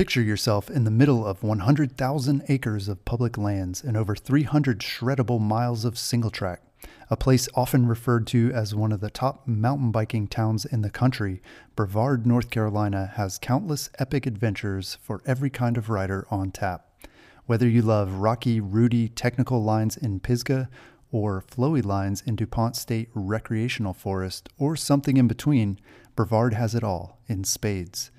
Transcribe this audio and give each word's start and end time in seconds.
Picture 0.00 0.22
yourself 0.22 0.70
in 0.70 0.84
the 0.84 0.90
middle 0.90 1.26
of 1.26 1.42
100,000 1.42 2.42
acres 2.48 2.88
of 2.88 3.04
public 3.04 3.36
lands 3.36 3.84
and 3.84 3.98
over 3.98 4.16
300 4.16 4.78
shreddable 4.78 5.38
miles 5.38 5.84
of 5.84 5.98
single 5.98 6.30
track. 6.30 6.62
A 7.10 7.18
place 7.18 7.50
often 7.54 7.86
referred 7.86 8.26
to 8.28 8.50
as 8.54 8.74
one 8.74 8.92
of 8.92 9.00
the 9.00 9.10
top 9.10 9.46
mountain 9.46 9.90
biking 9.90 10.26
towns 10.26 10.64
in 10.64 10.80
the 10.80 10.88
country, 10.88 11.42
Brevard, 11.76 12.26
North 12.26 12.48
Carolina 12.48 13.12
has 13.16 13.36
countless 13.36 13.90
epic 13.98 14.24
adventures 14.24 14.96
for 15.02 15.20
every 15.26 15.50
kind 15.50 15.76
of 15.76 15.90
rider 15.90 16.26
on 16.30 16.50
tap. 16.50 16.86
Whether 17.44 17.68
you 17.68 17.82
love 17.82 18.10
rocky, 18.10 18.58
rooty 18.58 19.10
technical 19.10 19.62
lines 19.62 19.98
in 19.98 20.20
Pisgah 20.20 20.70
or 21.12 21.44
flowy 21.46 21.84
lines 21.84 22.22
in 22.24 22.36
DuPont 22.36 22.74
State 22.74 23.10
Recreational 23.12 23.92
Forest 23.92 24.48
or 24.56 24.76
something 24.76 25.18
in 25.18 25.28
between, 25.28 25.78
Brevard 26.16 26.54
has 26.54 26.74
it 26.74 26.82
all 26.82 27.18
in 27.28 27.44
spades. 27.44 28.10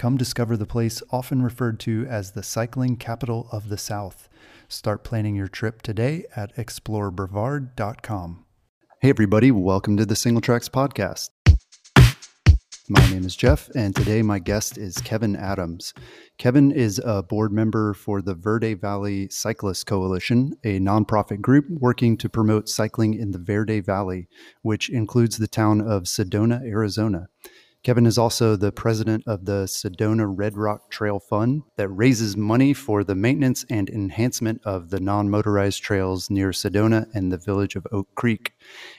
Come 0.00 0.16
discover 0.16 0.56
the 0.56 0.64
place 0.64 1.02
often 1.10 1.42
referred 1.42 1.78
to 1.80 2.06
as 2.08 2.30
the 2.30 2.42
cycling 2.42 2.96
capital 2.96 3.48
of 3.52 3.68
the 3.68 3.76
South. 3.76 4.30
Start 4.66 5.04
planning 5.04 5.36
your 5.36 5.46
trip 5.46 5.82
today 5.82 6.24
at 6.34 6.56
explorebrevard.com. 6.56 8.46
Hey, 9.02 9.10
everybody, 9.10 9.50
welcome 9.50 9.98
to 9.98 10.06
the 10.06 10.16
Single 10.16 10.40
Tracks 10.40 10.70
Podcast. 10.70 11.28
My 12.88 13.10
name 13.10 13.26
is 13.26 13.36
Jeff, 13.36 13.68
and 13.76 13.94
today 13.94 14.22
my 14.22 14.38
guest 14.38 14.78
is 14.78 14.96
Kevin 14.96 15.36
Adams. 15.36 15.92
Kevin 16.38 16.70
is 16.70 16.98
a 17.04 17.22
board 17.22 17.52
member 17.52 17.92
for 17.92 18.22
the 18.22 18.34
Verde 18.34 18.72
Valley 18.72 19.28
Cyclist 19.28 19.86
Coalition, 19.86 20.54
a 20.64 20.80
nonprofit 20.80 21.42
group 21.42 21.66
working 21.68 22.16
to 22.16 22.30
promote 22.30 22.70
cycling 22.70 23.12
in 23.12 23.32
the 23.32 23.38
Verde 23.38 23.80
Valley, 23.80 24.28
which 24.62 24.88
includes 24.88 25.36
the 25.36 25.46
town 25.46 25.82
of 25.82 26.04
Sedona, 26.04 26.62
Arizona. 26.64 27.28
Kevin 27.82 28.04
is 28.04 28.18
also 28.18 28.56
the 28.56 28.72
president 28.72 29.24
of 29.26 29.46
the 29.46 29.64
Sedona 29.64 30.26
Red 30.28 30.54
Rock 30.54 30.90
Trail 30.90 31.18
Fund 31.18 31.62
that 31.76 31.88
raises 31.88 32.36
money 32.36 32.74
for 32.74 33.02
the 33.02 33.14
maintenance 33.14 33.64
and 33.70 33.88
enhancement 33.88 34.60
of 34.66 34.90
the 34.90 35.00
non 35.00 35.30
motorized 35.30 35.82
trails 35.82 36.28
near 36.28 36.50
Sedona 36.50 37.06
and 37.14 37.32
the 37.32 37.38
village 37.38 37.76
of 37.76 37.86
Oak 37.90 38.14
Creek. 38.14 38.52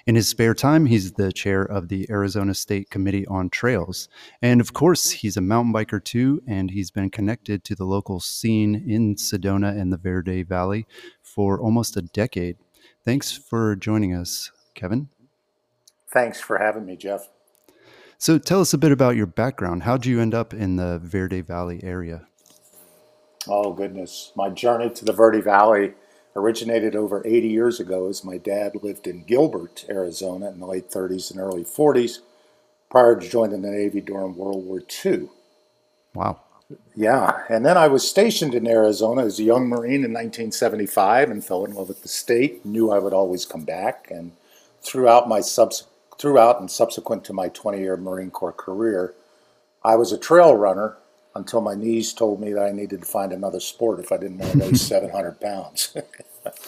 In 0.07 0.15
his 0.15 0.27
spare 0.27 0.55
time, 0.55 0.87
he's 0.87 1.11
the 1.13 1.31
chair 1.31 1.61
of 1.61 1.89
the 1.89 2.09
Arizona 2.09 2.55
State 2.55 2.89
Committee 2.89 3.27
on 3.27 3.52
Trails. 3.52 4.09
And 4.41 4.59
of 4.59 4.73
course, 4.73 5.11
he's 5.11 5.37
a 5.37 5.41
mountain 5.41 5.73
biker 5.73 6.03
too, 6.03 6.41
and 6.47 6.71
he's 6.71 6.89
been 6.89 7.11
connected 7.11 7.63
to 7.65 7.75
the 7.75 7.85
local 7.85 8.19
scene 8.19 8.73
in 8.87 9.15
Sedona 9.15 9.79
and 9.79 9.93
the 9.93 9.97
Verde 9.97 10.41
Valley 10.41 10.87
for 11.21 11.61
almost 11.61 11.97
a 11.97 12.02
decade. 12.02 12.57
Thanks 13.05 13.31
for 13.31 13.75
joining 13.75 14.15
us, 14.15 14.52
Kevin. 14.73 15.09
Thanks 16.11 16.41
for 16.41 16.57
having 16.57 16.87
me, 16.87 16.97
Jeff. 16.97 17.29
So 18.22 18.38
tell 18.38 18.61
us 18.61 18.72
a 18.72 18.77
bit 18.77 18.91
about 18.91 19.16
your 19.16 19.25
background. 19.25 19.81
How'd 19.81 20.05
you 20.05 20.22
end 20.22 20.36
up 20.36 20.53
in 20.53 20.75
the 20.75 21.00
Verde 21.00 21.41
Valley 21.41 21.80
area? 21.83 22.27
Oh, 23.47 23.73
goodness. 23.73 24.32
My 24.36 24.49
journey 24.49 24.92
to 24.92 25.04
the 25.04 25.11
Verde 25.11 25.42
Valley 25.42 25.95
originated 26.36 26.95
over 26.95 27.26
80 27.26 27.48
years 27.48 27.80
ago 27.80 28.08
as 28.09 28.23
my 28.23 28.37
dad 28.37 28.73
lived 28.83 29.08
in 29.08 29.23
Gilbert, 29.23 29.86
Arizona 29.89 30.52
in 30.52 30.59
the 30.59 30.67
late 30.67 30.92
30s 30.92 31.32
and 31.32 31.39
early 31.39 31.64
40s 31.64 32.20
prior 32.92 33.20
to 33.20 33.27
joining 33.27 33.64
the 33.64 33.71
Navy 33.71 34.02
during 34.02 34.36
World 34.36 34.67
War 34.67 34.83
II. 35.03 35.30
Wow. 36.14 36.42
Yeah, 36.95 37.39
and 37.49 37.65
then 37.65 37.76
I 37.76 37.88
was 37.88 38.08
stationed 38.08 38.53
in 38.53 38.67
Arizona 38.67 39.26
as 39.26 39.39
a 39.39 39.43
young 39.43 39.67
Marine 39.67 40.05
in 40.05 40.14
1975 40.14 41.32
and 41.32 41.43
fell 41.43 41.65
in 41.65 41.73
love 41.73 41.88
with 41.88 42.03
the 42.03 42.08
state, 42.08 42.64
knew 42.67 42.92
I 42.92 42.99
would 42.99 43.14
always 43.14 43.48
come 43.48 43.65
back, 43.65 44.09
and 44.11 44.33
throughout 44.83 45.27
my 45.27 45.42
subsequent 45.42 45.90
throughout 46.21 46.59
and 46.59 46.70
subsequent 46.70 47.26
to 47.26 47.33
my 47.33 47.49
20 47.49 47.80
year 47.80 47.98
Marine 47.98 48.30
Corps 48.30 48.54
career, 48.54 49.15
I 49.83 49.95
was 49.95 50.11
a 50.11 50.17
trail 50.17 50.55
runner 50.55 50.98
until 51.33 51.61
my 51.61 51.73
knees 51.73 52.14
told 52.14 52.39
me 52.39 52.54
that 52.54 52.61
I 52.64 52.71
needed 52.71 53.02
to 53.02 53.08
find 53.08 53.33
another 53.33 53.59
sport 53.59 53.99
if 53.99 54.11
I 54.11 54.17
didn't 54.17 54.37
want 54.37 54.52
to 54.52 54.59
weigh 54.59 54.73
700 54.76 55.42
pounds. 55.42 55.98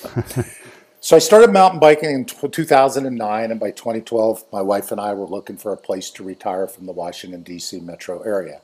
so 0.99 1.15
I 1.15 1.19
started 1.19 1.51
mountain 1.51 1.79
biking 1.79 2.09
in 2.09 2.25
2009, 2.25 3.51
and 3.51 3.59
by 3.59 3.69
2012, 3.69 4.45
my 4.51 4.61
wife 4.61 4.91
and 4.91 4.99
I 4.99 5.13
were 5.13 5.27
looking 5.27 5.57
for 5.57 5.71
a 5.71 5.77
place 5.77 6.09
to 6.11 6.23
retire 6.23 6.65
from 6.65 6.87
the 6.87 6.91
Washington, 6.91 7.43
D.C. 7.43 7.79
metro 7.81 8.21
area. 8.21 8.61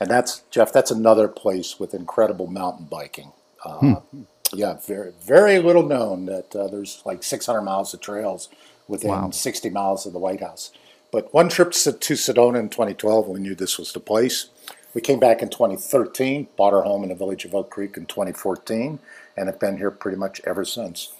And 0.00 0.10
that's, 0.10 0.42
Jeff, 0.50 0.72
that's 0.72 0.90
another 0.90 1.28
place 1.28 1.78
with 1.78 1.94
incredible 1.94 2.48
mountain 2.48 2.86
biking. 2.86 3.30
Uh, 3.64 3.78
hmm. 3.78 4.22
Yeah, 4.54 4.76
very, 4.86 5.12
very 5.22 5.58
little 5.58 5.86
known 5.86 6.26
that 6.26 6.54
uh, 6.54 6.68
there's 6.68 7.02
like 7.04 7.22
600 7.22 7.62
miles 7.62 7.94
of 7.94 8.00
trails 8.00 8.48
within 8.88 9.10
wow. 9.10 9.30
60 9.30 9.70
miles 9.70 10.06
of 10.06 10.12
the 10.12 10.18
White 10.18 10.40
House. 10.40 10.70
But 11.10 11.32
one 11.32 11.48
trip 11.48 11.72
to, 11.72 11.92
to 11.92 12.14
Sedona 12.14 12.58
in 12.58 12.68
2012, 12.68 13.28
we 13.28 13.40
knew 13.40 13.54
this 13.54 13.78
was 13.78 13.92
the 13.92 14.00
place. 14.00 14.48
We 14.94 15.00
came 15.00 15.18
back 15.18 15.42
in 15.42 15.48
2013, 15.48 16.48
bought 16.56 16.74
our 16.74 16.82
home 16.82 17.02
in 17.02 17.08
the 17.08 17.14
village 17.14 17.44
of 17.44 17.54
Oak 17.54 17.70
Creek 17.70 17.96
in 17.96 18.06
2014, 18.06 18.98
and 19.36 19.46
have 19.48 19.60
been 19.60 19.78
here 19.78 19.90
pretty 19.90 20.18
much 20.18 20.40
ever 20.44 20.64
since. 20.64 21.12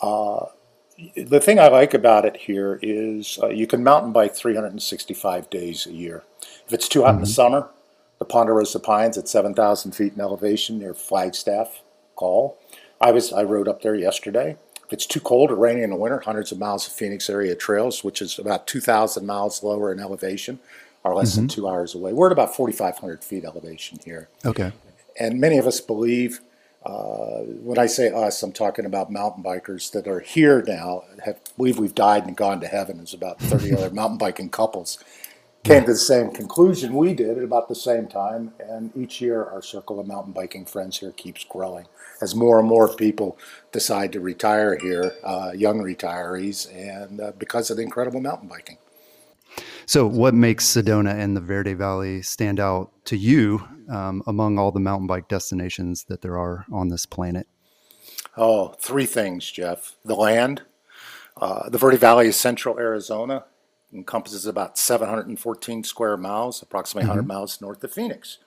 Uh, 0.00 0.46
the 1.16 1.40
thing 1.40 1.58
I 1.58 1.68
like 1.68 1.94
about 1.94 2.24
it 2.24 2.36
here 2.36 2.78
is 2.82 3.38
uh, 3.42 3.48
you 3.48 3.66
can 3.66 3.84
mountain 3.84 4.12
bike 4.12 4.34
365 4.34 5.50
days 5.50 5.86
a 5.86 5.92
year. 5.92 6.24
If 6.66 6.72
it's 6.72 6.88
too 6.88 7.02
hot 7.02 7.08
mm-hmm. 7.08 7.14
in 7.16 7.20
the 7.22 7.26
mm-hmm. 7.26 7.32
summer, 7.32 7.68
the 8.18 8.24
Ponderosa 8.24 8.80
Pines 8.80 9.16
at 9.16 9.28
7,000 9.28 9.92
feet 9.92 10.14
in 10.14 10.20
elevation 10.20 10.78
near 10.78 10.94
Flagstaff, 10.94 11.82
call. 12.16 12.58
I 13.00 13.12
was 13.12 13.32
I 13.32 13.42
rode 13.42 13.68
up 13.68 13.82
there 13.82 13.94
yesterday. 13.94 14.56
If 14.86 14.92
it's 14.92 15.06
too 15.06 15.20
cold 15.20 15.50
or 15.50 15.56
rainy 15.56 15.82
in 15.82 15.90
the 15.90 15.96
winter, 15.96 16.20
hundreds 16.20 16.50
of 16.50 16.58
miles 16.58 16.86
of 16.86 16.94
Phoenix 16.94 17.28
area 17.28 17.54
trails, 17.54 18.02
which 18.02 18.22
is 18.22 18.38
about 18.38 18.66
2,000 18.66 19.26
miles 19.26 19.62
lower 19.62 19.92
in 19.92 20.00
elevation, 20.00 20.60
are 21.04 21.14
less 21.14 21.32
mm-hmm. 21.32 21.42
than 21.42 21.48
two 21.48 21.68
hours 21.68 21.94
away. 21.94 22.14
We're 22.14 22.26
at 22.26 22.32
about 22.32 22.56
4,500 22.56 23.22
feet 23.22 23.44
elevation 23.44 23.98
here. 24.02 24.28
Okay. 24.46 24.72
And 25.20 25.38
many 25.38 25.58
of 25.58 25.66
us 25.66 25.80
believe, 25.82 26.40
uh, 26.86 27.40
when 27.62 27.78
I 27.78 27.84
say 27.84 28.10
us, 28.10 28.42
I'm 28.42 28.52
talking 28.52 28.86
about 28.86 29.12
mountain 29.12 29.44
bikers 29.44 29.92
that 29.92 30.08
are 30.08 30.20
here 30.20 30.64
now, 30.66 31.04
have, 31.22 31.38
believe 31.58 31.78
we've 31.78 31.94
died 31.94 32.26
and 32.26 32.34
gone 32.34 32.60
to 32.62 32.66
heaven. 32.66 32.96
There's 32.96 33.12
about 33.12 33.40
30 33.40 33.74
other 33.76 33.90
mountain 33.90 34.16
biking 34.16 34.48
couples 34.48 34.98
came 35.64 35.84
to 35.84 35.92
the 35.92 35.98
same 35.98 36.30
conclusion 36.30 36.94
we 36.94 37.14
did 37.14 37.36
at 37.36 37.44
about 37.44 37.68
the 37.68 37.74
same 37.74 38.06
time. 38.06 38.52
And 38.58 38.96
each 38.96 39.20
year, 39.20 39.44
our 39.44 39.62
circle 39.62 40.00
of 40.00 40.06
mountain 40.06 40.32
biking 40.32 40.64
friends 40.64 40.98
here 40.98 41.12
keeps 41.12 41.44
growing 41.44 41.86
as 42.20 42.34
more 42.34 42.58
and 42.58 42.68
more 42.68 42.94
people 42.94 43.38
decide 43.72 44.12
to 44.12 44.20
retire 44.20 44.76
here, 44.76 45.14
uh, 45.24 45.52
young 45.54 45.80
retirees, 45.80 46.72
and 46.74 47.20
uh, 47.20 47.32
because 47.38 47.70
of 47.70 47.76
the 47.76 47.82
incredible 47.82 48.20
mountain 48.20 48.48
biking. 48.48 48.78
So, 49.86 50.06
what 50.06 50.34
makes 50.34 50.66
Sedona 50.66 51.14
and 51.14 51.36
the 51.36 51.40
Verde 51.40 51.74
Valley 51.74 52.22
stand 52.22 52.60
out 52.60 52.90
to 53.06 53.16
you 53.16 53.66
um, 53.88 54.22
among 54.26 54.58
all 54.58 54.70
the 54.70 54.80
mountain 54.80 55.06
bike 55.06 55.28
destinations 55.28 56.04
that 56.04 56.20
there 56.20 56.38
are 56.38 56.66
on 56.70 56.88
this 56.88 57.06
planet? 57.06 57.48
Oh, 58.36 58.74
three 58.78 59.06
things, 59.06 59.50
Jeff. 59.50 59.96
The 60.04 60.14
land. 60.14 60.62
Uh, 61.40 61.68
the 61.70 61.78
Verde 61.78 61.96
Valley 61.96 62.26
is 62.26 62.36
central 62.36 62.78
Arizona 62.78 63.44
encompasses 63.92 64.46
about 64.46 64.78
714 64.78 65.84
square 65.84 66.16
miles, 66.16 66.62
approximately 66.62 67.08
100 67.08 67.22
mm-hmm. 67.22 67.28
miles 67.28 67.60
north 67.60 67.82
of 67.82 67.92
Phoenix. 67.92 68.38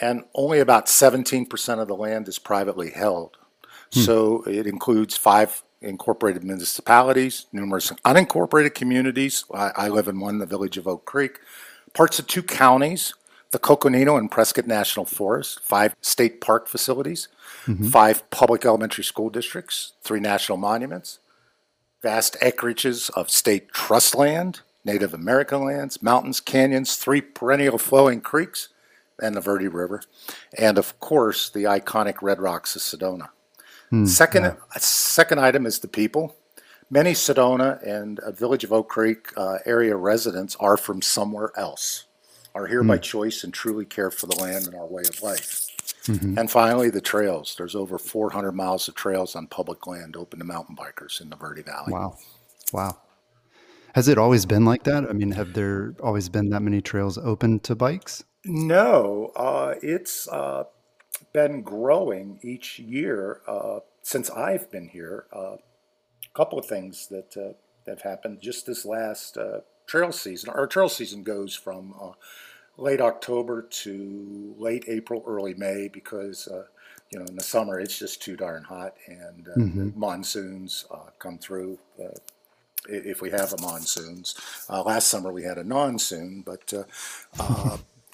And 0.00 0.24
only 0.34 0.60
about 0.60 0.86
17% 0.86 1.80
of 1.80 1.88
the 1.88 1.96
land 1.96 2.28
is 2.28 2.38
privately 2.38 2.90
held. 2.90 3.38
Hmm. 3.92 4.00
So 4.00 4.42
it 4.44 4.66
includes 4.66 5.16
five 5.16 5.62
incorporated 5.80 6.44
municipalities, 6.44 7.46
numerous 7.52 7.90
unincorporated 8.04 8.74
communities. 8.74 9.44
I, 9.54 9.70
I, 9.76 9.88
live 9.88 10.08
in 10.08 10.20
one, 10.20 10.38
the 10.38 10.46
village 10.46 10.76
of 10.76 10.88
Oak 10.88 11.04
Creek, 11.04 11.38
parts 11.94 12.18
of 12.18 12.26
two 12.26 12.42
counties, 12.42 13.14
the 13.50 13.58
Coconino 13.58 14.16
and 14.16 14.30
Prescott 14.30 14.66
National 14.66 15.06
Forest, 15.06 15.60
five 15.62 15.94
state 16.00 16.40
park 16.40 16.66
facilities, 16.66 17.28
mm-hmm. 17.64 17.88
five 17.88 18.28
public 18.30 18.64
elementary 18.64 19.04
school 19.04 19.30
districts, 19.30 19.92
three 20.02 20.20
national 20.20 20.58
monuments, 20.58 21.20
vast 22.06 22.36
acreages 22.40 23.10
of 23.16 23.28
state 23.28 23.72
trust 23.72 24.14
land, 24.14 24.60
Native 24.84 25.12
American 25.12 25.64
lands, 25.64 26.00
mountains, 26.00 26.38
canyons, 26.38 26.94
three 26.94 27.20
perennial 27.20 27.78
flowing 27.78 28.20
creeks, 28.20 28.68
and 29.20 29.34
the 29.34 29.40
Verde 29.40 29.66
River, 29.66 30.00
and 30.56 30.78
of 30.78 31.00
course 31.00 31.50
the 31.50 31.64
iconic 31.64 32.22
Red 32.22 32.38
Rocks 32.38 32.76
of 32.76 32.82
Sedona. 32.82 33.30
Hmm, 33.90 34.06
second, 34.06 34.44
yeah. 34.44 34.54
second 34.78 35.40
item 35.40 35.66
is 35.66 35.80
the 35.80 35.88
people. 35.88 36.36
many 36.88 37.12
Sedona 37.12 37.82
and 37.82 38.20
uh, 38.20 38.30
Village 38.30 38.62
of 38.62 38.72
Oak 38.72 38.88
Creek 38.88 39.32
uh, 39.36 39.58
area 39.66 39.96
residents 39.96 40.54
are 40.60 40.76
from 40.76 41.02
somewhere 41.02 41.50
else, 41.56 42.04
are 42.54 42.68
here 42.68 42.84
by 42.84 42.98
choice 42.98 43.42
and 43.42 43.52
truly 43.52 43.84
care 43.84 44.12
for 44.12 44.26
the 44.26 44.36
land 44.36 44.66
and 44.66 44.76
our 44.76 44.86
way 44.86 45.02
of 45.02 45.20
life. 45.22 45.65
And 46.08 46.50
finally, 46.50 46.90
the 46.90 47.00
trails. 47.00 47.54
There's 47.56 47.74
over 47.74 47.98
400 47.98 48.52
miles 48.52 48.88
of 48.88 48.94
trails 48.94 49.34
on 49.34 49.46
public 49.48 49.86
land 49.86 50.16
open 50.16 50.38
to 50.38 50.44
mountain 50.44 50.76
bikers 50.76 51.20
in 51.20 51.30
the 51.30 51.36
Verde 51.36 51.62
Valley. 51.62 51.92
Wow. 51.92 52.16
Wow. 52.72 52.98
Has 53.94 54.08
it 54.08 54.18
always 54.18 54.44
been 54.44 54.64
like 54.64 54.84
that? 54.84 55.04
I 55.08 55.12
mean, 55.12 55.32
have 55.32 55.54
there 55.54 55.94
always 56.02 56.28
been 56.28 56.50
that 56.50 56.60
many 56.60 56.80
trails 56.80 57.16
open 57.16 57.60
to 57.60 57.74
bikes? 57.74 58.24
No, 58.44 59.32
uh, 59.34 59.74
it's 59.82 60.28
uh, 60.28 60.64
been 61.32 61.62
growing 61.62 62.38
each 62.42 62.78
year 62.78 63.40
uh, 63.48 63.80
since 64.02 64.30
I've 64.30 64.70
been 64.70 64.88
here. 64.88 65.26
A 65.32 65.56
couple 66.34 66.58
of 66.58 66.66
things 66.66 67.08
that 67.08 67.36
uh, 67.36 67.54
have 67.90 68.02
happened 68.02 68.40
just 68.42 68.66
this 68.66 68.84
last 68.84 69.36
uh, 69.36 69.60
trail 69.86 70.12
season. 70.12 70.50
Our 70.50 70.66
trail 70.66 70.88
season 70.88 71.22
goes 71.22 71.54
from 71.54 71.94
uh, 72.00 72.12
late 72.76 73.00
October 73.00 73.62
to 73.62 74.54
late 74.58 74.84
April, 74.88 75.22
early 75.26 75.54
May 75.54 75.88
because. 75.88 76.48
Uh, 76.48 76.64
you 77.12 77.20
know, 77.20 77.24
in 77.26 77.36
the 77.36 77.42
summer 77.42 77.78
it's 77.78 77.96
just 77.96 78.20
too 78.20 78.36
darn 78.36 78.64
hot, 78.64 78.96
and 79.06 79.48
uh, 79.48 79.52
the 79.54 79.92
monsoons 79.94 80.86
uh, 80.90 81.10
come 81.20 81.38
through 81.38 81.78
uh, 82.02 82.08
if 82.88 83.20
we 83.22 83.30
have 83.30 83.52
a 83.52 83.60
monsoons. 83.60 84.34
Uh, 84.68 84.82
last 84.82 85.06
summer 85.06 85.30
we 85.30 85.44
had 85.44 85.56
a 85.56 85.62
non-soon, 85.62 86.42
but 86.44 86.72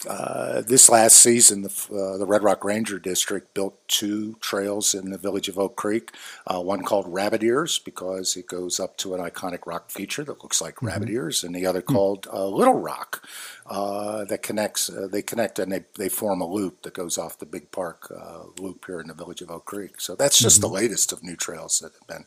uh, 0.08 0.62
this 0.62 0.88
last 0.88 1.16
season, 1.16 1.62
the, 1.62 1.68
uh, 1.92 2.18
the 2.18 2.26
Red 2.26 2.42
Rock 2.42 2.64
Ranger 2.64 2.98
District 2.98 3.52
built 3.54 3.76
two 3.88 4.36
trails 4.40 4.94
in 4.94 5.10
the 5.10 5.18
village 5.18 5.48
of 5.48 5.58
Oak 5.58 5.76
Creek. 5.76 6.12
Uh, 6.46 6.60
one 6.60 6.82
called 6.82 7.06
Rabbit 7.08 7.42
Ears 7.42 7.78
because 7.78 8.36
it 8.36 8.46
goes 8.46 8.80
up 8.80 8.96
to 8.98 9.14
an 9.14 9.20
iconic 9.20 9.66
rock 9.66 9.90
feature 9.90 10.24
that 10.24 10.42
looks 10.42 10.60
like 10.60 10.82
rabbit 10.82 11.08
ears, 11.10 11.44
and 11.44 11.54
the 11.54 11.66
other 11.66 11.82
called 11.82 12.26
uh, 12.32 12.46
Little 12.46 12.78
Rock 12.78 13.26
uh, 13.66 14.24
that 14.24 14.42
connects. 14.42 14.90
Uh, 14.90 15.08
they 15.10 15.22
connect 15.22 15.58
and 15.58 15.72
they, 15.72 15.84
they 15.96 16.08
form 16.08 16.40
a 16.40 16.46
loop 16.46 16.82
that 16.82 16.94
goes 16.94 17.18
off 17.18 17.38
the 17.38 17.46
Big 17.46 17.70
Park 17.70 18.12
uh, 18.14 18.44
loop 18.58 18.84
here 18.86 19.00
in 19.00 19.08
the 19.08 19.14
village 19.14 19.42
of 19.42 19.50
Oak 19.50 19.64
Creek. 19.64 20.00
So 20.00 20.14
that's 20.14 20.38
just 20.38 20.60
the 20.60 20.68
latest 20.68 21.12
of 21.12 21.22
new 21.22 21.36
trails 21.36 21.78
that 21.80 21.92
have 21.92 22.06
been 22.06 22.26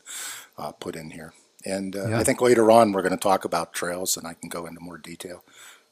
uh, 0.58 0.72
put 0.72 0.96
in 0.96 1.10
here. 1.10 1.34
And 1.64 1.96
uh, 1.96 2.08
Yeah. 2.08 2.20
I 2.20 2.24
think 2.24 2.40
later 2.40 2.70
on 2.70 2.92
we're 2.92 3.02
going 3.02 3.10
to 3.10 3.16
talk 3.16 3.44
about 3.44 3.72
trails, 3.72 4.16
and 4.16 4.26
I 4.26 4.34
can 4.34 4.48
go 4.48 4.66
into 4.66 4.80
more 4.80 4.98
detail. 4.98 5.42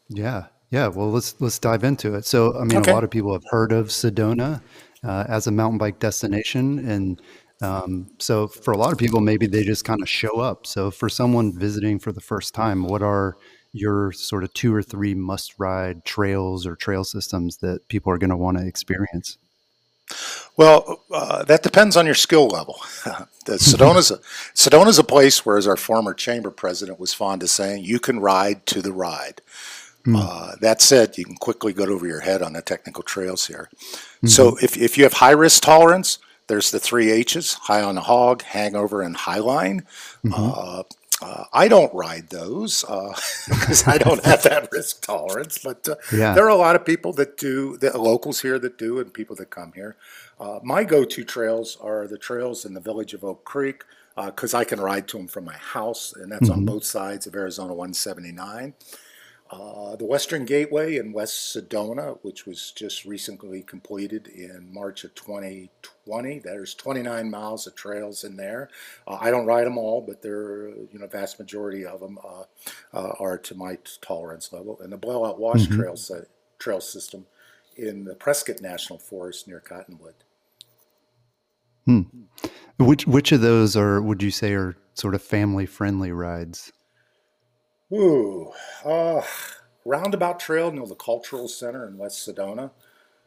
Yeah, 0.09 0.47
yeah. 0.75 0.89
Well, 0.89 1.11
let's 1.13 1.41
let's 1.41 1.61
dive 1.61 1.85
into 1.85 2.15
it. 2.15 2.25
So, 2.27 2.59
I 2.59 2.65
mean, 2.65 2.79
Okay. 2.79 2.91
a 2.91 2.95
lot 2.95 3.05
of 3.05 3.11
people 3.11 3.33
have 3.33 3.45
heard 3.49 3.71
of 3.71 3.89
Sedona 3.89 4.61
uh, 5.05 5.25
as 5.29 5.47
a 5.47 5.53
mountain 5.53 5.79
bike 5.79 6.01
destination, 6.01 6.81
and 6.81 7.23
um, 7.63 8.09
so 8.19 8.49
for 8.49 8.73
a 8.73 8.77
lot 8.77 8.91
of 8.93 8.99
people, 8.99 9.21
maybe 9.21 9.47
they 9.47 9.63
just 9.63 9.85
kind 9.85 10.03
of 10.03 10.09
show 10.09 10.41
up. 10.41 10.67
So, 10.67 10.91
for 10.91 11.09
someone 11.09 11.57
visiting 11.57 12.01
for 12.01 12.11
the 12.11 12.21
first 12.21 12.55
time, 12.55 12.83
what 12.83 13.03
are 13.03 13.37
your 13.73 14.11
sort 14.11 14.43
of 14.43 14.53
two 14.53 14.75
or 14.75 14.83
three 14.83 15.15
must-ride 15.15 16.05
trails 16.05 16.67
or 16.67 16.75
trail 16.77 17.05
systems 17.05 17.59
that 17.59 17.87
people 17.89 18.13
are 18.13 18.19
going 18.19 18.31
to 18.31 18.37
want 18.37 18.59
to 18.59 18.67
experience? 18.67 19.39
Well, 20.57 21.03
uh, 21.13 21.45
that 21.45 21.63
depends 21.63 21.97
on 21.97 22.05
your 22.05 22.15
skill 22.17 22.49
level. 22.49 22.75
Sedona's 23.47 24.11
a, 24.11 24.19
Sedona's 24.55 24.99
a 24.99 25.05
place 25.05 25.47
where, 25.47 25.57
as 25.57 25.67
our 25.69 25.77
former 25.77 26.15
chamber 26.15 26.51
president 26.51 26.99
was 26.99 27.15
fond 27.15 27.43
of 27.43 27.51
saying, 27.51 27.85
you 27.85 27.99
can 28.01 28.19
ride 28.21 28.67
to 28.67 28.83
the 28.83 28.93
ride. 28.93 29.41
Uh, 30.07 30.57
that 30.61 30.83
said, 30.83 31.17
you 31.17 31.25
can 31.25 31.37
quickly 31.37 31.73
get 31.73 31.89
over 31.89 32.07
your 32.07 32.21
head 32.21 32.43
on 32.43 32.53
the 32.53 32.61
technical 32.63 33.03
trails 33.03 33.47
here. 33.47 33.71
So, 34.27 34.57
if, 34.63 34.77
if 34.77 34.99
you 34.99 35.05
have 35.05 35.15
high 35.15 35.31
risk 35.31 35.63
tolerance, 35.63 36.19
there's 36.47 36.71
the 36.71 36.79
three 36.81 37.11
H's: 37.11 37.55
high 37.55 37.83
on 37.83 37.95
the 37.95 38.03
hog, 38.03 38.43
hangover, 38.43 39.01
and 39.03 39.17
high 39.17 39.39
line. 39.39 39.87
Uh, 40.31 40.83
uh, 41.23 41.45
I 41.55 41.69
don't 41.69 41.95
ride 41.95 42.29
those 42.29 42.85
because 43.49 43.87
I 43.89 43.97
don't 43.99 44.23
have 44.25 44.43
that 44.43 44.69
risk 44.73 45.03
tolerance. 45.03 45.59
But 45.59 45.89
uh, 45.89 45.95
Yeah. 46.13 46.35
there 46.35 46.45
are 46.45 46.51
a 46.51 46.57
lot 46.57 46.77
of 46.77 46.85
people 46.85 47.13
that 47.15 47.39
do, 47.39 47.79
the 47.79 47.97
locals 47.97 48.41
here 48.43 48.59
that 48.59 48.77
do, 48.77 48.99
and 48.99 49.13
people 49.13 49.37
that 49.37 49.49
come 49.51 49.73
here. 49.75 49.97
Uh, 50.39 50.59
my 50.63 50.85
go-to 50.85 51.25
trails 51.25 51.79
are 51.81 52.07
the 52.07 52.19
trails 52.19 52.65
in 52.67 52.75
the 52.75 52.81
village 52.81 53.15
of 53.15 53.25
Oak 53.25 53.45
Creek 53.45 53.85
because 54.27 54.53
I 54.55 54.65
can 54.65 54.81
ride 54.81 55.09
to 55.09 55.17
them 55.17 55.29
from 55.29 55.45
my 55.45 55.57
house, 55.57 56.13
and 56.15 56.31
that's 56.31 56.51
on 56.51 56.65
both 56.65 56.85
sides 56.85 57.27
of 57.27 57.35
Arizona 57.35 57.73
179. 57.75 58.75
Uh, 59.51 59.95
the 59.97 60.07
Western 60.07 60.47
Gateway 60.47 60.97
in 60.97 61.13
West 61.13 61.55
Sedona, 61.55 62.19
which 62.23 62.47
was 62.47 62.73
just 62.73 63.05
recently 63.05 63.63
completed 63.63 64.27
in 64.27 64.73
March 64.73 65.05
of 65.05 65.15
2020. 65.15 66.39
There's 66.39 66.75
29 66.75 67.31
miles 67.31 67.67
of 67.67 67.75
trails 67.75 68.25
in 68.25 68.37
there. 68.37 68.71
Uh, 69.07 69.19
I 69.21 69.31
don't 69.31 69.47
ride 69.47 69.67
them 69.67 69.77
all, 69.77 70.01
but 70.01 70.23
they're, 70.23 70.71
you 70.71 70.99
know, 70.99 71.07
vast 71.07 71.39
majority 71.39 71.85
of 71.85 72.01
them 72.01 72.19
uh, 72.25 72.45
uh, 72.95 73.13
are 73.21 73.37
to 73.39 73.55
my 73.55 73.79
tolerance 74.01 74.53
level. 74.53 74.79
And 74.81 74.93
the 74.93 74.97
Blowout 74.97 75.39
Wash 75.39 75.67
Trail, 75.67 75.97
se- 75.97 76.27
trail 76.59 76.81
system 76.81 77.27
in 77.77 78.05
the 78.05 78.15
Prescott 78.15 78.63
National 78.63 78.99
Forest 78.99 79.47
near 79.47 79.61
Cottonwood. 79.61 80.15
Which 82.79 83.07
which 83.07 83.31
of 83.33 83.41
those 83.41 83.77
are 83.77 84.01
would 84.01 84.23
you 84.23 84.31
say 84.31 84.55
are 84.55 84.75
sort 84.95 85.15
of 85.15 85.23
family-friendly 85.23 86.13
rides? 86.13 86.73
Ooh, 87.93 88.53
uh, 88.85 89.23
Roundabout 89.85 90.41
Trail 90.41 90.73
near 90.73 90.87
the 90.87 90.95
Cultural 90.95 91.49
Center 91.49 91.87
in 91.87 91.99
West 91.99 92.27
Sedona. 92.27 92.71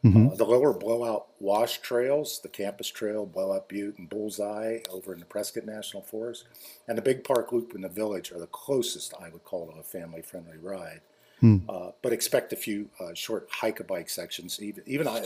Mm-hmm. 0.04 0.28
Uh, 0.28 0.34
the 0.36 0.44
lower 0.44 0.72
blowout 0.72 1.26
wash 1.40 1.80
trails, 1.80 2.40
the 2.40 2.48
Campus 2.48 2.88
Trail, 2.88 3.26
Blowout 3.26 3.68
Butte, 3.68 3.98
and 3.98 4.08
Bullseye 4.08 4.78
over 4.90 5.12
in 5.12 5.18
the 5.18 5.26
Prescott 5.26 5.66
National 5.66 6.02
Forest, 6.02 6.44
and 6.86 6.96
the 6.96 7.02
Big 7.02 7.24
Park 7.24 7.50
Loop 7.50 7.74
in 7.74 7.80
the 7.80 7.88
village 7.88 8.30
are 8.30 8.38
the 8.38 8.46
closest 8.46 9.12
I 9.20 9.28
would 9.28 9.42
call 9.42 9.66
to 9.66 9.78
a 9.78 9.82
family 9.82 10.22
friendly 10.22 10.56
ride. 10.56 11.00
Hmm. 11.40 11.58
Uh, 11.68 11.90
but 12.02 12.12
expect 12.12 12.52
a 12.52 12.56
few 12.56 12.88
uh, 12.98 13.14
short 13.14 13.48
hike 13.50 13.78
a 13.78 13.84
bike 13.84 14.10
sections. 14.10 14.60
Even 14.60 14.82
even 14.86 15.06
I 15.06 15.24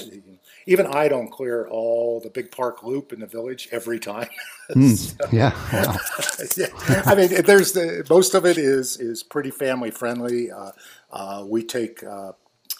even 0.67 0.87
I 0.87 1.09
don't 1.09 1.29
clear 1.31 1.67
all 1.69 2.20
the 2.20 2.29
Big 2.29 2.50
Park 2.50 2.82
Loop 2.82 3.12
in 3.12 3.20
the 3.20 3.26
village 3.26 3.69
every 3.73 3.99
time. 3.99 4.29
So- 4.97 5.17
Yeah. 5.32 5.53
Wow. 5.73 5.97
yeah, 6.56 7.03
I 7.05 7.14
mean, 7.14 7.43
there's 7.44 7.73
the 7.73 8.06
most 8.09 8.35
of 8.35 8.47
it 8.47 8.56
is 8.59 8.99
is 8.99 9.23
pretty 9.23 9.50
family 9.50 9.91
friendly. 9.91 10.50
Uh, 10.50 10.73
uh, 11.11 11.44
we 11.47 11.62
take 11.62 12.03
uh, 12.05 12.32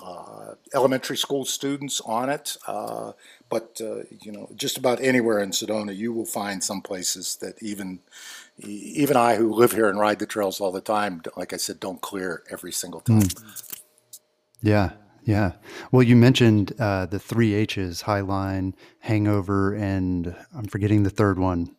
uh, 0.03 0.55
elementary 0.75 1.17
school 1.17 1.45
students 1.45 2.01
on 2.03 2.29
it, 2.31 2.57
uh, 2.67 3.13
but 3.51 3.81
uh, 3.83 4.03
you 4.21 4.33
know, 4.33 4.49
just 4.57 4.79
about 4.79 5.01
anywhere 5.01 5.39
in 5.41 5.51
Sedona, 5.51 5.95
you 5.95 6.13
will 6.13 6.25
find 6.27 6.63
some 6.65 6.81
places 6.81 7.37
that 7.43 7.63
even 7.63 8.01
even 8.65 9.17
I, 9.17 9.37
who 9.37 9.53
live 9.53 9.73
here 9.73 9.89
and 9.89 9.99
ride 9.99 10.19
the 10.19 10.27
trails 10.27 10.61
all 10.61 10.73
the 10.73 10.81
time, 10.81 11.23
like 11.37 11.53
I 11.53 11.57
said, 11.57 11.81
don't 11.81 12.01
clear 12.01 12.43
every 12.51 12.73
single 12.73 13.01
time. 13.01 13.23
Yeah, 14.63 14.91
yeah. 15.25 15.53
Well, 15.91 16.03
you 16.03 16.17
mentioned 16.17 16.73
uh, 16.79 17.07
the 17.07 17.19
three 17.19 17.55
H's: 17.55 18.03
Highline, 18.03 18.75
Hangover, 19.01 19.75
and 19.75 20.35
I'm 20.57 20.67
forgetting 20.67 21.03
the 21.03 21.11
third 21.11 21.39
one. 21.39 21.75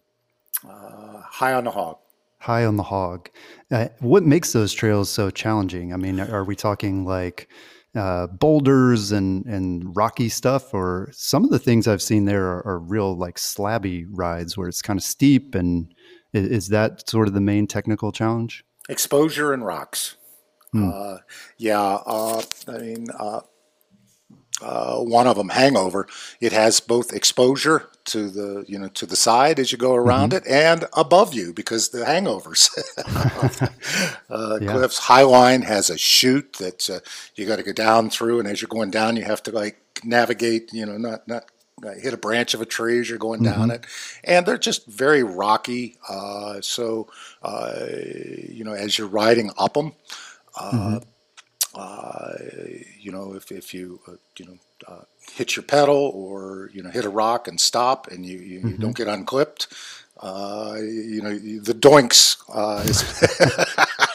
Uh, 0.68 1.22
high 1.22 1.54
on 1.54 1.64
the 1.64 1.72
hog. 1.72 1.98
High 2.44 2.66
on 2.66 2.76
the 2.76 2.84
Hog. 2.84 3.30
Uh, 3.72 3.88
what 4.00 4.24
makes 4.24 4.52
those 4.52 4.74
trails 4.74 5.10
so 5.10 5.30
challenging? 5.30 5.94
I 5.94 5.96
mean, 5.96 6.20
are 6.20 6.44
we 6.44 6.58
talking 6.58 7.06
like 7.06 7.48
uh, 7.96 8.28
boulders 8.28 9.14
and 9.14 9.46
and 9.46 9.96
rocky 9.96 10.28
stuff, 10.28 10.74
or 10.74 11.10
some 11.14 11.46
of 11.46 11.52
the 11.52 11.60
things 11.60 11.88
I've 11.88 12.02
seen 12.02 12.26
there 12.26 12.44
are, 12.48 12.68
are 12.68 12.80
real 12.80 13.16
like 13.16 13.38
slabby 13.38 14.06
rides 14.10 14.58
where 14.58 14.68
it's 14.68 14.82
kind 14.82 15.00
of 15.00 15.06
steep? 15.06 15.56
And 15.56 15.94
i- 16.34 16.38
is 16.38 16.70
that 16.70 17.08
sort 17.10 17.28
of 17.28 17.34
the 17.34 17.42
main 17.42 17.68
technical 17.68 18.12
challenge? 18.12 18.64
exposure 18.90 19.54
and 19.54 19.66
rocks. 19.66 20.16
Uh, 20.76 21.18
yeah, 21.58 21.80
uh, 22.06 22.42
I 22.68 22.78
mean, 22.80 23.08
uh, 23.18 23.42
uh, 24.62 24.98
one 25.00 25.28
of 25.28 25.36
them, 25.38 25.50
hangover. 25.50 26.08
It 26.42 26.52
has 26.52 26.80
both 26.80 27.14
exposure 27.14 27.90
to 28.06 28.30
the 28.30 28.66
you 28.68 28.78
know 28.80 28.88
to 28.90 29.06
the 29.06 29.16
side 29.16 29.60
as 29.60 29.72
you 29.72 29.78
go 29.78 29.94
around 29.96 30.34
it, 30.34 30.46
and 30.48 30.86
above 30.94 31.34
you 31.34 31.54
because 31.54 31.90
the 31.90 32.00
hangovers. 32.06 32.70
uh, 34.30 34.58
Yeah. 34.62 34.72
Cliff's 34.74 35.00
Highline 35.02 35.64
has 35.64 35.90
a 35.90 35.98
chute 35.98 36.54
that 36.60 36.90
uh, 36.90 37.00
you 37.36 37.46
got 37.46 37.58
to 37.58 37.64
go 37.64 37.74
down 37.74 38.10
through, 38.10 38.40
and 38.40 38.48
as 38.48 38.62
you're 38.62 38.68
going 38.70 38.92
down, 38.92 39.16
you 39.16 39.24
have 39.26 39.44
to 39.44 39.52
like 39.52 39.78
navigate. 40.04 40.74
You 40.74 40.86
know, 40.86 40.98
not 40.98 41.28
not 41.28 41.46
hit 41.92 42.14
a 42.14 42.18
branch 42.18 42.54
of 42.54 42.62
a 42.62 42.66
tree 42.66 43.00
as 43.00 43.10
you're 43.10 43.18
going 43.18 43.44
down 43.44 43.72
it, 43.72 43.86
and 44.24 44.46
they're 44.46 44.58
just 44.58 44.88
very 44.88 45.24
rocky. 45.24 45.98
Uh, 46.08 46.62
so 46.62 47.08
uh, 47.42 47.74
you 48.50 48.64
know, 48.64 48.74
as 48.74 48.98
you're 48.98 49.08
riding 49.08 49.52
up 49.58 49.74
them, 49.74 49.94
uh, 50.60 51.00
uh, 51.76 52.34
you 53.00 53.12
know, 53.12 53.34
if 53.34 53.52
if 53.52 53.74
you 53.74 54.00
uh, 54.08 54.14
you 54.38 54.46
know 54.46 54.58
uh, 54.88 55.04
hit 55.34 55.56
your 55.56 55.64
pedal 55.64 56.12
or 56.14 56.70
you 56.74 56.84
know 56.84 56.90
hit 56.90 57.06
a 57.06 57.10
rock 57.10 57.48
and 57.48 57.60
stop, 57.60 58.08
and 58.08 58.26
you 58.26 58.38
you, 58.38 58.60
you 58.62 58.78
don't 58.78 58.96
get 58.96 59.08
unclipped. 59.08 59.68
Uh, 60.20 60.76
you 60.80 61.22
know 61.22 61.38
the 61.38 61.74
doinks. 61.74 62.38
Uh, 62.54 62.84
is 62.86 63.02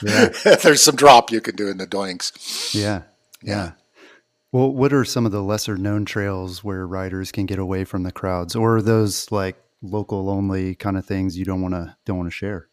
there's 0.62 0.82
some 0.82 0.96
drop 0.96 1.30
you 1.30 1.40
can 1.40 1.56
do 1.56 1.68
in 1.68 1.78
the 1.78 1.86
doinks. 1.86 2.74
Yeah, 2.74 3.02
yeah. 3.42 3.72
Well, 4.50 4.72
what 4.72 4.92
are 4.92 5.04
some 5.04 5.26
of 5.26 5.32
the 5.32 5.42
lesser 5.42 5.76
known 5.76 6.04
trails 6.04 6.64
where 6.64 6.86
riders 6.86 7.30
can 7.32 7.46
get 7.46 7.58
away 7.58 7.84
from 7.84 8.02
the 8.02 8.12
crowds, 8.12 8.56
or 8.56 8.76
are 8.76 8.82
those 8.82 9.30
like 9.30 9.56
local 9.82 10.30
only 10.30 10.74
kind 10.74 10.96
of 10.96 11.04
things 11.04 11.36
you 11.36 11.44
don't 11.44 11.60
want 11.60 11.74
to 11.74 11.96
don't 12.04 12.16
want 12.16 12.28
to 12.28 12.34
share? 12.34 12.68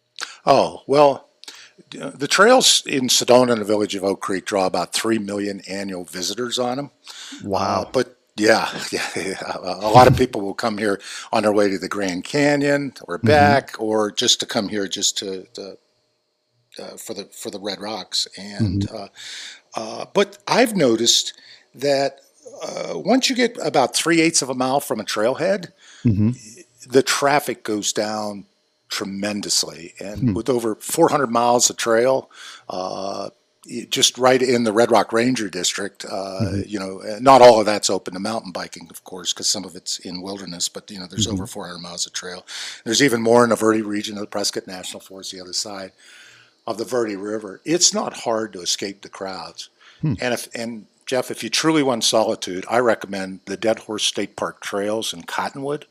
Oh, 0.46 0.84
well, 0.88 1.30
the 1.90 2.28
trails 2.28 2.84
in 2.86 3.08
Sedona 3.08 3.52
and 3.52 3.62
the 3.62 3.66
village 3.66 3.96
of 3.96 4.04
Oak 4.04 4.22
Creek 4.22 4.46
draw 4.46 4.66
about 4.66 4.94
3 4.94 5.20
million 5.20 5.62
annual 5.68 6.06
visitors 6.06 6.58
on 6.58 6.78
them. 6.78 6.92
Wow. 7.44 7.82
Uh, 7.82 7.92
but 7.92 8.18
yeah, 8.38 8.70
yeah, 8.92 9.10
yeah, 9.16 9.58
a 9.64 9.90
lot 9.90 10.08
of 10.08 10.16
people 10.16 10.42
will 10.42 10.54
come 10.54 10.78
here 10.78 11.02
on 11.32 11.44
their 11.44 11.54
way 11.54 11.70
to 11.70 11.78
the 11.78 11.90
Grand 11.90 12.24
Canyon 12.24 12.94
or 13.04 13.18
back, 13.18 13.76
or 13.80 14.12
just 14.12 14.40
to 14.42 14.46
come 14.46 14.70
here 14.70 14.88
just 14.88 15.18
to, 15.18 15.46
to 15.54 15.78
uh, 16.80 16.98
for 16.98 17.14
the 17.14 17.26
for 17.26 17.50
the 17.50 17.60
Red 17.60 17.80
Rocks. 17.80 18.28
And 18.38 18.90
uh, 18.92 19.08
uh, 19.76 20.06
but 20.14 20.38
I've 20.48 20.76
noticed 20.76 21.34
that 21.76 22.22
uh, 22.64 22.94
once 22.98 23.30
you 23.30 23.36
get 23.36 23.58
about 23.64 23.96
three 23.96 24.22
eighths 24.22 24.42
of 24.42 24.50
a 24.50 24.54
mile 24.56 24.80
from 24.80 25.00
a 25.00 25.04
trailhead, 25.04 25.72
the 26.88 27.04
traffic 27.04 27.64
goes 27.64 27.92
down 27.94 28.46
tremendously. 28.90 29.94
And 30.00 30.36
with 30.36 30.50
over 30.50 30.76
400 30.76 31.28
miles 31.28 31.70
of 31.70 31.78
trail, 31.78 32.30
uh, 32.70 33.30
just 33.90 34.20
right 34.20 34.42
in 34.42 34.64
the 34.64 34.72
Red 34.72 34.92
Rock 34.92 35.12
Ranger 35.12 35.50
District, 35.50 36.06
uh, 36.10 36.52
you 36.68 36.78
know, 36.80 37.02
not 37.20 37.42
all 37.42 37.60
of 37.60 37.66
that's 37.66 37.90
open 37.90 38.14
to 38.14 38.20
mountain 38.20 38.52
biking, 38.52 38.88
of 38.92 39.04
course, 39.04 39.34
because 39.34 39.50
some 39.50 39.66
of 39.66 39.76
it's 39.76 39.98
in 40.00 40.22
wilderness, 40.22 40.70
but, 40.70 40.90
you 40.92 41.00
know, 41.00 41.08
there's 41.08 41.28
over 41.28 41.48
400 41.48 41.80
miles 41.80 42.06
of 42.06 42.14
trail. 42.14 42.46
There's 42.84 43.02
even 43.02 43.24
more 43.24 43.44
in 43.44 43.50
the 43.50 43.56
Verde 43.56 43.82
region 43.82 44.16
of 44.18 44.22
the 44.22 44.28
Prescott 44.28 44.68
National 44.68 45.00
Forest, 45.00 45.32
the 45.32 45.42
other 45.42 45.52
side 45.54 45.94
of 46.68 46.78
the 46.78 46.86
Verde 46.86 47.16
River. 47.16 47.60
It's 47.66 47.92
not 47.92 48.14
hard 48.14 48.54
to 48.54 48.62
escape 48.62 49.02
the 49.02 49.10
crowds. 49.10 49.70
And 50.22 50.34
if, 50.36 50.48
and 50.54 50.86
Jeff, 51.06 51.30
if 51.30 51.44
you 51.44 51.50
truly 51.50 51.84
want 51.84 52.04
solitude, 52.04 52.66
I 52.70 52.80
recommend 52.80 53.42
the 53.46 53.58
Dead 53.58 53.80
Horse 53.80 54.04
State 54.04 54.36
Park 54.36 54.62
trails 54.62 55.14
in 55.14 55.24
Cottonwood. 55.24 55.86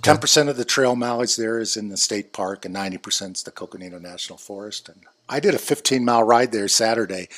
Ten 0.00 0.18
percent 0.18 0.48
of 0.48 0.56
the 0.56 0.64
trail 0.64 0.96
mileage 0.96 1.36
there 1.36 1.58
is 1.58 1.76
in 1.76 1.88
the 1.90 1.96
state 1.98 2.32
park, 2.32 2.64
and 2.64 2.72
ninety 2.72 2.96
percent 2.96 3.36
is 3.36 3.42
the 3.42 3.50
Coconino 3.50 3.98
National 3.98 4.38
Forest. 4.38 4.88
And 4.88 5.02
I 5.28 5.40
did 5.40 5.54
a 5.54 5.58
15 5.58 6.04
mile 6.04 6.22
ride 6.22 6.52
there 6.52 6.68
Saturday. 6.68 7.28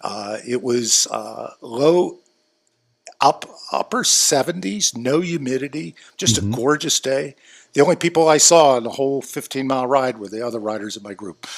Uh, 0.00 0.38
it 0.46 0.62
was 0.62 1.06
uh, 1.10 1.54
low, 1.62 2.18
up 3.20 3.46
upper 3.72 4.02
70s, 4.02 4.94
no 4.96 5.20
humidity, 5.20 5.94
just 6.18 6.36
a 6.36 6.42
gorgeous 6.42 7.00
day. 7.00 7.36
The 7.72 7.80
only 7.80 7.96
people 7.96 8.28
I 8.28 8.36
saw 8.36 8.76
on 8.76 8.84
the 8.84 8.90
whole 8.90 9.22
15 9.22 9.66
mile 9.66 9.86
ride 9.86 10.18
were 10.18 10.28
the 10.28 10.46
other 10.46 10.60
riders 10.60 10.96
in 10.96 11.02
my 11.02 11.14
group. 11.14 11.46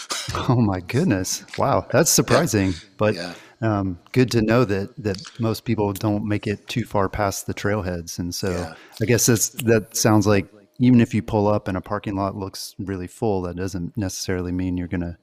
Oh 0.48 0.56
my 0.60 0.80
goodness! 0.80 1.44
Wow, 1.56 1.86
that's 1.90 2.10
surprising, 2.10 2.74
but 2.98 3.14
Yeah. 3.14 3.34
Um, 3.60 3.98
good 4.12 4.30
to 4.32 4.42
know 4.42 4.64
that 4.64 4.94
that 5.02 5.20
most 5.40 5.64
people 5.64 5.92
don't 5.92 6.24
make 6.26 6.46
it 6.46 6.66
too 6.68 6.84
far 6.84 7.08
past 7.08 7.46
the 7.46 7.54
trailheads, 7.54 8.18
and 8.18 8.34
so 8.34 8.50
Yeah. 8.50 8.74
I 9.00 9.04
guess 9.04 9.26
that's 9.26 9.48
that 9.50 9.96
sounds 9.96 10.26
like 10.26 10.46
even 10.78 11.00
if 11.00 11.14
you 11.14 11.22
pull 11.22 11.48
up 11.48 11.68
and 11.68 11.76
a 11.76 11.80
parking 11.80 12.16
lot 12.16 12.36
looks 12.36 12.74
really 12.78 13.06
full, 13.06 13.42
that 13.42 13.56
doesn't 13.56 13.96
necessarily 13.96 14.52
mean 14.52 14.76
you're 14.76 14.88
going 14.88 15.00
to 15.00 15.16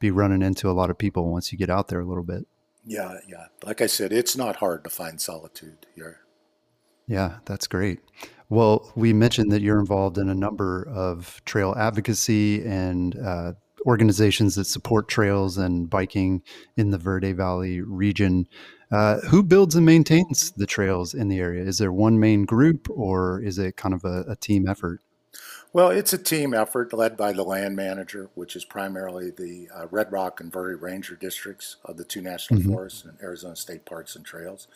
be 0.00 0.10
running 0.10 0.40
into 0.40 0.70
a 0.70 0.72
lot 0.72 0.88
of 0.88 0.96
people 0.96 1.30
once 1.30 1.52
you 1.52 1.58
get 1.58 1.68
out 1.68 1.88
there 1.88 2.00
a 2.00 2.06
little 2.06 2.22
bit. 2.24 2.46
Yeah, 2.86 3.18
yeah. 3.28 3.46
Like 3.62 3.82
I 3.82 3.86
said, 3.86 4.12
it's 4.12 4.34
not 4.36 4.56
hard 4.56 4.82
to 4.84 4.90
find 4.90 5.20
solitude 5.20 5.86
here. 5.94 6.20
Yeah, 7.06 7.38
that's 7.44 7.66
great. 7.66 8.00
Well, 8.48 8.90
we 8.94 9.12
mentioned 9.12 9.52
that 9.52 9.62
you're 9.62 9.80
involved 9.80 10.16
in 10.16 10.28
a 10.28 10.34
number 10.34 10.86
of 10.88 11.42
trail 11.44 11.74
advocacy 11.76 12.64
and 12.64 13.16
uh, 13.18 13.52
organizations 13.84 14.54
that 14.54 14.64
support 14.64 15.08
trails 15.08 15.58
and 15.58 15.88
biking 15.88 16.42
in 16.76 16.90
the 16.90 16.98
Verde 16.98 17.32
Valley 17.32 17.80
region. 17.80 18.46
Uh, 18.92 19.20
who 19.20 19.42
builds 19.42 19.74
and 19.74 19.84
maintains 19.84 20.52
the 20.52 20.66
trails 20.66 21.14
in 21.14 21.28
the 21.28 21.40
area? 21.40 21.64
Is 21.64 21.78
there 21.78 21.92
one 21.92 22.20
main 22.20 22.44
group 22.44 22.88
or 22.90 23.42
is 23.42 23.58
it 23.58 23.76
kind 23.76 23.94
of 23.94 24.04
a, 24.04 24.24
a 24.28 24.36
team 24.36 24.68
effort? 24.68 25.00
Well, 25.72 25.90
it's 25.90 26.12
a 26.12 26.18
team 26.18 26.54
effort 26.54 26.92
led 26.92 27.16
by 27.16 27.32
the 27.32 27.42
land 27.42 27.74
manager, 27.74 28.30
which 28.34 28.54
is 28.54 28.64
primarily 28.64 29.32
the 29.32 29.68
uh, 29.74 29.86
Red 29.90 30.12
Rock 30.12 30.40
and 30.40 30.52
Verde 30.52 30.80
Ranger 30.80 31.16
districts 31.16 31.76
of 31.84 31.96
the 31.96 32.04
two 32.04 32.22
national 32.22 32.62
forests 32.62 33.04
and 33.04 33.18
Arizona 33.20 33.56
State 33.56 33.84
Parks 33.84 34.14
and 34.14 34.24
Trails. 34.24 34.68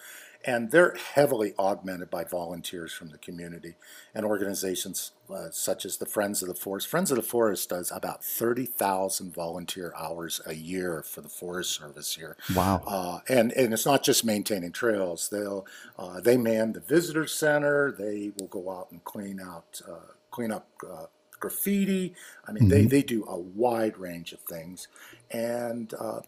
And 0.45 0.71
they're 0.71 0.97
heavily 1.15 1.53
augmented 1.59 2.11
by 2.11 2.25
volunteers 2.25 2.93
from 2.93 3.09
the 3.09 3.19
community 3.19 3.75
and 4.15 4.25
organizations 4.25 5.11
uh, 5.29 5.49
such 5.51 5.85
as 5.85 5.97
the 5.97 6.07
Friends 6.07 6.43
of 6.43 6.49
the 6.49 6.55
Forest. 6.55 6.87
Friends 6.89 7.11
of 7.11 7.17
the 7.17 7.23
Forest 7.23 7.71
does 7.71 7.91
about 7.91 8.25
30,000 8.25 9.35
volunteer 9.35 9.93
hours 9.99 10.41
a 10.47 10.55
year 10.55 11.03
for 11.03 11.21
the 11.21 11.29
Forest 11.29 11.73
Service 11.79 12.15
here. 12.15 12.37
Wow. 12.55 12.83
Uh, 12.87 13.19
and 13.29 13.53
and 13.53 13.75
it's 13.75 13.85
not 13.85 14.05
just 14.05 14.25
maintaining 14.25 14.73
trails. 14.73 15.29
They'll 15.29 15.67
uh, 15.99 16.21
they 16.21 16.37
man 16.37 16.73
the 16.73 16.81
visitor 16.81 17.27
center. 17.27 17.93
They 17.93 18.31
will 18.39 18.47
go 18.47 18.71
out 18.71 18.93
and 18.93 19.03
clean 19.05 19.41
out 19.41 19.83
uh, 19.87 20.13
clean 20.31 20.53
up 20.53 20.69
uh, 20.89 21.07
graffiti. 21.39 22.15
I 22.47 22.53
mean, 22.53 22.69
they 22.69 22.85
they 22.85 23.03
do 23.03 23.25
a 23.27 23.39
wide 23.39 23.99
range 23.99 24.33
of 24.33 24.41
things. 24.41 24.89
And 25.31 25.93
uh, 25.99 26.21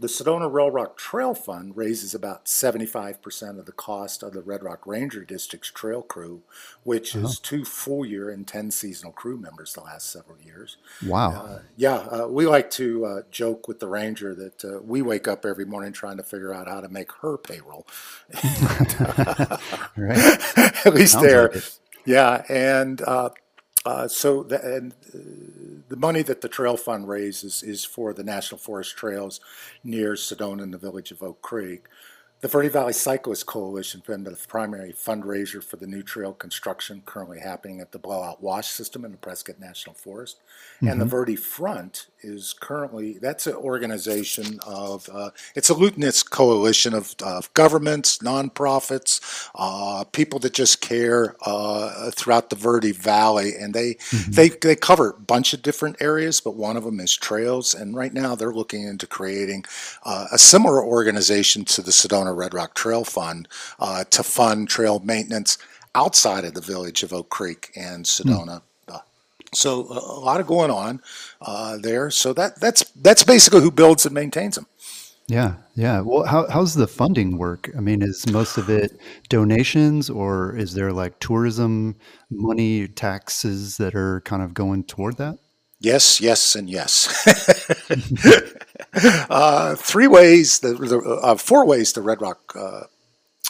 the 0.00 0.08
Sedona 0.08 0.50
Red 0.52 0.74
Rock 0.74 0.96
Trail 0.96 1.34
Fund 1.34 1.76
raises 1.76 2.14
about 2.14 2.46
75% 2.46 3.58
of 3.58 3.66
the 3.66 3.72
cost 3.72 4.22
of 4.22 4.32
the 4.32 4.42
Red 4.42 4.62
Rock 4.62 4.86
Ranger 4.86 5.24
District's 5.24 5.70
trail 5.70 6.02
crew, 6.02 6.42
which 6.82 7.14
is 7.14 7.38
two 7.38 7.64
full 7.64 8.04
year 8.04 8.28
and 8.30 8.46
10 8.46 8.70
seasonal 8.70 9.12
crew 9.12 9.36
members 9.36 9.72
the 9.72 9.80
last 9.82 10.10
several 10.10 10.38
years. 10.38 10.76
Wow. 11.06 11.30
Uh, 11.30 11.58
yeah, 11.76 11.96
uh, 11.96 12.26
we 12.28 12.46
like 12.46 12.70
to 12.72 13.04
uh, 13.04 13.22
joke 13.30 13.68
with 13.68 13.80
the 13.80 13.88
ranger 13.88 14.34
that 14.34 14.64
uh, 14.64 14.80
we 14.82 15.02
wake 15.02 15.28
up 15.28 15.44
every 15.44 15.64
morning 15.64 15.92
trying 15.92 16.16
to 16.16 16.22
figure 16.22 16.52
out 16.52 16.68
how 16.68 16.80
to 16.80 16.88
make 16.88 17.12
her 17.22 17.38
payroll. 17.38 17.86
right. 19.96 20.38
At 20.86 20.94
least 20.94 21.12
Sounds 21.12 21.26
there. 21.26 21.48
like. 21.50 21.62
Yeah, 22.06 22.44
and 22.50 23.00
uh, 23.00 23.30
uh, 23.84 24.08
so 24.08 24.42
the, 24.42 24.62
and 24.76 24.92
uh, 25.14 25.18
the 25.88 25.96
money 25.96 26.22
that 26.22 26.40
the 26.40 26.48
trail 26.48 26.76
fund 26.76 27.08
raises 27.08 27.62
is 27.62 27.84
for 27.84 28.12
the 28.12 28.24
National 28.24 28.58
Forest 28.58 28.96
trails 28.96 29.40
near 29.82 30.14
Sedona 30.14 30.62
and 30.62 30.72
the 30.72 30.78
village 30.78 31.10
of 31.10 31.22
Oak 31.22 31.42
Creek. 31.42 31.84
The 32.44 32.48
Verde 32.48 32.68
Valley 32.68 32.92
Cyclist 32.92 33.46
Coalition 33.46 34.02
has 34.02 34.06
been 34.06 34.24
the 34.24 34.36
primary 34.46 34.92
fundraiser 34.92 35.64
for 35.64 35.78
the 35.78 35.86
new 35.86 36.02
trail 36.02 36.34
construction 36.34 37.02
currently 37.06 37.40
happening 37.40 37.80
at 37.80 37.92
the 37.92 37.98
Blowout 37.98 38.42
Wash 38.42 38.68
System 38.68 39.02
in 39.06 39.12
the 39.12 39.16
Prescott 39.16 39.58
National 39.58 39.94
Forest. 39.94 40.40
And 40.82 41.00
the 41.00 41.06
Verde 41.06 41.36
Front 41.36 42.08
is 42.20 42.54
currently, 42.60 43.14
that's 43.14 43.46
an 43.46 43.54
organization 43.54 44.60
of, 44.66 45.08
uh, 45.10 45.30
it's 45.54 45.70
a 45.70 45.74
Lutenist 45.74 46.30
coalition 46.30 46.92
of, 46.92 47.14
of 47.24 47.52
governments, 47.54 48.18
nonprofits, 48.18 49.48
uh, 49.54 50.04
people 50.04 50.38
that 50.40 50.52
just 50.52 50.82
care 50.82 51.36
uh, 51.46 52.10
throughout 52.10 52.50
the 52.50 52.56
Verde 52.56 52.92
Valley. 52.92 53.54
And 53.58 53.72
they, 53.72 53.96
they, 54.28 54.50
they 54.50 54.76
cover 54.76 55.10
a 55.10 55.20
bunch 55.20 55.54
of 55.54 55.62
different 55.62 55.96
areas, 56.00 56.42
but 56.42 56.56
one 56.56 56.76
of 56.76 56.84
them 56.84 57.00
is 57.00 57.16
trails. 57.16 57.72
And 57.72 57.96
right 57.96 58.12
now 58.12 58.34
they're 58.34 58.52
looking 58.52 58.82
into 58.82 59.06
creating 59.06 59.64
uh, 60.04 60.26
a 60.30 60.38
similar 60.38 60.84
organization 60.84 61.64
to 61.66 61.80
the 61.80 61.90
Sedona 61.90 62.33
Red 62.34 62.54
Rock 62.54 62.74
Trail 62.74 63.04
Fund 63.04 63.48
uh, 63.78 64.04
to 64.10 64.22
fund 64.22 64.68
trail 64.68 65.00
maintenance 65.00 65.58
outside 65.94 66.44
of 66.44 66.54
the 66.54 66.60
village 66.60 67.02
of 67.02 67.12
Oak 67.12 67.28
Creek 67.30 67.70
and 67.76 68.04
Sedona. 68.04 68.62
Uh, 68.88 68.98
So 69.54 69.86
a 69.90 70.18
a 70.18 70.20
lot 70.20 70.40
of 70.40 70.46
going 70.46 70.70
on 70.70 71.00
uh, 71.40 71.78
there. 71.78 72.10
So 72.10 72.32
that 72.34 72.60
that's 72.60 72.84
that's 72.96 73.24
basically 73.24 73.60
who 73.62 73.70
builds 73.70 74.04
and 74.06 74.14
maintains 74.14 74.56
them. 74.56 74.66
Yeah, 75.26 75.54
yeah. 75.74 76.00
Well, 76.00 76.24
how 76.26 76.46
how's 76.50 76.74
the 76.74 76.86
funding 76.86 77.38
work? 77.38 77.70
I 77.76 77.80
mean, 77.80 78.02
is 78.02 78.26
most 78.26 78.58
of 78.58 78.68
it 78.68 78.98
donations, 79.30 80.10
or 80.10 80.54
is 80.56 80.74
there 80.74 80.92
like 80.92 81.18
tourism 81.18 81.96
money, 82.30 82.88
taxes 82.88 83.78
that 83.78 83.94
are 83.94 84.20
kind 84.22 84.42
of 84.42 84.52
going 84.52 84.84
toward 84.84 85.16
that? 85.18 85.38
Yes, 85.80 86.20
yes, 86.20 86.54
and 86.56 86.68
yes. 86.68 87.08
uh, 89.30 89.74
three 89.76 90.06
ways, 90.06 90.60
the, 90.60 90.74
the, 90.74 90.98
uh, 90.98 91.36
four 91.36 91.64
ways 91.66 91.92
the 91.92 92.02
Red 92.02 92.20
Rock, 92.20 92.52
uh, 92.56 92.82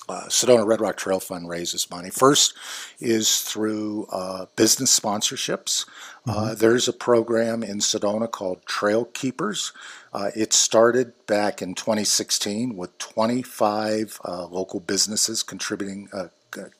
uh, 0.08 0.24
Sedona 0.28 0.66
Red 0.66 0.80
Rock 0.80 0.96
Trail 0.96 1.20
Fund 1.20 1.48
raises 1.48 1.90
money. 1.90 2.10
First 2.10 2.54
is 3.00 3.40
through 3.40 4.06
uh, 4.12 4.46
business 4.56 4.98
sponsorships. 4.98 5.86
Uh, 6.26 6.54
there's 6.54 6.88
a 6.88 6.92
program 6.92 7.62
in 7.62 7.78
Sedona 7.78 8.30
called 8.30 8.64
Trail 8.66 9.06
Keepers. 9.06 9.72
Uh, 10.12 10.30
it 10.36 10.52
started 10.52 11.12
back 11.26 11.60
in 11.60 11.74
2016 11.74 12.76
with 12.76 12.96
25 12.98 14.20
uh, 14.24 14.46
local 14.46 14.80
businesses 14.80 15.42
contributing, 15.42 16.08
uh, 16.12 16.28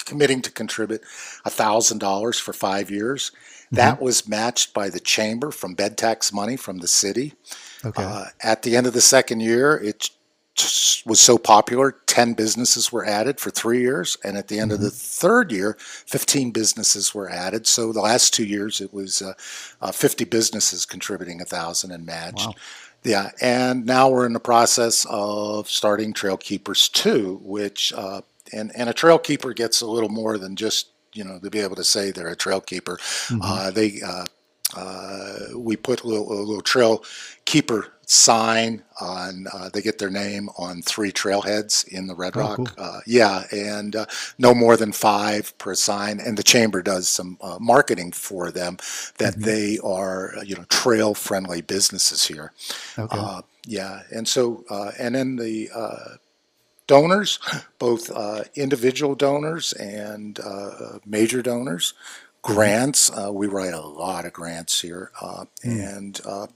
committing 0.05 0.41
to 0.43 0.51
contribute 0.51 1.03
$1,000 1.47 2.41
for 2.41 2.53
five 2.53 2.91
years. 2.91 3.33
That 3.73 4.01
was 4.01 4.29
matched 4.29 4.73
by 4.73 4.89
the 4.89 5.01
chamber 5.01 5.51
from 5.51 5.75
bed 5.75 5.99
tax 5.99 6.33
money 6.33 6.57
from 6.57 6.79
the 6.79 6.87
city. 6.87 7.33
Okay. 7.85 8.03
Uh, 8.03 8.27
at 8.43 8.63
the 8.63 8.77
end 8.77 8.87
of 8.87 8.93
the 8.93 9.01
second 9.01 9.41
year, 9.41 9.77
it 9.77 10.11
was 11.05 11.21
so 11.21 11.37
popular, 11.37 11.97
10 12.07 12.35
businesses 12.35 12.93
were 12.93 13.05
added 13.05 13.41
for 13.41 13.51
three 13.51 13.81
years. 13.81 14.17
And 14.23 14.37
at 14.37 14.49
the 14.49 14.61
end 14.61 14.73
of 14.73 14.81
the 14.81 14.91
third 14.91 15.51
year, 15.51 15.77
15 15.79 16.53
businesses 16.53 17.15
were 17.15 17.29
added. 17.29 17.67
So 17.67 17.93
the 17.93 18.01
last 18.01 18.33
two 18.33 18.45
years, 18.45 18.81
it 18.81 18.95
was 18.95 19.21
uh, 19.21 19.35
uh, 19.81 19.91
50 19.93 20.25
businesses 20.25 20.87
contributing 20.87 21.41
a 21.41 21.45
1000 21.45 21.91
and 21.91 22.07
matched. 22.07 22.47
Wow. 22.47 22.55
Yeah, 23.03 23.33
and 23.43 23.85
now 23.85 24.09
we're 24.09 24.25
in 24.25 24.33
the 24.33 24.41
process 24.41 25.07
of 25.11 25.69
starting 25.69 26.15
Trail 26.15 26.39
Keepers 26.39 26.89
2, 26.89 27.41
which, 27.43 27.93
uh, 27.93 28.23
and, 28.51 28.73
and 28.75 28.89
a 28.89 28.95
trail 28.95 29.19
keeper 29.19 29.53
gets 29.53 29.83
a 29.83 29.87
little 29.87 30.09
more 30.09 30.39
than 30.39 30.57
just, 30.57 30.89
you 31.13 31.23
know, 31.23 31.39
to 31.39 31.51
be 31.51 31.61
able 31.61 31.77
to 31.77 31.85
say 31.85 32.11
they're 32.11 32.29
a 32.29 32.37
trail 32.37 32.63
keeper. 32.63 32.99
Uh, 33.43 33.71
they, 33.71 34.01
uh, 34.01 34.25
we 35.57 35.77
put 35.77 36.03
a 36.03 36.07
little, 36.09 36.33
a 36.33 36.35
little 36.41 36.63
trail 36.63 37.05
keeper 37.47 37.89
sign 38.07 38.83
on 39.01 39.47
uh, 39.53 39.71
they 39.73 39.83
get 39.83 39.99
their 39.99 40.11
name 40.11 40.49
on 40.59 40.83
three 40.83 41.13
trailheads 41.13 41.87
in 41.89 42.07
the 42.07 42.15
red 42.15 42.37
Oh, 42.37 42.49
rock 42.49 42.73
cool. 42.73 42.75
uh, 42.79 43.01
yeah 43.07 43.45
and 43.53 43.97
uh, 43.97 44.07
no 44.39 44.55
more 44.55 44.77
than 44.77 44.93
five 44.93 45.57
per 45.59 45.75
sign 45.75 46.21
and 46.21 46.37
the 46.39 46.43
chamber 46.43 46.83
does 46.83 47.09
some 47.09 47.39
uh, 47.41 47.59
marketing 47.61 48.13
for 48.13 48.51
them 48.51 48.77
that 49.19 49.41
they 49.43 49.79
are 49.85 50.37
uh, 50.39 50.43
you 50.43 50.55
know 50.57 50.65
trail 50.69 51.15
friendly 51.15 51.63
businesses 51.63 52.27
here 52.27 52.53
Okay. 52.99 53.27
uh, 53.27 53.43
yeah 53.67 54.03
and 54.13 54.29
so 54.29 54.65
uh, 54.71 54.93
and 54.99 55.15
then 55.15 55.37
the 55.37 55.71
uh, 55.75 56.17
donors 56.87 57.39
both 57.79 58.11
uh, 58.13 58.45
individual 58.57 59.15
donors 59.15 59.73
and 59.75 60.41
uh, 60.41 60.99
major 61.07 61.43
donors 61.43 61.95
grants 62.45 63.11
uh, 63.11 63.33
we 63.33 63.47
write 63.47 63.73
a 63.73 63.81
lot 63.81 64.27
of 64.27 64.33
grants 64.33 64.83
here 64.83 65.11
uh, 65.21 65.47
and 65.65 66.21
uh, 66.27 66.47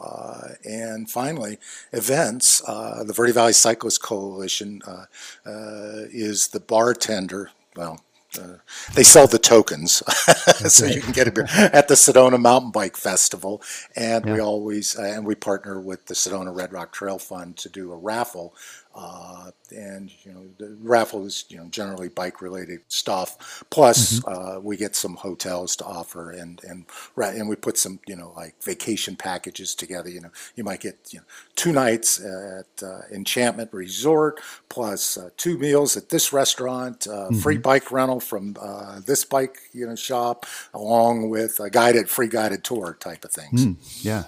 uh, 0.00 0.48
and 0.64 1.10
finally, 1.10 1.58
events. 1.92 2.62
Uh, 2.66 3.02
the 3.04 3.12
Verde 3.12 3.32
Valley 3.32 3.52
Cyclist 3.52 4.02
Coalition 4.02 4.82
uh, 4.86 5.06
uh, 5.46 6.04
is 6.12 6.48
the 6.48 6.60
bartender. 6.60 7.50
Well, 7.74 8.00
uh, 8.38 8.58
they 8.94 9.02
sell 9.02 9.26
the 9.26 9.38
tokens, 9.38 10.02
so 10.70 10.84
you 10.84 11.00
can 11.00 11.12
get 11.12 11.28
a 11.28 11.32
beer 11.32 11.46
at 11.50 11.88
the 11.88 11.94
Sedona 11.94 12.38
Mountain 12.38 12.70
Bike 12.70 12.96
Festival. 12.96 13.62
And 13.94 14.26
we 14.26 14.40
always 14.40 14.98
uh, 14.98 15.02
and 15.02 15.24
we 15.24 15.34
partner 15.34 15.80
with 15.80 16.06
the 16.06 16.14
Sedona 16.14 16.54
Red 16.54 16.72
Rock 16.72 16.92
Trail 16.92 17.18
Fund 17.18 17.56
to 17.58 17.68
do 17.68 17.92
a 17.92 17.96
raffle. 17.96 18.54
Uh, 18.96 19.50
and 19.76 20.10
you 20.24 20.32
know 20.32 20.42
the 20.58 20.76
raffle 20.80 21.26
is 21.26 21.44
you 21.48 21.56
know 21.58 21.66
generally 21.66 22.08
bike 22.08 22.40
related 22.40 22.80
stuff. 22.88 23.62
Plus 23.70 24.24
uh, 24.26 24.58
we 24.62 24.76
get 24.76 24.96
some 24.96 25.16
hotels 25.16 25.76
to 25.76 25.84
offer 25.84 26.30
and 26.30 26.62
and 26.64 26.86
right 27.14 27.34
and 27.34 27.48
we 27.48 27.56
put 27.56 27.76
some 27.76 28.00
you 28.06 28.16
know 28.16 28.32
like 28.36 28.54
vacation 28.62 29.16
packages 29.16 29.74
together. 29.74 30.08
You 30.08 30.22
know 30.22 30.30
you 30.54 30.64
might 30.64 30.80
get 30.80 30.96
you 31.12 31.18
know 31.18 31.24
two 31.56 31.72
nights 31.72 32.20
at 32.24 32.82
uh, 32.82 33.00
Enchantment 33.12 33.72
Resort 33.72 34.40
plus 34.68 35.18
uh, 35.18 35.30
two 35.36 35.58
meals 35.58 35.96
at 35.96 36.08
this 36.08 36.32
restaurant, 36.32 37.06
uh, 37.06 37.30
free 37.30 37.58
bike 37.58 37.92
rental 37.92 38.20
from 38.20 38.56
uh, 38.60 39.00
this 39.00 39.24
bike 39.24 39.58
you 39.72 39.86
know 39.86 39.96
shop, 39.96 40.46
along 40.72 41.28
with 41.28 41.60
a 41.60 41.68
guided 41.70 42.08
free 42.08 42.28
guided 42.28 42.64
tour 42.64 42.96
type 42.98 43.24
of 43.24 43.30
things. 43.30 43.62
yeah. 44.04 44.24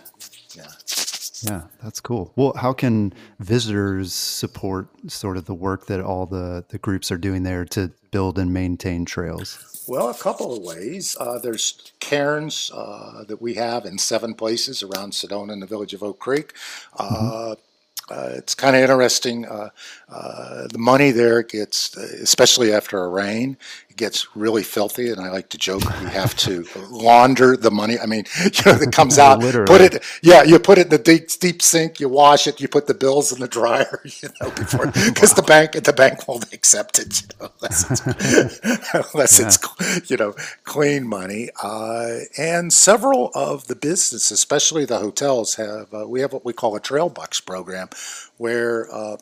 Yeah. 0.56 0.70
Yeah, 1.42 1.64
that's 1.83 2.00
cool. 2.00 2.33
Well, 2.37 2.52
how 2.54 2.73
can 2.73 3.12
visitors 3.38 4.12
support 4.12 4.88
sort 5.11 5.37
of 5.37 5.45
the 5.47 5.54
work 5.54 5.87
that 5.87 6.00
all 6.00 6.26
the, 6.26 6.64
the 6.68 6.78
groups 6.78 7.11
are 7.11 7.18
doing 7.18 7.42
there 7.42 7.64
to 7.66 7.92
build 8.11 8.38
and 8.38 8.52
maintain 8.52 9.04
trails? 9.04 9.85
Well, 9.88 10.11
a 10.11 10.14
couple 10.14 10.54
of 10.54 10.62
ways. 10.62 11.16
Uh, 11.18 11.38
there's 11.38 11.92
cairns 11.99 12.71
uh, 12.75 13.25
that 13.25 13.40
we 13.40 13.54
have 13.54 13.87
in 13.87 13.99
seven 13.99 14.35
places 14.35 14.83
around 14.83 15.12
Sedona 15.12 15.52
and 15.52 15.62
the 15.62 15.66
village 15.66 15.95
of 15.95 16.02
Oak 16.02 16.18
Creek. 16.18 16.52
Uh, 16.99 17.54
uh, 18.11 18.30
it's 18.35 18.54
kind 18.54 18.75
of 18.75 18.83
interesting. 18.83 19.47
Uh, 19.47 19.71
uh, 20.09 20.66
the 20.68 20.78
money 20.78 21.11
there 21.11 21.42
gets, 21.42 21.97
especially 21.97 22.73
after 22.73 23.02
a 23.02 23.09
rain, 23.09 23.57
gets 23.98 24.34
really 24.34 24.62
filthy. 24.62 25.10
And 25.10 25.20
I 25.20 25.28
like 25.30 25.50
to 25.50 25.58
joke 25.58 25.82
we 26.00 26.06
have 26.06 26.34
to 26.36 26.64
launder 26.90 27.56
the 27.56 27.70
money. 27.70 27.98
I 27.98 28.06
mean, 28.06 28.24
you 28.44 28.62
know, 28.64 28.78
it 28.78 28.92
comes 28.92 29.18
out, 29.18 29.40
put 29.40 29.80
it, 29.80 30.02
yeah, 30.22 30.42
you 30.42 30.58
put 30.58 30.78
it 30.78 30.86
in 30.86 30.88
the 30.88 30.98
deep, 30.98 31.28
deep 31.40 31.60
sink, 31.60 32.00
you 32.00 32.08
wash 32.08 32.46
it, 32.46 32.60
you 32.60 32.68
put 32.68 32.86
the 32.86 32.94
bills 32.94 33.32
in 33.32 33.40
the 33.40 33.48
dryer, 33.48 34.00
you 34.22 34.28
know, 34.40 34.50
before 34.50 34.86
because 35.06 35.34
the 35.34 35.42
bank 35.42 35.72
the 35.72 35.92
bank 35.92 36.26
won't 36.26 36.52
accept 36.54 36.98
it, 36.98 37.22
you 37.22 37.28
know, 37.40 37.52
unless 37.60 37.90
it's, 37.90 39.14
unless 39.14 39.40
it's 39.40 40.10
you 40.10 40.16
know 40.16 40.34
clean 40.64 41.06
money. 41.06 41.50
Uh, 41.62 42.20
and 42.38 42.72
several 42.72 43.30
of 43.34 43.66
the 43.66 43.76
businesses, 43.76 44.30
especially 44.30 44.84
the 44.84 44.98
hotels, 44.98 45.56
have 45.56 45.92
uh, 45.92 46.06
we 46.08 46.20
have 46.20 46.32
what 46.32 46.44
we 46.44 46.52
call 46.52 46.76
a 46.76 46.80
trail 46.80 47.08
bucks 47.08 47.40
program, 47.40 47.88
where 48.36 48.92
uh, 48.94 49.16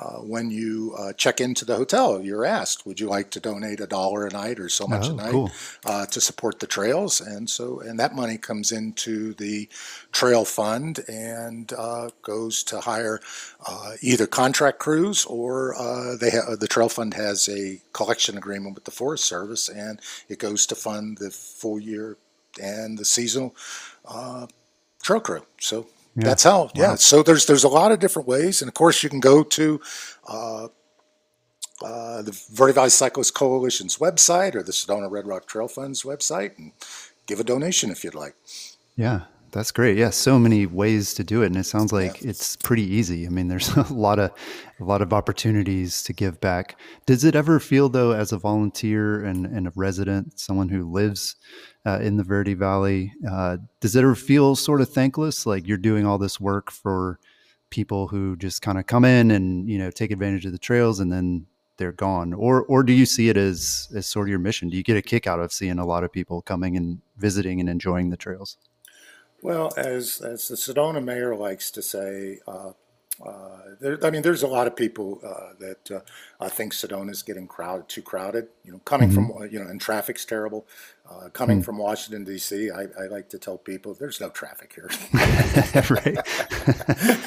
uh, 0.00 0.18
when 0.32 0.50
you 0.50 0.94
uh, 0.98 1.12
check 1.14 1.40
into 1.40 1.64
the 1.64 1.76
hotel, 1.76 2.22
you're 2.22 2.44
asked, 2.44 2.86
"Would 2.86 3.00
you 3.00 3.08
like 3.08 3.30
to 3.30 3.40
donate 3.40 3.80
a 3.80 3.86
dollar 3.86 4.26
a 4.26 4.30
night 4.32 4.58
or 4.60 4.68
so 4.68 4.86
much 4.86 5.06
Oh, 5.08 5.12
a 5.12 5.14
night 5.14 5.32
cool. 5.32 5.50
uh, 5.84 6.06
to 6.06 6.20
support 6.20 6.60
the 6.60 6.66
trails?" 6.66 7.20
And 7.20 7.48
so, 7.48 7.80
and 7.80 7.98
that 8.00 8.14
money 8.14 8.38
comes 8.38 8.72
into 8.72 9.34
the 9.34 9.68
trail 10.12 10.44
fund 10.44 11.00
and 11.08 11.72
uh, 11.72 12.10
goes 12.22 12.62
to 12.64 12.80
hire 12.80 13.20
uh, 13.66 13.92
either 14.02 14.26
contract 14.26 14.78
crews 14.78 15.24
or 15.26 15.74
uh, 15.76 16.16
they 16.16 16.30
ha- 16.30 16.56
the 16.56 16.68
trail 16.68 16.88
fund 16.88 17.14
has 17.14 17.48
a 17.48 17.80
collection 17.92 18.36
agreement 18.36 18.74
with 18.74 18.84
the 18.84 18.90
Forest 18.90 19.24
Service, 19.24 19.68
and 19.68 20.00
it 20.28 20.38
goes 20.38 20.66
to 20.66 20.74
fund 20.74 21.18
the 21.18 21.30
full 21.30 21.80
year 21.80 22.16
and 22.62 22.98
the 22.98 23.04
seasonal 23.04 23.54
uh, 24.06 24.46
trail 25.02 25.20
crew. 25.20 25.42
So 25.60 25.86
that's 26.24 26.42
how. 26.42 26.70
Yeah. 26.74 26.94
So 26.96 27.22
there's 27.22 27.46
there's 27.46 27.64
a 27.64 27.68
lot 27.68 27.92
of 27.92 27.98
different 27.98 28.26
ways, 28.26 28.62
and 28.62 28.68
of 28.68 28.74
course 28.74 29.02
you 29.02 29.10
can 29.10 29.20
go 29.20 29.42
to. 29.42 29.80
Uh, 30.26 30.68
uh, 31.84 32.22
the 32.22 32.32
Valley 32.52 32.88
Cyclist 32.88 33.34
Coalition's 33.34 33.98
website 33.98 34.54
or 34.54 34.62
the 34.62 34.72
Sedona 34.72 35.10
Red 35.10 35.26
Rock 35.26 35.46
Trail 35.46 35.68
Fund's 35.68 36.04
website 36.04 36.56
and 36.56 36.72
give 37.26 37.38
a 37.38 37.44
donation 37.44 37.90
if 37.90 38.02
you'd 38.02 38.14
like. 38.14 38.34
Yeah, 38.96 39.24
that's 39.52 39.70
great. 39.70 39.96
Yeah, 39.96 40.10
so 40.10 40.38
many 40.38 40.66
ways 40.66 41.14
to 41.14 41.24
do 41.24 41.42
it, 41.42 41.46
and 41.46 41.56
it 41.56 41.64
sounds 41.64 41.92
like 41.92 42.22
it's 42.22 42.56
pretty 42.56 42.82
easy. 42.82 43.26
I 43.26 43.30
mean, 43.30 43.48
there's 43.48 43.68
a 43.76 43.92
lot 43.92 44.18
of 44.18 44.32
a 44.80 44.84
lot 44.84 45.02
of 45.02 45.12
opportunities 45.12 46.02
to 46.04 46.12
give 46.12 46.40
back. 46.40 46.78
Does 47.06 47.24
it 47.24 47.34
ever 47.34 47.58
feel 47.60 47.88
though, 47.88 48.12
as 48.12 48.32
a 48.32 48.38
volunteer 48.38 49.24
and, 49.24 49.46
and 49.46 49.66
a 49.66 49.72
resident, 49.74 50.38
someone 50.38 50.68
who 50.68 50.90
lives 50.90 51.36
uh, 51.86 51.98
in 52.02 52.16
the 52.16 52.24
Verde 52.24 52.54
Valley, 52.54 53.12
uh, 53.30 53.58
does 53.80 53.96
it 53.96 54.00
ever 54.00 54.14
feel 54.14 54.56
sort 54.56 54.80
of 54.80 54.88
thankless, 54.88 55.46
like 55.46 55.66
you're 55.66 55.78
doing 55.78 56.06
all 56.06 56.18
this 56.18 56.40
work 56.40 56.70
for 56.70 57.18
people 57.70 58.08
who 58.08 58.36
just 58.36 58.62
kind 58.62 58.78
of 58.78 58.86
come 58.86 59.04
in 59.04 59.30
and 59.30 59.68
you 59.68 59.78
know 59.78 59.90
take 59.90 60.10
advantage 60.10 60.46
of 60.46 60.52
the 60.52 60.58
trails 60.58 61.00
and 61.00 61.12
then 61.12 61.46
they're 61.78 61.92
gone, 61.92 62.32
or 62.32 62.64
or 62.64 62.82
do 62.82 62.92
you 62.92 63.06
see 63.06 63.28
it 63.28 63.36
as 63.36 63.88
as 63.94 64.06
sort 64.06 64.28
of 64.28 64.30
your 64.30 64.38
mission? 64.38 64.68
Do 64.68 64.76
you 64.76 64.82
get 64.82 64.96
a 64.96 65.02
kick 65.02 65.26
out 65.26 65.40
of 65.40 65.52
seeing 65.52 65.78
a 65.78 65.86
lot 65.86 66.04
of 66.04 66.12
people 66.12 66.42
coming 66.42 66.76
and 66.76 67.00
visiting 67.16 67.60
and 67.60 67.68
enjoying 67.68 68.10
the 68.10 68.16
trails? 68.16 68.56
Well, 69.46 69.72
as 69.76 70.20
as 70.22 70.48
the 70.48 70.56
Sedona 70.56 71.00
mayor 71.00 71.36
likes 71.36 71.70
to 71.70 71.80
say, 71.80 72.40
uh, 72.48 72.72
uh, 73.24 73.60
there, 73.80 73.96
I 74.04 74.10
mean, 74.10 74.22
there's 74.22 74.42
a 74.42 74.48
lot 74.48 74.66
of 74.66 74.74
people 74.74 75.20
uh, 75.24 75.52
that 75.60 75.88
uh, 75.88 76.00
I 76.40 76.48
think 76.48 76.72
Sedona's 76.72 77.22
getting 77.22 77.46
crowded, 77.46 77.88
too 77.88 78.02
crowded. 78.02 78.48
You 78.64 78.72
know, 78.72 78.80
coming 78.80 79.08
from 79.08 79.30
uh, 79.30 79.44
you 79.44 79.60
know, 79.60 79.70
and 79.70 79.80
traffic's 79.80 80.24
terrible. 80.24 80.66
Uh, 81.08 81.28
coming 81.30 81.60
from 81.60 81.78
Washington 81.78 82.24
D.C., 82.24 82.70
I, 82.70 82.82
I 82.98 83.06
like 83.06 83.28
to 83.30 83.38
tell 83.38 83.58
people 83.58 83.94
there's 83.94 84.20
no 84.20 84.28
traffic 84.30 84.72
here. 84.74 84.90
right. 85.90 86.18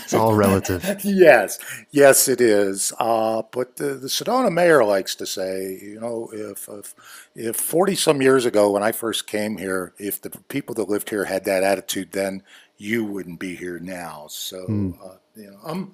it's 0.03 0.13
all 0.13 0.33
relative. 0.35 0.83
yes, 1.03 1.59
yes, 1.91 2.27
it 2.27 2.41
is. 2.41 2.93
Uh, 2.99 3.43
but 3.51 3.77
the, 3.77 3.95
the 3.95 4.07
Sedona 4.07 4.51
mayor 4.51 4.83
likes 4.83 5.15
to 5.15 5.25
say, 5.25 5.79
you 5.81 5.99
know, 5.99 6.29
if 6.33 6.67
if 6.69 6.95
if 7.35 7.55
forty 7.55 7.95
some 7.95 8.21
years 8.21 8.45
ago 8.45 8.71
when 8.71 8.83
I 8.83 8.91
first 8.91 9.27
came 9.27 9.57
here, 9.57 9.93
if 9.97 10.21
the 10.21 10.31
people 10.49 10.75
that 10.75 10.89
lived 10.89 11.09
here 11.09 11.25
had 11.25 11.45
that 11.45 11.63
attitude, 11.63 12.11
then 12.11 12.43
you 12.77 13.05
wouldn't 13.05 13.39
be 13.39 13.55
here 13.55 13.79
now. 13.79 14.27
So, 14.29 14.91
uh, 15.03 15.15
you 15.35 15.51
know, 15.51 15.59
I'm 15.65 15.93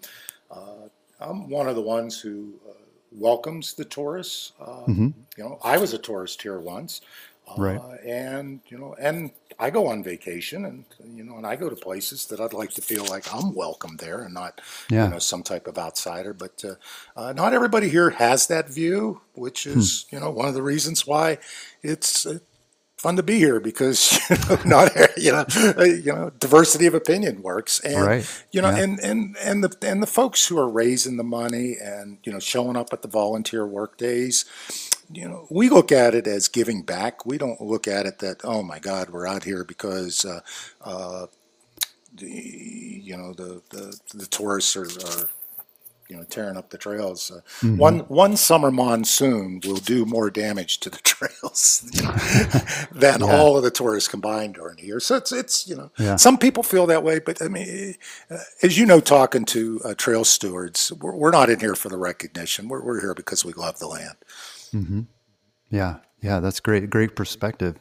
uh, 0.51 0.89
I'm 1.19 1.49
one 1.49 1.67
of 1.67 1.75
the 1.75 1.81
ones 1.81 2.19
who 2.19 2.53
uh, 2.67 2.73
welcomes 3.11 3.73
the 3.73 3.85
tourists. 3.85 4.53
Uh, 4.59 4.87
You 5.37 5.43
know, 5.43 5.59
I 5.63 5.77
was 5.77 5.93
a 5.93 5.97
tourist 5.97 6.41
here 6.41 6.59
once. 6.59 7.01
Right. 7.57 7.77
Uh, 7.79 7.95
and 8.05 8.61
you 8.67 8.77
know, 8.77 8.95
and 8.99 9.31
I 9.59 9.69
go 9.69 9.87
on 9.87 10.03
vacation, 10.03 10.65
and 10.65 10.85
you 11.17 11.23
know, 11.23 11.37
and 11.37 11.45
I 11.47 11.55
go 11.55 11.69
to 11.69 11.75
places 11.75 12.25
that 12.27 12.39
I'd 12.41 12.53
like 12.53 12.71
to 12.71 12.81
feel 12.81 13.05
like 13.05 13.33
I'm 13.33 13.55
welcome 13.55 13.97
there, 13.97 14.21
and 14.23 14.33
not 14.33 14.61
Yeah. 14.89 15.05
you 15.05 15.11
know 15.11 15.19
some 15.19 15.43
type 15.43 15.67
of 15.67 15.77
outsider. 15.77 16.33
But 16.33 16.63
uh, 16.65 16.75
uh, 17.19 17.33
not 17.33 17.53
everybody 17.53 17.89
here 17.89 18.11
has 18.11 18.47
that 18.47 18.69
view, 18.69 19.21
which 19.33 19.65
is 19.67 20.05
you 20.11 20.19
know 20.19 20.31
one 20.31 20.47
of 20.47 20.53
the 20.55 20.63
reasons 20.63 21.07
why 21.07 21.37
it's. 21.83 22.25
Uh, 22.25 22.39
Fun 22.97 23.17
to 23.17 23.23
be 23.23 23.37
here 23.39 23.59
because 23.59 24.19
you 24.29 24.37
know, 24.49 24.59
not 24.65 24.91
you 25.17 25.31
know 25.31 25.45
uh, 25.77 25.83
you 25.83 26.13
know 26.13 26.31
diversity 26.39 26.85
of 26.87 26.95
opinion 26.95 27.43
works 27.43 27.79
and 27.81 28.05
Right. 28.05 28.43
you 28.51 28.61
know 28.61 28.71
Yeah. 28.71 28.83
and 28.83 28.99
and 29.01 29.37
and 29.43 29.63
the 29.63 29.75
and 29.87 30.01
the 30.01 30.07
folks 30.07 30.47
who 30.47 30.57
are 30.57 30.69
raising 30.69 31.17
the 31.17 31.23
money 31.23 31.75
and 31.79 32.19
you 32.23 32.31
know 32.31 32.39
showing 32.39 32.77
up 32.77 32.93
at 32.93 33.01
the 33.03 33.09
volunteer 33.09 33.67
work 33.67 33.97
days 33.97 34.45
you 35.11 35.29
know, 35.29 35.47
we 35.51 35.69
look 35.69 35.91
at 35.91 36.15
it 36.15 36.27
as 36.27 36.47
giving 36.49 36.83
back. 36.83 37.25
We 37.25 37.37
don't 37.37 37.61
look 37.61 37.87
at 37.87 38.05
it 38.05 38.19
that, 38.19 38.41
oh 38.43 38.63
my 38.63 38.79
God, 38.79 39.09
we're 39.11 39.27
out 39.27 39.43
here 39.45 39.63
because, 39.63 40.25
uh, 40.25 40.41
uh, 40.83 41.27
the, 42.13 42.27
you 42.29 43.17
know, 43.17 43.33
the, 43.33 43.61
the, 43.71 43.99
the 44.13 44.27
tourists 44.27 44.75
are, 44.77 45.01
are, 45.07 45.29
you 46.09 46.15
know, 46.17 46.23
tearing 46.23 46.57
up 46.57 46.69
the 46.69 46.77
trails. 46.77 47.31
Uh, 47.31 47.41
One 47.75 48.01
one 48.01 48.37
summer 48.37 48.71
monsoon 48.71 49.61
will 49.65 49.77
do 49.77 50.05
more 50.05 50.29
damage 50.29 50.79
to 50.81 50.89
the 50.89 50.97
trails 51.03 51.89
you 51.93 52.03
know, 52.03 52.15
than 52.91 53.23
all 53.23 53.57
of 53.57 53.63
the 53.63 53.71
tourists 53.71 54.09
combined 54.09 54.55
during 54.55 54.77
the 54.77 54.85
year. 54.85 54.99
So 54.99 55.15
it's 55.17 55.31
it's 55.31 55.67
you 55.67 55.75
know, 55.75 55.91
Yeah. 55.97 56.17
some 56.17 56.37
people 56.37 56.63
feel 56.63 56.87
that 56.87 57.03
way, 57.03 57.19
but 57.19 57.41
I 57.41 57.47
mean, 57.47 57.95
uh, 58.31 58.37
as 58.63 58.77
you 58.77 58.85
know, 58.85 58.99
talking 58.99 59.45
to 59.45 59.81
uh, 59.85 59.95
trail 59.95 60.23
stewards, 60.25 60.91
we're, 60.93 61.15
we're 61.15 61.31
not 61.31 61.49
in 61.49 61.59
here 61.59 61.75
for 61.75 61.89
the 61.89 61.97
recognition. 61.97 62.67
We're 62.69 62.83
we're 62.83 63.01
here 63.01 63.15
because 63.15 63.45
we 63.45 63.53
love 63.53 63.79
the 63.79 63.87
land. 63.87 64.15
Yeah, 65.69 65.97
yeah, 66.21 66.39
that's 66.39 66.59
great. 66.59 66.89
Great 66.89 67.15
perspective. 67.15 67.77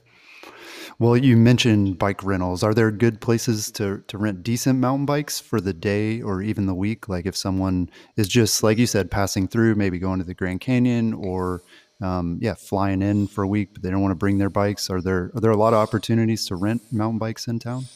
Well, 0.98 1.16
you 1.16 1.37
mentioned 1.37 1.98
bike 1.98 2.22
rentals. 2.22 2.62
Are 2.62 2.74
there 2.74 2.90
good 2.90 3.20
places 3.20 3.70
to, 3.72 4.04
to 4.07 4.18
rent 4.18 4.42
decent 4.42 4.78
mountain 4.78 5.07
bikes 5.07 5.40
for 5.40 5.61
the 5.61 5.72
day 5.72 6.22
or 6.22 6.40
even 6.40 6.66
the 6.66 6.74
week? 6.74 7.09
Like 7.09 7.26
if 7.26 7.37
someone 7.37 7.90
is 8.16 8.28
just, 8.28 8.62
like 8.62 8.78
you 8.78 8.87
said, 8.87 9.11
passing 9.11 9.48
through, 9.48 9.74
maybe 9.74 9.98
going 9.98 10.18
to 10.20 10.24
the 10.24 10.35
Grand 10.35 10.61
Canyon 10.61 11.12
or, 11.14 11.62
um, 12.00 12.38
yeah, 12.40 12.54
flying 12.54 13.02
in 13.02 13.26
for 13.26 13.42
a 13.42 13.48
week, 13.48 13.70
but 13.72 13.83
they 13.83 13.90
don't 13.90 14.02
want 14.02 14.12
to 14.12 14.16
bring 14.16 14.38
their 14.38 14.50
bikes. 14.50 14.90
Are 14.90 15.00
there 15.00 15.30
are 15.35 15.40
there 15.40 15.50
a 15.50 15.57
lot 15.57 15.72
of 15.72 15.78
opportunities 15.78 16.46
to 16.46 16.57
rent 16.57 16.83
mountain 16.92 17.18
bikes 17.18 17.48
in 17.48 17.59
town? 17.59 17.87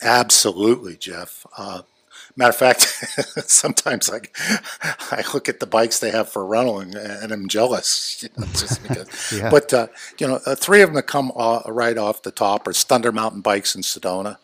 Absolutely, 0.00 0.96
Jeff. 0.96 1.44
Uh, 1.56 1.82
Matter 2.38 2.50
of 2.50 2.56
fact, 2.56 2.82
sometimes 3.50 4.08
I, 4.08 4.20
I 5.10 5.24
look 5.34 5.48
at 5.48 5.58
the 5.58 5.66
bikes 5.66 5.98
they 5.98 6.12
have 6.12 6.28
for 6.28 6.46
rental 6.46 6.78
and, 6.78 6.94
and 6.94 7.32
I'm 7.32 7.48
jealous, 7.48 8.22
you 8.22 8.28
know, 8.36 8.46
just 8.52 8.80
because. 8.88 9.32
yeah. 9.32 9.50
But 9.50 9.74
uh, 9.74 9.88
you 10.20 10.28
know, 10.28 10.38
uh, 10.46 10.54
three 10.54 10.80
of 10.82 10.88
them 10.88 10.94
that 10.94 11.08
come 11.08 11.32
uh, 11.34 11.62
right 11.66 11.98
off 11.98 12.22
the 12.22 12.30
top 12.30 12.68
are 12.68 12.72
Thunder 12.72 13.10
Mountain 13.10 13.40
Bikes 13.40 13.74
in 13.74 13.82
Sedona, 13.82 14.38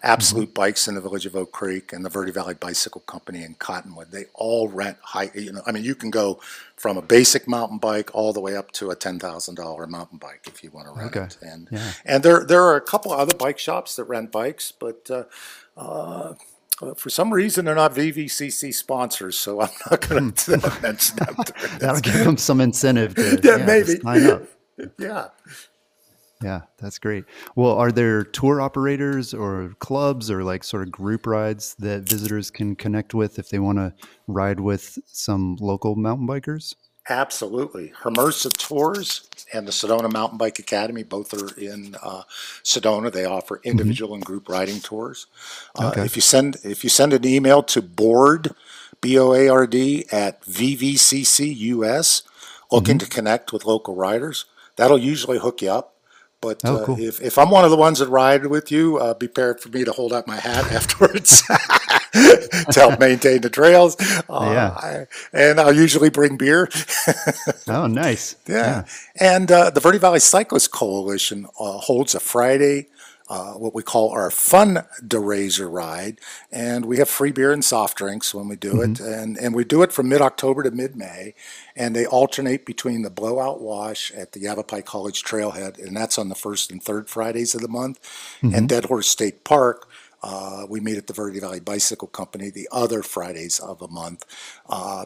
Absolute 0.00 0.50
mm-hmm. 0.50 0.62
Bikes 0.62 0.86
in 0.86 0.94
the 0.94 1.00
village 1.00 1.26
of 1.26 1.34
Oak 1.34 1.50
Creek, 1.50 1.92
and 1.92 2.04
the 2.04 2.08
Verde 2.08 2.30
Valley 2.30 2.54
Bicycle 2.54 3.00
Company 3.00 3.42
in 3.42 3.54
Cottonwood. 3.54 4.12
They 4.12 4.26
all 4.34 4.68
rent 4.68 4.98
high. 5.02 5.32
You 5.34 5.50
know, 5.50 5.62
I 5.66 5.72
mean, 5.72 5.82
you 5.82 5.96
can 5.96 6.10
go 6.10 6.40
from 6.76 6.98
a 6.98 7.02
basic 7.02 7.48
mountain 7.48 7.78
bike 7.78 8.14
all 8.14 8.32
the 8.32 8.40
way 8.40 8.54
up 8.54 8.70
to 8.74 8.90
a 8.90 8.94
ten 8.94 9.18
thousand 9.18 9.56
dollar 9.56 9.88
mountain 9.88 10.18
bike 10.18 10.44
if 10.46 10.62
you 10.62 10.70
want 10.70 10.86
to 10.86 10.92
rent 10.92 11.16
okay. 11.16 11.24
it. 11.24 11.36
And 11.42 11.68
yeah. 11.72 11.92
and 12.04 12.22
there 12.22 12.44
there 12.44 12.62
are 12.62 12.76
a 12.76 12.80
couple 12.80 13.10
other 13.10 13.36
bike 13.36 13.58
shops 13.58 13.96
that 13.96 14.04
rent 14.04 14.30
bikes, 14.30 14.70
but. 14.70 15.10
Uh, 15.76 16.34
uh, 16.82 16.94
for 16.94 17.10
some 17.10 17.32
reason, 17.32 17.64
they're 17.64 17.74
not 17.74 17.94
VVCC 17.94 18.72
sponsors, 18.72 19.38
so 19.38 19.60
I'm 19.60 19.70
not 19.90 20.08
going 20.08 20.32
to 20.32 20.58
hmm. 20.58 20.82
mention 20.82 21.16
them. 21.16 21.36
That'll 21.78 22.00
give 22.00 22.24
them 22.24 22.36
some 22.36 22.60
incentive 22.60 23.14
to 23.14 23.40
yeah, 23.42 23.56
yeah 23.56 23.66
maybe 23.66 23.96
sign 23.96 24.26
up. 24.26 24.42
yeah. 24.98 25.28
Yeah, 26.42 26.62
that's 26.78 26.98
great. 26.98 27.24
Well, 27.54 27.72
are 27.72 27.92
there 27.92 28.24
tour 28.24 28.62
operators 28.62 29.34
or 29.34 29.74
clubs 29.78 30.30
or 30.30 30.42
like 30.42 30.64
sort 30.64 30.82
of 30.82 30.90
group 30.90 31.26
rides 31.26 31.74
that 31.80 32.08
visitors 32.08 32.50
can 32.50 32.76
connect 32.76 33.12
with 33.12 33.38
if 33.38 33.50
they 33.50 33.58
want 33.58 33.76
to 33.76 33.92
ride 34.26 34.58
with 34.58 34.98
some 35.04 35.56
local 35.60 35.96
mountain 35.96 36.26
bikers? 36.26 36.76
Absolutely. 37.10 37.92
Hermosa 38.02 38.50
Tours 38.50 39.28
and 39.52 39.66
the 39.66 39.72
Sedona 39.72 40.10
Mountain 40.10 40.38
Bike 40.38 40.60
Academy 40.60 41.02
both 41.02 41.34
are 41.34 41.58
in 41.58 41.96
uh, 42.00 42.22
Sedona. 42.62 43.12
They 43.12 43.24
offer 43.24 43.56
mm-hmm. 43.56 43.68
individual 43.68 44.10
mm-hmm. 44.10 44.18
and 44.18 44.24
group 44.24 44.48
riding 44.48 44.80
tours. 44.80 45.26
Uh, 45.76 45.88
okay. 45.88 46.04
If 46.04 46.14
you 46.14 46.22
send 46.22 46.58
if 46.62 46.84
you 46.84 46.90
send 46.90 47.12
an 47.12 47.26
email 47.26 47.64
to 47.64 47.82
board 47.82 48.54
b 49.00 49.18
o 49.18 49.34
a 49.34 49.48
r 49.48 49.66
d 49.66 50.06
at 50.12 50.40
vvccus 50.42 52.22
looking 52.70 52.98
mm-hmm. 52.98 52.98
to 52.98 53.10
connect 53.10 53.52
with 53.52 53.64
local 53.64 53.96
riders, 53.96 54.44
that'll 54.76 54.96
usually 54.96 55.40
hook 55.40 55.62
you 55.62 55.70
up. 55.70 55.96
But 56.40 56.62
oh, 56.64 56.94
uh, 56.94 56.96
if, 56.98 57.20
if 57.20 57.36
I'm 57.36 57.50
one 57.50 57.64
of 57.64 57.70
the 57.70 57.76
ones 57.76 57.98
that 57.98 58.08
ride 58.08 58.46
with 58.46 58.72
you, 58.72 58.96
uh, 58.96 59.12
be 59.12 59.28
prepared 59.28 59.60
for 59.60 59.68
me 59.68 59.84
to 59.84 59.92
hold 59.92 60.12
out 60.12 60.26
my 60.26 60.36
hat 60.36 60.72
afterwards 60.72 61.42
to 62.12 62.72
help 62.74 62.98
maintain 62.98 63.42
the 63.42 63.50
trails. 63.50 63.96
Uh, 64.28 64.50
yeah. 64.52 64.70
I, 64.70 65.06
and 65.32 65.60
I'll 65.60 65.74
usually 65.74 66.08
bring 66.08 66.38
beer. 66.38 66.70
oh, 67.68 67.86
nice. 67.86 68.36
Yeah. 68.46 68.56
yeah. 68.56 68.84
And 69.20 69.52
uh, 69.52 69.70
the 69.70 69.80
Verde 69.80 69.98
Valley 69.98 70.20
Cyclist 70.20 70.70
Coalition 70.70 71.46
uh, 71.58 71.78
holds 71.78 72.14
a 72.14 72.20
Friday 72.20 72.88
uh, 73.30 73.52
what 73.52 73.72
we 73.72 73.82
call 73.82 74.10
our 74.10 74.28
fun 74.28 74.84
DeRaiser 75.06 75.70
ride, 75.72 76.18
and 76.50 76.84
we 76.84 76.98
have 76.98 77.08
free 77.08 77.30
beer 77.30 77.52
and 77.52 77.64
soft 77.64 77.96
drinks 77.96 78.34
when 78.34 78.48
we 78.48 78.56
do 78.56 78.72
mm-hmm. 78.72 78.92
it, 78.92 79.00
and 79.00 79.38
and 79.38 79.54
we 79.54 79.64
do 79.64 79.82
it 79.82 79.92
from 79.92 80.08
mid 80.08 80.20
October 80.20 80.64
to 80.64 80.70
mid 80.72 80.96
May, 80.96 81.34
and 81.76 81.94
they 81.94 82.04
alternate 82.04 82.66
between 82.66 83.02
the 83.02 83.10
Blowout 83.10 83.60
Wash 83.60 84.10
at 84.12 84.32
the 84.32 84.40
Yavapai 84.40 84.82
College 84.82 85.22
Trailhead, 85.22 85.78
and 85.78 85.96
that's 85.96 86.18
on 86.18 86.28
the 86.28 86.34
first 86.34 86.72
and 86.72 86.82
third 86.82 87.08
Fridays 87.08 87.54
of 87.54 87.60
the 87.60 87.68
month, 87.68 88.02
mm-hmm. 88.42 88.52
and 88.52 88.68
Dead 88.68 88.86
Horse 88.86 89.08
State 89.08 89.44
Park. 89.44 89.88
Uh, 90.22 90.66
we 90.68 90.80
meet 90.80 90.98
at 90.98 91.06
the 91.06 91.14
Verde 91.14 91.38
Valley 91.38 91.60
Bicycle 91.60 92.08
Company 92.08 92.50
the 92.50 92.68
other 92.72 93.02
Fridays 93.02 93.60
of 93.60 93.80
a 93.80 93.88
month. 93.88 94.24
Uh, 94.68 95.04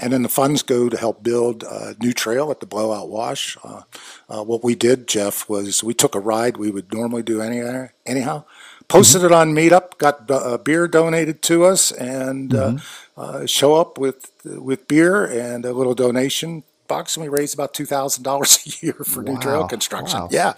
and 0.00 0.12
then 0.12 0.22
the 0.22 0.28
funds 0.28 0.62
go 0.62 0.88
to 0.88 0.96
help 0.96 1.22
build 1.22 1.62
a 1.62 1.94
new 2.00 2.12
trail 2.12 2.50
at 2.50 2.60
the 2.60 2.66
Blowout 2.66 3.08
Wash. 3.08 3.56
Uh, 3.62 3.82
uh, 4.28 4.42
what 4.42 4.64
we 4.64 4.74
did, 4.74 5.06
Jeff, 5.06 5.48
was 5.48 5.84
we 5.84 5.94
took 5.94 6.14
a 6.14 6.20
ride 6.20 6.56
we 6.56 6.70
would 6.70 6.92
normally 6.92 7.22
do 7.22 7.40
any, 7.40 7.62
anyhow, 8.04 8.44
posted 8.88 9.22
mm-hmm. 9.22 9.32
it 9.32 9.36
on 9.36 9.54
Meetup, 9.54 9.98
got 9.98 10.30
uh, 10.30 10.58
beer 10.58 10.88
donated 10.88 11.42
to 11.42 11.64
us, 11.64 11.92
and 11.92 12.54
uh, 12.54 12.70
mm-hmm. 12.70 13.20
uh, 13.20 13.46
show 13.46 13.74
up 13.74 13.98
with 13.98 14.30
with 14.44 14.88
beer 14.88 15.24
and 15.24 15.64
a 15.64 15.72
little 15.72 15.94
donation 15.94 16.64
box, 16.88 17.16
and 17.16 17.22
we 17.22 17.28
raised 17.28 17.54
about 17.54 17.74
two 17.74 17.86
thousand 17.86 18.24
dollars 18.24 18.66
a 18.82 18.86
year 18.86 18.94
for 18.94 19.22
wow. 19.22 19.32
new 19.32 19.40
trail 19.40 19.68
construction. 19.68 20.20
Wow. 20.20 20.28
Yeah, 20.30 20.54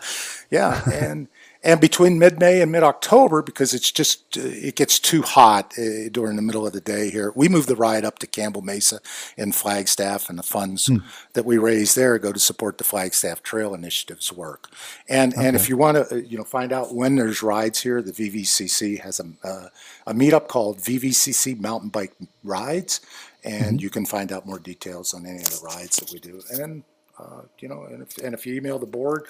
yeah, 0.51 0.83
and 0.90 1.29
and 1.67 1.81
between 1.81 2.17
mid-May 2.21 2.63
and 2.63 2.71
mid-October, 2.71 3.43
because 3.43 3.75
it's 3.75 3.91
just 3.91 4.37
it 4.37 4.77
gets 4.77 5.01
too 5.01 5.23
hot 5.23 5.75
uh, 5.77 6.09
during 6.13 6.37
the 6.37 6.43
middle 6.43 6.65
of 6.65 6.73
the 6.73 6.81
day 6.81 7.11
here, 7.11 7.33
we 7.35 7.49
move 7.49 7.67
the 7.67 7.75
ride 7.75 8.05
up 8.05 8.21
to 8.21 8.27
Campbell 8.29 8.63
Mesa 8.63 9.01
in 9.37 9.51
Flagstaff, 9.51 10.31
and 10.31 10.39
the 10.39 10.45
funds 10.45 10.87
hmm. 10.87 10.99
that 11.33 11.45
we 11.45 11.59
raise 11.59 11.97
there 11.97 12.21
go 12.21 12.33
to 12.33 12.39
support 12.39 12.79
the 12.79 12.85
Flagstaff 12.85 13.43
Trail 13.43 13.75
Initiative's 13.75 14.33
work. 14.33 14.69
And 15.09 15.35
okay. 15.35 15.45
and 15.45 15.57
if 15.57 15.69
you 15.69 15.77
want 15.77 15.97
to 15.97 16.15
uh, 16.15 16.19
you 16.19 16.39
know 16.39 16.45
find 16.45 16.73
out 16.73 16.95
when 16.95 17.17
there's 17.17 17.43
rides 17.43 17.81
here, 17.81 18.01
the 18.01 18.13
VVCC 18.13 19.01
has 19.01 19.19
a 19.19 19.27
uh, 19.47 19.69
a 20.07 20.15
meetup 20.15 20.47
called 20.47 20.79
VVCC 20.79 21.59
Mountain 21.59 21.89
Bike 21.89 22.15
Rides, 22.45 23.01
and 23.43 23.65
mm-hmm. 23.65 23.79
you 23.81 23.91
can 23.91 24.07
find 24.07 24.31
out 24.31 24.47
more 24.47 24.61
details 24.61 25.15
on 25.15 25.27
any 25.27 25.39
of 25.39 25.51
the 25.51 25.67
rides 25.67 25.97
that 25.97 26.13
we 26.13 26.21
do. 26.21 26.41
And 26.53 26.85
uh, 27.19 27.43
you 27.59 27.69
know, 27.69 27.85
and 27.85 28.03
if, 28.03 28.19
and 28.19 28.35
if 28.35 28.47
you 28.47 28.55
email 28.55 28.79
the 28.79 28.87
board, 28.87 29.27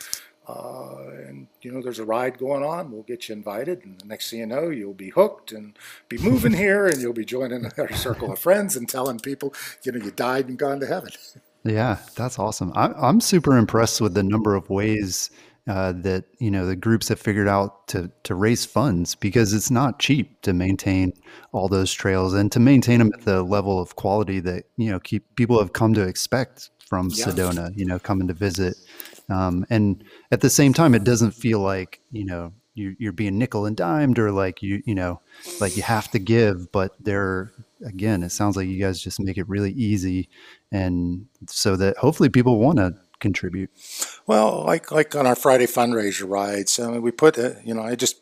uh, 0.48 1.09
and 1.26 1.48
you 1.62 1.72
know, 1.72 1.82
there's 1.82 1.98
a 1.98 2.04
ride 2.04 2.38
going 2.38 2.62
on. 2.62 2.92
We'll 2.92 3.02
get 3.02 3.28
you 3.28 3.35
invited, 3.35 3.85
and 3.85 4.00
the 4.00 4.06
next 4.06 4.30
thing 4.30 4.40
you 4.40 4.46
know, 4.46 4.70
you'll 4.70 4.94
be 4.94 5.11
hooked 5.11 5.52
and 5.52 5.76
be 6.09 6.18
moving 6.18 6.52
here, 6.64 6.87
and 6.87 7.00
you'll 7.00 7.12
be 7.12 7.24
joining 7.24 7.70
our 7.78 7.92
circle 7.94 8.32
of 8.32 8.38
friends 8.38 8.76
and 8.76 8.88
telling 8.88 9.18
people, 9.18 9.52
you 9.82 9.92
know, 9.92 10.04
you 10.04 10.11
died 10.11 10.48
and 10.48 10.59
gone 10.59 10.80
to 10.80 10.87
heaven. 10.87 11.11
Yeah, 11.64 11.98
that's 12.14 12.38
awesome. 12.38 12.72
I'm 12.76 12.94
I'm 12.96 13.20
super 13.20 13.56
impressed 13.56 14.00
with 14.00 14.14
the 14.14 14.22
number 14.22 14.54
of 14.54 14.70
ways 14.70 15.30
uh, 15.66 15.92
that 15.92 16.24
you 16.38 16.50
know 16.50 16.64
the 16.64 16.76
groups 16.76 17.09
have 17.09 17.18
figured 17.18 17.48
out 17.48 17.88
to 17.88 18.11
to 18.22 18.35
raise 18.37 18.64
funds 18.64 19.16
because 19.16 19.52
it's 19.52 19.70
not 19.70 19.98
cheap 19.98 20.40
to 20.42 20.52
maintain 20.52 21.12
all 21.50 21.68
those 21.68 21.92
trails 21.92 22.35
and 22.35 22.52
to 22.52 22.61
maintain 22.61 23.00
them 23.00 23.11
at 23.12 23.24
the 23.24 23.42
level 23.42 23.80
of 23.80 23.96
quality 23.96 24.38
that 24.38 24.64
you 24.76 24.90
know 24.90 25.00
keep 25.00 25.35
people 25.35 25.59
have 25.59 25.72
come 25.72 25.92
to 25.94 26.02
expect 26.02 26.70
from 26.87 27.09
yeah. 27.12 27.24
Sedona. 27.26 27.76
You 27.76 27.85
know, 27.85 27.98
coming 27.98 28.28
to 28.28 28.35
visit 28.35 28.76
um, 29.28 29.66
and 29.70 30.04
at 30.30 30.40
the 30.40 30.50
same 30.50 30.72
time, 30.72 30.94
it 30.94 31.04
doesn't 31.04 31.32
feel 31.32 31.60
like 31.60 32.00
you 32.10 32.24
know 32.24 32.52
you, 32.74 32.94
you're 32.98 33.12
being 33.12 33.38
nickel 33.38 33.66
and 33.66 33.76
dimed 33.76 34.18
or 34.18 34.30
like 34.30 34.62
you 34.62 34.82
you 34.86 34.94
know 34.94 35.20
like 35.60 35.76
you 35.76 35.82
have 35.82 36.10
to 36.12 36.18
give. 36.18 36.70
But 36.72 36.92
there 37.00 37.52
again, 37.84 38.22
it 38.22 38.30
sounds 38.30 38.56
like 38.56 38.68
you 38.68 38.80
guys 38.80 39.00
just 39.00 39.20
make 39.20 39.38
it 39.38 39.48
really 39.48 39.72
easy, 39.72 40.28
and 40.70 41.26
so 41.48 41.76
that 41.76 41.96
hopefully 41.98 42.28
people 42.28 42.58
want 42.58 42.78
to 42.78 42.94
contribute. 43.18 43.70
Well, 44.26 44.64
like 44.64 44.90
like 44.92 45.14
on 45.14 45.26
our 45.26 45.36
Friday 45.36 45.66
fundraiser 45.66 46.28
rides, 46.28 46.78
I 46.78 46.90
mean, 46.90 47.02
we 47.02 47.10
put 47.10 47.38
it, 47.38 47.58
you 47.64 47.74
know 47.74 47.82
I 47.82 47.94
just 47.94 48.20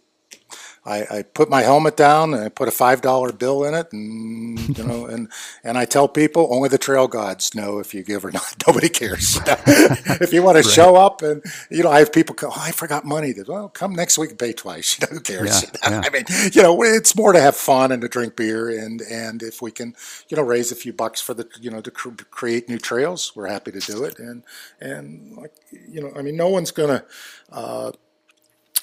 I, 0.86 1.18
I 1.18 1.22
put 1.22 1.48
my 1.48 1.62
helmet 1.62 1.96
down 1.96 2.34
and 2.34 2.44
I 2.44 2.50
put 2.50 2.68
a 2.68 2.70
five 2.70 3.00
dollar 3.00 3.32
bill 3.32 3.64
in 3.64 3.74
it, 3.74 3.90
and 3.92 4.76
you 4.76 4.84
know, 4.84 5.06
and 5.12 5.30
and 5.62 5.78
I 5.78 5.86
tell 5.86 6.08
people 6.08 6.48
only 6.50 6.68
the 6.68 6.78
trail 6.78 7.08
gods 7.08 7.54
know 7.54 7.78
if 7.78 7.94
you 7.94 8.02
give 8.02 8.24
or 8.24 8.30
not. 8.30 8.54
Nobody 8.66 8.88
cares. 8.88 9.38
if 9.46 10.32
you 10.32 10.42
want 10.42 10.56
right. 10.56 10.64
to 10.64 10.70
show 10.70 10.96
up, 10.96 11.22
and 11.22 11.42
you 11.70 11.82
know, 11.82 11.90
I 11.90 12.00
have 12.00 12.12
people 12.12 12.34
go, 12.34 12.48
oh, 12.48 12.60
I 12.60 12.70
forgot 12.70 13.04
money. 13.04 13.32
That 13.32 13.48
well, 13.48 13.68
come 13.70 13.94
next 13.94 14.18
week 14.18 14.30
and 14.30 14.38
pay 14.38 14.52
twice. 14.52 14.98
You 14.98 15.06
know, 15.06 15.14
who 15.14 15.20
cares? 15.20 15.62
Yeah, 15.62 15.90
yeah. 15.90 16.02
I 16.04 16.10
mean, 16.10 16.24
you 16.52 16.62
know, 16.62 16.82
it's 16.82 17.16
more 17.16 17.32
to 17.32 17.40
have 17.40 17.56
fun 17.56 17.90
and 17.90 18.02
to 18.02 18.08
drink 18.08 18.36
beer, 18.36 18.68
and 18.68 19.00
and 19.00 19.42
if 19.42 19.62
we 19.62 19.70
can, 19.70 19.94
you 20.28 20.36
know, 20.36 20.42
raise 20.42 20.70
a 20.70 20.76
few 20.76 20.92
bucks 20.92 21.20
for 21.20 21.32
the, 21.32 21.48
you 21.60 21.70
know, 21.70 21.80
to 21.80 21.90
cr- 21.90 22.10
create 22.30 22.68
new 22.68 22.78
trails, 22.78 23.32
we're 23.34 23.48
happy 23.48 23.72
to 23.72 23.80
do 23.80 24.04
it, 24.04 24.18
and 24.18 24.42
and 24.80 25.34
like, 25.36 25.52
you 25.88 26.02
know, 26.02 26.12
I 26.14 26.20
mean, 26.20 26.36
no 26.36 26.48
one's 26.48 26.70
gonna. 26.70 27.04
Uh, 27.50 27.92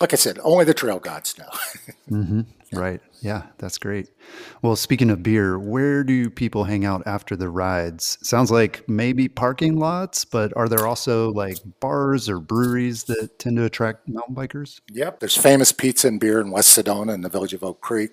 like 0.02 0.14
I 0.14 0.18
said, 0.18 0.40
only 0.44 0.66
the 0.66 0.74
trail 0.74 1.00
gods 1.00 1.38
know. 1.38 1.50
mm-hmm. 2.10 2.42
Right. 2.74 3.02
Yeah, 3.22 3.44
that's 3.58 3.78
great. 3.78 4.10
Well, 4.62 4.76
speaking 4.76 5.10
of 5.10 5.22
beer, 5.22 5.60
where 5.60 6.04
do 6.04 6.30
people 6.30 6.64
hang 6.64 6.86
out 6.86 7.04
after 7.06 7.36
the 7.36 7.50
rides? 7.50 8.18
Sounds 8.22 8.50
like 8.50 8.88
maybe 8.88 9.28
parking 9.28 9.78
lots, 9.78 10.24
but 10.24 10.56
are 10.56 10.70
there 10.70 10.88
also 10.88 11.32
like 11.32 11.58
bars 11.82 12.30
or 12.30 12.40
breweries 12.40 13.04
that 13.06 13.40
tend 13.40 13.58
to 13.58 13.66
attract 13.66 14.08
mountain 14.08 14.36
bikers? 14.36 14.80
Yep. 14.92 15.20
There's 15.20 15.36
famous 15.36 15.72
pizza 15.72 16.08
and 16.08 16.20
beer 16.20 16.40
in 16.40 16.50
West 16.50 16.78
Sedona 16.78 17.14
in 17.14 17.22
the 17.22 17.30
village 17.30 17.54
of 17.54 17.64
Oak 17.64 17.82
Creek. 17.82 18.12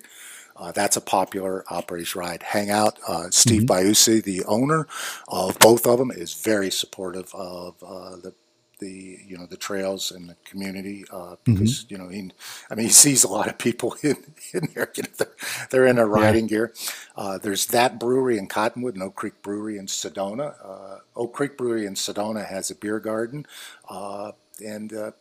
Uh, 0.57 0.73
that's 0.73 0.97
a 0.97 1.01
popular 1.01 1.63
operators 1.69 2.15
ride 2.15 2.43
hangout. 2.43 2.99
Uh, 3.07 3.29
Steve 3.31 3.63
mm-hmm. 3.63 3.87
Biusi, 3.87 4.21
the 4.21 4.43
owner 4.43 4.87
of 5.29 5.57
both 5.59 5.87
of 5.87 5.99
them, 5.99 6.11
is 6.11 6.33
very 6.33 6.69
supportive 6.69 7.33
of 7.33 7.81
uh, 7.81 8.17
the 8.17 8.33
the 8.79 9.19
you 9.25 9.37
know 9.37 9.45
the 9.45 9.57
trails 9.57 10.11
and 10.11 10.29
the 10.29 10.35
community 10.45 11.03
uh, 11.11 11.35
because 11.43 11.83
mm-hmm. 11.83 11.93
you 11.93 11.97
know 11.97 12.09
he 12.09 12.31
I 12.69 12.75
mean 12.75 12.85
he 12.87 12.91
sees 13.05 13.23
a 13.23 13.27
lot 13.27 13.47
of 13.47 13.57
people 13.57 13.95
in, 14.03 14.15
in 14.53 14.69
there 14.73 14.91
you 14.95 15.03
know, 15.03 15.09
they're, 15.17 15.35
they're 15.69 15.87
in 15.87 15.97
their 15.97 16.07
riding 16.07 16.45
yeah. 16.45 16.49
gear. 16.49 16.73
Uh, 17.15 17.37
there's 17.37 17.67
that 17.67 17.99
brewery 17.99 18.37
in 18.37 18.47
Cottonwood 18.47 18.95
and 18.95 19.03
Oak 19.03 19.15
Creek 19.15 19.41
Brewery 19.41 19.77
in 19.77 19.85
Sedona. 19.85 20.55
Uh, 20.63 20.99
Oak 21.15 21.33
Creek 21.33 21.57
Brewery 21.57 21.85
in 21.85 21.95
Sedona 21.95 22.45
has 22.45 22.71
a 22.71 22.75
beer 22.75 22.99
garden, 22.99 23.45
uh, 23.89 24.31
and 24.65 24.93
uh, 24.93 25.11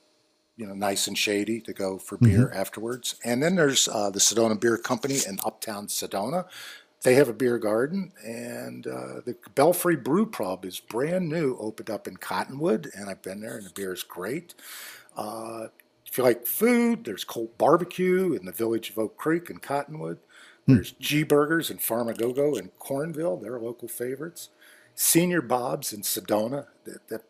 you 0.58 0.66
know, 0.66 0.74
nice 0.74 1.06
and 1.06 1.16
shady 1.16 1.60
to 1.60 1.72
go 1.72 1.98
for 1.98 2.18
beer 2.18 2.50
afterwards. 2.52 3.14
And 3.24 3.40
then 3.40 3.54
there's 3.54 3.86
uh, 3.86 4.10
the 4.10 4.18
Sedona 4.18 4.60
Beer 4.60 4.76
Company 4.76 5.18
in 5.26 5.38
Uptown 5.44 5.86
Sedona. 5.86 6.46
They 7.02 7.14
have 7.14 7.28
a 7.28 7.32
beer 7.32 7.58
garden, 7.58 8.12
and 8.24 8.86
uh, 8.86 9.20
the 9.24 9.36
Belfry 9.54 9.96
Brew 9.96 10.26
Pub 10.26 10.64
is 10.64 10.80
brand 10.80 11.28
new, 11.28 11.56
opened 11.60 11.90
up 11.90 12.08
in 12.08 12.16
Cottonwood, 12.16 12.90
and 12.94 13.08
I've 13.08 13.22
been 13.22 13.40
there, 13.40 13.56
and 13.56 13.66
the 13.66 13.70
beer 13.70 13.92
is 13.92 14.02
great. 14.02 14.54
Uh, 15.16 15.68
if 16.04 16.18
you 16.18 16.24
like 16.24 16.46
food, 16.46 17.04
there's 17.04 17.22
Colt 17.24 17.56
Barbecue 17.56 18.32
in 18.32 18.46
the 18.46 18.52
village 18.52 18.90
of 18.90 18.98
Oak 18.98 19.16
Creek 19.16 19.48
in 19.48 19.58
Cottonwood. 19.58 20.18
There's 20.74 20.90
G 20.92 21.22
Burgers 21.22 21.70
and 21.70 21.80
Farmagogo 21.80 22.58
in 22.58 22.70
Cornville. 22.80 23.40
They're 23.40 23.60
local 23.60 23.88
favorites. 23.88 24.50
Senior 24.94 25.40
Bob's 25.40 25.92
in 25.92 26.02
Sedona. 26.02 26.66
That, 26.84 27.08
that 27.08 27.22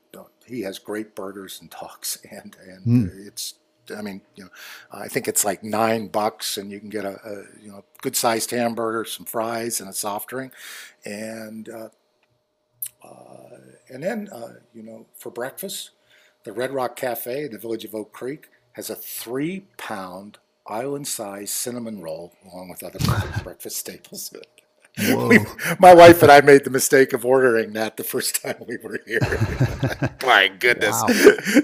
he 0.46 0.62
has 0.62 0.78
great 0.78 1.14
burgers 1.14 1.60
and 1.60 1.70
talks, 1.70 2.18
and 2.30 2.56
and 2.66 3.08
uh, 3.10 3.12
it's. 3.26 3.54
I 3.96 4.02
mean, 4.02 4.20
you 4.34 4.44
know, 4.44 4.50
I 4.92 5.08
think 5.08 5.28
it's 5.28 5.44
like 5.44 5.62
nine 5.62 6.08
bucks, 6.08 6.56
and 6.56 6.70
you 6.70 6.80
can 6.80 6.88
get 6.88 7.04
a, 7.04 7.18
a 7.24 7.34
you 7.62 7.70
know 7.70 7.84
good 8.02 8.16
sized 8.16 8.50
hamburger, 8.50 9.04
some 9.04 9.26
fries, 9.26 9.80
and 9.80 9.88
a 9.88 9.92
soft 9.92 10.28
drink, 10.30 10.52
and 11.04 11.68
uh, 11.68 11.88
uh, 13.02 13.56
and 13.88 14.02
then 14.02 14.28
uh, 14.32 14.54
you 14.74 14.82
know 14.82 15.06
for 15.16 15.30
breakfast, 15.30 15.90
the 16.44 16.52
Red 16.52 16.72
Rock 16.72 16.96
Cafe 16.96 17.44
in 17.44 17.52
the 17.52 17.58
village 17.58 17.84
of 17.84 17.94
Oak 17.94 18.12
Creek 18.12 18.48
has 18.72 18.90
a 18.90 18.94
three 18.94 19.66
pound 19.76 20.38
island 20.66 21.08
sized 21.08 21.50
cinnamon 21.54 22.00
roll 22.00 22.34
along 22.52 22.68
with 22.68 22.82
other 22.82 22.98
breakfast 23.42 23.76
staples. 23.76 24.32
Whoa. 25.00 25.28
We, 25.28 25.38
my 25.78 25.94
wife 25.94 26.22
and 26.22 26.32
I 26.32 26.40
made 26.40 26.64
the 26.64 26.70
mistake 26.70 27.12
of 27.12 27.24
ordering 27.24 27.72
that 27.74 27.96
the 27.96 28.04
first 28.04 28.42
time 28.42 28.56
we 28.66 28.76
were 28.78 29.00
here. 29.06 29.20
my 30.22 30.48
goodness. 30.48 31.02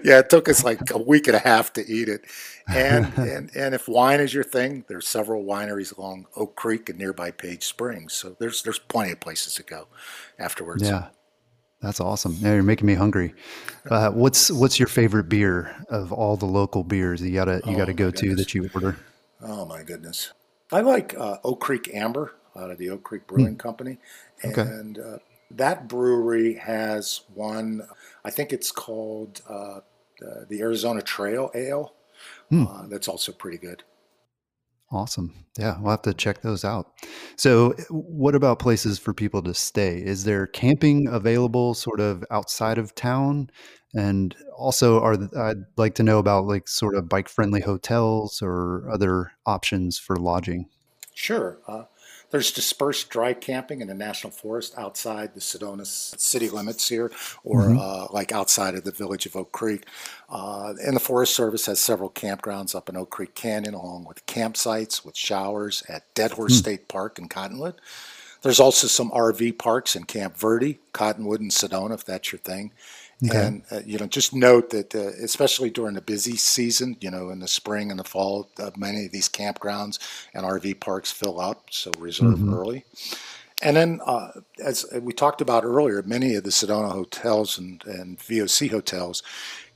Yeah, 0.05 0.20
it 0.20 0.31
took 0.31 0.49
us 0.49 0.62
like 0.64 0.90
a 0.90 0.99
week 0.99 1.27
and 1.27 1.37
a 1.37 1.40
half 1.40 1.73
to 1.75 1.87
eat 1.87 2.09
it. 2.09 2.25
And, 2.68 3.12
and 3.18 3.51
and 3.55 3.75
if 3.75 3.88
wine 3.88 4.20
is 4.20 4.33
your 4.33 4.44
thing, 4.44 4.85
there's 4.88 5.07
several 5.07 5.44
wineries 5.44 5.97
along 5.97 6.27
Oak 6.37 6.55
Creek 6.57 6.88
and 6.88 6.99
nearby 6.99 7.31
Page 7.31 7.64
Springs. 7.64 8.12
So 8.12 8.37
there's 8.38 8.62
there's 8.62 8.79
plenty 8.79 9.12
of 9.12 9.20
places 9.20 9.55
to 9.55 9.62
go 9.62 9.88
afterwards. 10.38 10.83
Yeah. 10.85 11.09
That's 11.83 12.01
awesome. 12.01 12.38
Yeah, 12.40 12.55
you're 12.55 12.62
making 12.62 12.87
me 12.87 12.94
hungry. 12.94 13.35
Uh, 13.90 14.11
what's 14.11 14.51
what's 14.51 14.79
your 14.79 14.88
favorite 14.88 15.29
beer 15.29 15.77
of 15.90 16.12
all 16.12 16.37
the 16.38 16.47
local 16.47 16.83
beers 16.83 17.20
you 17.20 17.33
gotta 17.33 17.61
you 17.66 17.75
Oh, 17.75 17.77
gotta 17.77 17.92
my 17.92 17.97
go 17.97 18.11
to 18.11 18.35
that 18.37 18.55
you 18.55 18.70
order? 18.75 18.97
Oh 19.42 19.66
my 19.66 19.83
goodness. 19.83 20.33
I 20.73 20.81
like 20.81 21.14
uh, 21.18 21.37
Oak 21.44 21.61
Creek 21.61 21.90
Amber 21.92 22.33
out 22.57 22.71
of 22.71 22.79
the 22.79 22.90
Oak 22.90 23.03
Creek 23.03 23.27
Brewing 23.27 23.57
Company. 23.57 23.99
Okay. 24.45 24.62
And 24.62 24.99
uh, 24.99 25.19
that 25.51 25.88
brewery 25.88 26.55
has 26.55 27.23
one, 27.35 27.83
I 28.25 28.31
think 28.31 28.53
it's 28.53 28.71
called 28.71 29.40
uh, 29.49 29.81
the, 30.19 30.47
the 30.49 30.61
Arizona 30.61 31.03
Trail 31.03 31.51
Ale. 31.55 31.95
Uh, 32.53 32.87
that's 32.87 33.09
also 33.09 33.33
pretty 33.33 33.59
good. 33.59 33.83
Awesome. 34.93 35.35
Yeah, 35.59 35.81
we'll 35.81 35.90
have 35.90 36.03
to 36.03 36.14
check 36.14 36.43
those 36.43 36.64
out. 36.64 36.93
So, 37.37 37.75
what 37.90 38.35
about 38.35 38.61
places 38.61 38.99
for 38.99 39.12
people 39.12 39.43
to 39.43 39.55
stay? 39.55 39.99
Is 39.99 40.25
there 40.25 40.47
camping 40.47 41.09
available 41.09 41.75
sort 41.75 42.01
of 42.01 42.25
outside 42.31 42.79
of 42.79 42.95
town? 42.95 43.51
And 43.95 44.37
also, 44.57 45.01
are 45.01 45.17
I'd 45.37 45.64
like 45.77 45.95
to 45.97 46.03
know 46.03 46.19
about 46.19 46.47
like 46.47 46.69
sort 46.69 46.95
of 46.95 47.09
bike 47.09 47.29
friendly 47.29 47.61
hotels 47.61 48.40
or 48.40 48.88
other 48.93 49.33
options 49.47 49.99
for 49.99 50.17
lodging. 50.17 50.67
Sure. 51.14 51.59
Uh, 51.68 51.85
there's 52.31 52.50
dispersed 52.50 53.09
dry 53.11 53.33
camping 53.33 53.81
in 53.81 53.87
the 53.87 53.94
national 53.94 54.33
forest 54.33 54.74
outside 54.77 55.35
the 55.35 55.40
Sedona 55.40 55.87
city 55.87 56.50
limits 56.50 56.88
here, 56.88 57.12
or 57.44 57.70
uh, 57.77 58.09
like 58.11 58.33
outside 58.33 58.74
of 58.74 58.83
the 58.83 58.90
village 58.90 59.24
of 59.24 59.37
Oak 59.37 59.53
Creek. 59.53 59.87
Uh, 60.29 60.74
and 60.85 60.96
the 60.96 61.00
Forest 61.00 61.37
Service 61.37 61.66
has 61.66 61.79
several 61.79 62.11
campgrounds 62.11 62.74
up 62.74 62.88
in 62.88 62.96
Oak 62.96 63.11
Creek 63.11 63.37
Canyon, 63.37 63.74
along 63.74 64.07
with 64.07 64.27
campsites 64.27 65.05
with 65.05 65.16
showers 65.16 65.85
at 65.88 66.12
Dead 66.14 66.33
Horse 66.33 66.57
State 66.57 66.88
Park 66.88 67.20
in 67.20 67.29
Cottonwood. 67.29 67.77
There's 68.42 68.61
also 68.61 68.88
some 68.88 69.11
RV 69.12 69.57
parks 69.59 69.94
in 69.94 70.05
Camp 70.05 70.37
Verde, 70.37 70.81
Cottonwood, 70.92 71.40
and 71.40 71.53
Sedona, 71.53 71.94
if 71.94 72.05
that's 72.05 72.33
your 72.33 72.40
thing. 72.40 72.72
And 73.33 73.62
uh, 73.70 73.81
you 73.87 73.98
know, 73.98 74.07
just 74.07 74.35
note 74.35 74.70
that, 74.70 74.94
uh, 74.94 75.09
especially 75.22 75.70
during 75.70 75.94
the 75.94 76.00
busy 76.00 76.37
season, 76.37 76.96
you 77.00 77.11
know, 77.11 77.31
in 77.31 77.40
the 77.40 77.48
spring 77.48 77.90
and 77.90 77.98
the 77.98 78.05
fall, 78.05 78.50
uh, 78.59 78.70
many 78.77 79.07
of 79.07 79.12
these 79.12 79.29
campgrounds 79.29 79.98
and 80.35 80.44
RV 80.44 80.81
parks 80.81 81.11
fill 81.11 81.40
up, 81.40 81.68
so 81.70 81.90
reserve 81.98 82.46
early. 82.53 82.85
And 83.62 83.77
then, 83.77 84.00
uh, 84.05 84.33
as 84.62 84.85
we 85.00 85.12
talked 85.12 85.40
about 85.40 85.64
earlier, 85.64 86.03
many 86.03 86.35
of 86.35 86.44
the 86.44 86.50
Sedona 86.50 86.92
hotels 86.92 87.57
and, 87.57 87.83
and 87.87 88.18
VOC 88.18 88.70
hotels 88.70 89.22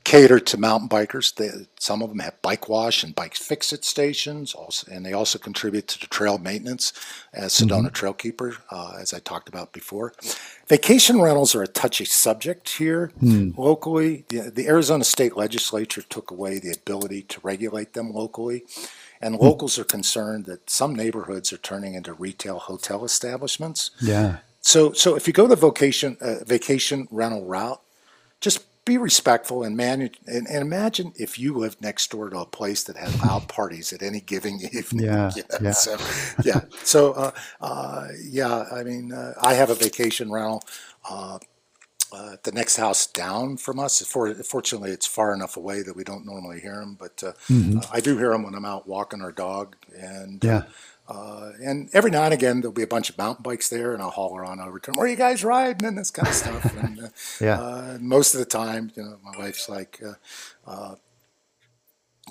cater 0.09 0.41
to 0.41 0.57
mountain 0.57 0.89
bikers. 0.89 1.35
They, 1.35 1.51
some 1.79 2.01
of 2.01 2.09
them 2.09 2.21
have 2.21 2.41
bike 2.41 2.67
wash 2.67 3.05
and 3.05 3.15
bike 3.15 3.35
fix 3.35 3.75
it 3.75 3.85
stations, 3.85 4.55
also, 4.55 4.91
and 4.91 5.05
they 5.05 5.13
also 5.13 5.39
contribute 5.39 5.87
to 5.89 6.01
the 6.01 6.07
trail 6.07 6.39
maintenance 6.39 6.95
as 7.35 7.53
Sedona 7.53 7.93
Trail 7.93 8.15
Keeper, 8.15 8.57
uh, 8.71 8.95
as 8.99 9.13
I 9.13 9.19
talked 9.19 9.51
about 9.51 9.75
before. 9.75 10.15
Vacation 10.67 11.21
rentals 11.21 11.55
are 11.55 11.63
a 11.63 11.67
touchy 11.67 12.07
subject 12.07 12.71
here 12.71 13.13
locally. 13.21 14.25
The, 14.29 14.51
the 14.51 14.67
Arizona 14.67 15.05
State 15.05 15.37
Legislature 15.37 16.03
took 16.03 16.31
away 16.31 16.59
the 16.59 16.73
ability 16.73 17.23
to 17.23 17.41
regulate 17.43 17.93
them 17.93 18.11
locally. 18.11 18.65
And 19.21 19.37
locals 19.37 19.79
are 19.79 19.85
concerned 19.85 20.47
that 20.47 20.71
some 20.71 20.95
neighborhoods 20.95 21.53
are 21.53 21.59
turning 21.59 21.95
into 21.95 22.15
retail 22.15 22.61
hotel 22.61 23.05
establishments. 23.05 23.91
Yeah. 24.01 24.39
So, 24.63 24.93
so 24.93 25.17
if 25.17 25.27
you 25.27 25.35
go 25.35 25.47
the 25.47 25.57
vocation 25.57 26.17
uh, 26.21 26.45
vacation 26.45 27.09
rental 27.11 27.45
route, 27.45 27.83
just 28.41 28.65
be 28.89 28.99
respectful 28.99 29.63
and 29.63 29.77
manage. 29.77 30.19
And, 30.27 30.47
and 30.49 30.63
imagine 30.63 31.13
if 31.17 31.39
you 31.39 31.55
lived 31.55 31.81
next 31.83 32.11
door 32.11 32.31
to 32.31 32.39
a 32.39 32.47
place 32.47 32.83
that 32.85 32.97
had 32.97 33.15
loud 33.21 33.47
parties 33.47 33.93
at 33.93 34.03
any 34.03 34.21
given 34.21 34.59
evening. 34.73 35.05
Yeah, 35.05 35.31
You 35.37 35.43
know, 35.53 35.59
yeah. 35.61 35.71
So, 35.73 35.97
yeah. 36.45 36.61
So, 36.83 37.13
uh, 37.13 37.31
uh, 37.61 38.09
yeah. 38.25 38.65
I 38.73 38.83
mean, 38.83 39.13
uh, 39.13 39.35
I 39.41 39.55
have 39.55 39.71
a 39.71 39.75
vacation 39.75 40.33
rental. 40.33 40.63
Uh, 41.09 41.39
uh, 42.11 42.37
the 42.43 42.53
next 42.53 42.77
house 42.77 43.07
down 43.07 43.59
from 43.59 43.79
us. 43.79 44.01
For, 44.07 44.33
fortunately, 44.37 44.93
it's 44.93 45.07
far 45.07 45.35
enough 45.35 45.59
away 45.59 45.83
that 45.83 45.95
we 45.95 46.05
don't 46.05 46.25
normally 46.25 46.59
hear 46.59 46.77
them, 46.81 46.97
but 46.99 47.23
uh, 47.23 47.33
uh, 47.53 47.83
I 47.93 48.01
do 48.01 48.17
hear 48.17 48.31
them 48.31 48.45
when 48.45 48.55
I'm 48.55 48.65
out 48.65 48.89
walking 48.89 49.21
our 49.21 49.31
dog. 49.33 49.77
And 49.95 50.43
Yeah. 50.43 50.63
Uh, 51.09 51.53
and 51.63 51.91
every 51.95 52.11
now 52.11 52.25
and 52.25 52.35
again, 52.35 52.61
there'll 52.61 52.73
be 52.75 52.83
a 52.85 52.89
bunch 52.89 53.11
of 53.11 53.19
mountain 53.19 53.43
bikes 53.45 53.69
there, 53.71 53.95
and 53.95 54.03
I'll 54.03 54.11
holler 54.11 54.45
on 54.45 54.61
over 54.61 54.79
to 54.81 54.91
them, 54.91 54.97
"Where 54.99 55.07
are 55.07 55.11
you 55.11 55.17
guys 55.17 55.45
riding?" 55.45 55.87
and 55.89 55.99
this 55.99 56.13
kind 56.13 56.29
of 56.29 56.35
stuff. 56.35 56.75
And 56.77 57.01
uh, 57.01 57.09
Yeah. 57.41 57.61
uh, 57.61 57.99
most 58.01 58.35
of 58.35 58.41
the 58.41 58.47
time, 58.47 58.93
you 58.97 59.03
know, 59.05 59.19
my 59.25 59.39
wife's 59.39 59.69
like, 59.69 60.01
uh, 60.07 60.15
uh, 60.71 60.97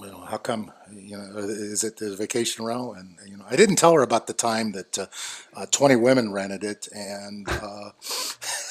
"You 0.01 0.07
know, 0.07 0.21
how 0.21 0.37
come? 0.37 0.71
You 0.91 1.17
know, 1.17 1.37
is 1.39 1.83
it 1.83 1.97
the 1.97 2.15
vacation 2.15 2.65
rental?" 2.65 2.93
And 2.93 3.17
you 3.27 3.37
know, 3.37 3.45
I 3.49 3.55
didn't 3.57 3.77
tell 3.77 3.93
her 3.93 4.03
about 4.03 4.27
the 4.27 4.33
time 4.33 4.73
that 4.73 4.97
uh, 4.99 5.07
uh, 5.55 5.65
twenty 5.71 5.95
women 5.97 6.31
rented 6.33 6.63
it, 6.63 6.87
and. 6.93 7.51
Uh, 7.61 7.91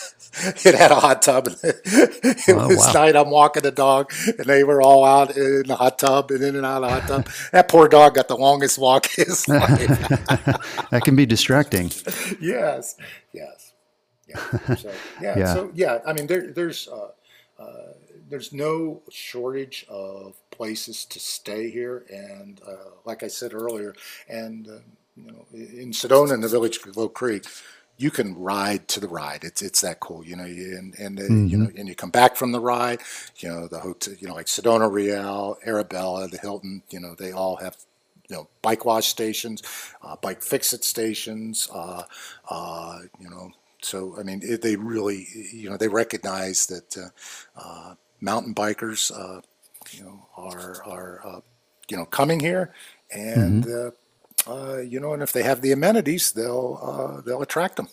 It 0.64 0.74
had 0.74 0.90
a 0.90 0.96
hot 0.96 1.22
tub. 1.22 1.48
it 1.62 2.56
Oh, 2.56 2.68
was 2.68 2.76
wow. 2.76 2.92
night. 2.92 3.16
I'm 3.16 3.30
walking 3.30 3.62
the 3.62 3.72
dog, 3.72 4.12
and 4.26 4.46
they 4.46 4.64
were 4.64 4.82
all 4.82 5.04
out 5.04 5.36
in 5.36 5.64
the 5.66 5.76
hot 5.76 5.98
tub 5.98 6.30
and 6.30 6.42
in 6.42 6.56
and 6.56 6.66
out 6.66 6.82
of 6.82 6.88
the 6.88 6.94
hot 6.94 7.06
tub. 7.08 7.28
That 7.52 7.68
poor 7.68 7.88
dog 7.88 8.14
got 8.14 8.28
the 8.28 8.36
longest 8.36 8.78
walk 8.78 9.06
his 9.06 9.48
life. 9.48 9.98
that 10.90 11.02
can 11.04 11.16
be 11.16 11.26
distracting. 11.26 11.90
yes, 12.40 12.96
yes, 13.32 13.72
yeah. 14.26 14.46
So, 14.74 15.00
yeah, 15.18 15.36
Yeah. 15.36 15.44
so 15.44 15.70
yeah. 15.74 16.00
I 16.06 16.12
mean, 16.12 16.26
there, 16.26 16.52
there's 16.52 16.88
uh, 16.88 17.10
uh, 17.58 17.92
there's 18.28 18.52
no 18.52 19.02
shortage 19.10 19.86
of 19.88 20.36
places 20.50 21.04
to 21.06 21.20
stay 21.20 21.70
here, 21.70 22.06
and 22.10 22.60
uh, 22.66 22.90
like 23.04 23.22
I 23.22 23.28
said 23.28 23.54
earlier, 23.54 23.94
and 24.28 24.68
uh, 24.68 24.72
you 25.16 25.32
know, 25.32 25.46
in 25.52 25.92
Sedona, 25.92 26.34
in 26.34 26.40
the 26.42 26.48
village 26.48 26.78
of 26.86 26.98
Oak 26.98 27.14
Creek. 27.14 27.44
You 27.98 28.10
can 28.10 28.34
ride 28.38 28.88
to 28.88 29.00
the 29.00 29.08
ride. 29.08 29.44
It's 29.44 29.62
it's 29.62 29.80
that 29.82 30.00
cool, 30.00 30.24
you 30.24 30.36
know. 30.36 30.44
you- 30.44 30.76
And 30.76 30.94
and 30.98 31.20
uh, 31.20 31.24
you 31.44 31.56
know, 31.58 31.70
and 31.76 31.88
you 31.88 31.94
come 31.94 32.10
back 32.10 32.36
from 32.36 32.52
the 32.52 32.60
ride. 32.60 33.00
You 33.38 33.48
know, 33.48 33.68
the 33.68 33.80
hotel, 33.80 34.14
you 34.18 34.28
know, 34.28 34.34
like 34.34 34.46
Sedona 34.46 34.90
Real, 34.90 35.58
Arabella, 35.66 36.28
the 36.28 36.38
Hilton. 36.38 36.82
You 36.90 37.00
know, 37.00 37.14
they 37.14 37.32
all 37.32 37.56
have 37.56 37.76
you 38.28 38.36
know 38.36 38.48
bike 38.62 38.84
wash 38.84 39.08
stations, 39.08 39.62
uh, 40.02 40.16
bike 40.16 40.42
fix 40.42 40.72
it 40.72 40.84
stations. 40.84 41.68
Uh, 41.72 42.02
uh, 42.50 43.00
you 43.20 43.30
know, 43.30 43.50
so 43.82 44.16
I 44.18 44.22
mean, 44.22 44.40
it, 44.42 44.62
they 44.62 44.76
really 44.76 45.26
you 45.52 45.70
know 45.70 45.76
they 45.76 45.88
recognize 45.88 46.66
that 46.66 46.96
uh, 46.96 47.08
uh, 47.60 47.94
mountain 48.20 48.54
bikers 48.54 49.10
uh, 49.12 49.40
you 49.92 50.04
know 50.04 50.26
are 50.36 50.82
are 50.84 51.20
uh, 51.24 51.40
you 51.88 51.96
know 51.96 52.04
coming 52.06 52.40
here 52.40 52.72
and. 53.10 53.66
Uh, 53.66 53.90
uh, 54.46 54.78
you 54.78 55.00
know, 55.00 55.12
and 55.12 55.22
if 55.22 55.32
they 55.32 55.42
have 55.42 55.60
the 55.60 55.72
amenities, 55.72 56.32
they'll 56.32 56.78
uh, 56.82 57.20
they'll 57.22 57.42
attract 57.42 57.76
them. 57.76 57.88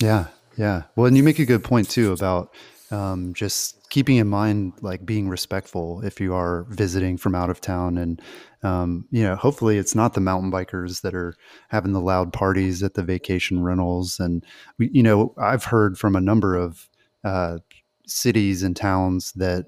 Yeah, 0.00 0.26
yeah. 0.56 0.84
Well, 0.96 1.06
and 1.06 1.16
you 1.16 1.22
make 1.22 1.38
a 1.38 1.46
good 1.46 1.64
point 1.64 1.90
too 1.90 2.12
about 2.12 2.52
um, 2.90 3.34
just 3.34 3.88
keeping 3.90 4.16
in 4.16 4.28
mind 4.28 4.74
like 4.80 5.06
being 5.06 5.28
respectful 5.28 6.00
if 6.04 6.20
you 6.20 6.34
are 6.34 6.64
visiting 6.70 7.16
from 7.16 7.34
out 7.34 7.50
of 7.50 7.60
town, 7.60 7.98
and 7.98 8.20
um, 8.62 9.06
you 9.10 9.22
know, 9.22 9.36
hopefully 9.36 9.76
it's 9.76 9.94
not 9.94 10.14
the 10.14 10.20
mountain 10.20 10.50
bikers 10.50 11.02
that 11.02 11.14
are 11.14 11.34
having 11.68 11.92
the 11.92 12.00
loud 12.00 12.32
parties 12.32 12.82
at 12.82 12.94
the 12.94 13.02
vacation 13.02 13.62
rentals. 13.62 14.18
And 14.18 14.44
we, 14.78 14.88
you 14.90 15.02
know, 15.02 15.34
I've 15.38 15.64
heard 15.64 15.98
from 15.98 16.16
a 16.16 16.20
number 16.20 16.56
of 16.56 16.88
uh, 17.24 17.58
cities 18.06 18.62
and 18.62 18.74
towns 18.74 19.32
that 19.32 19.66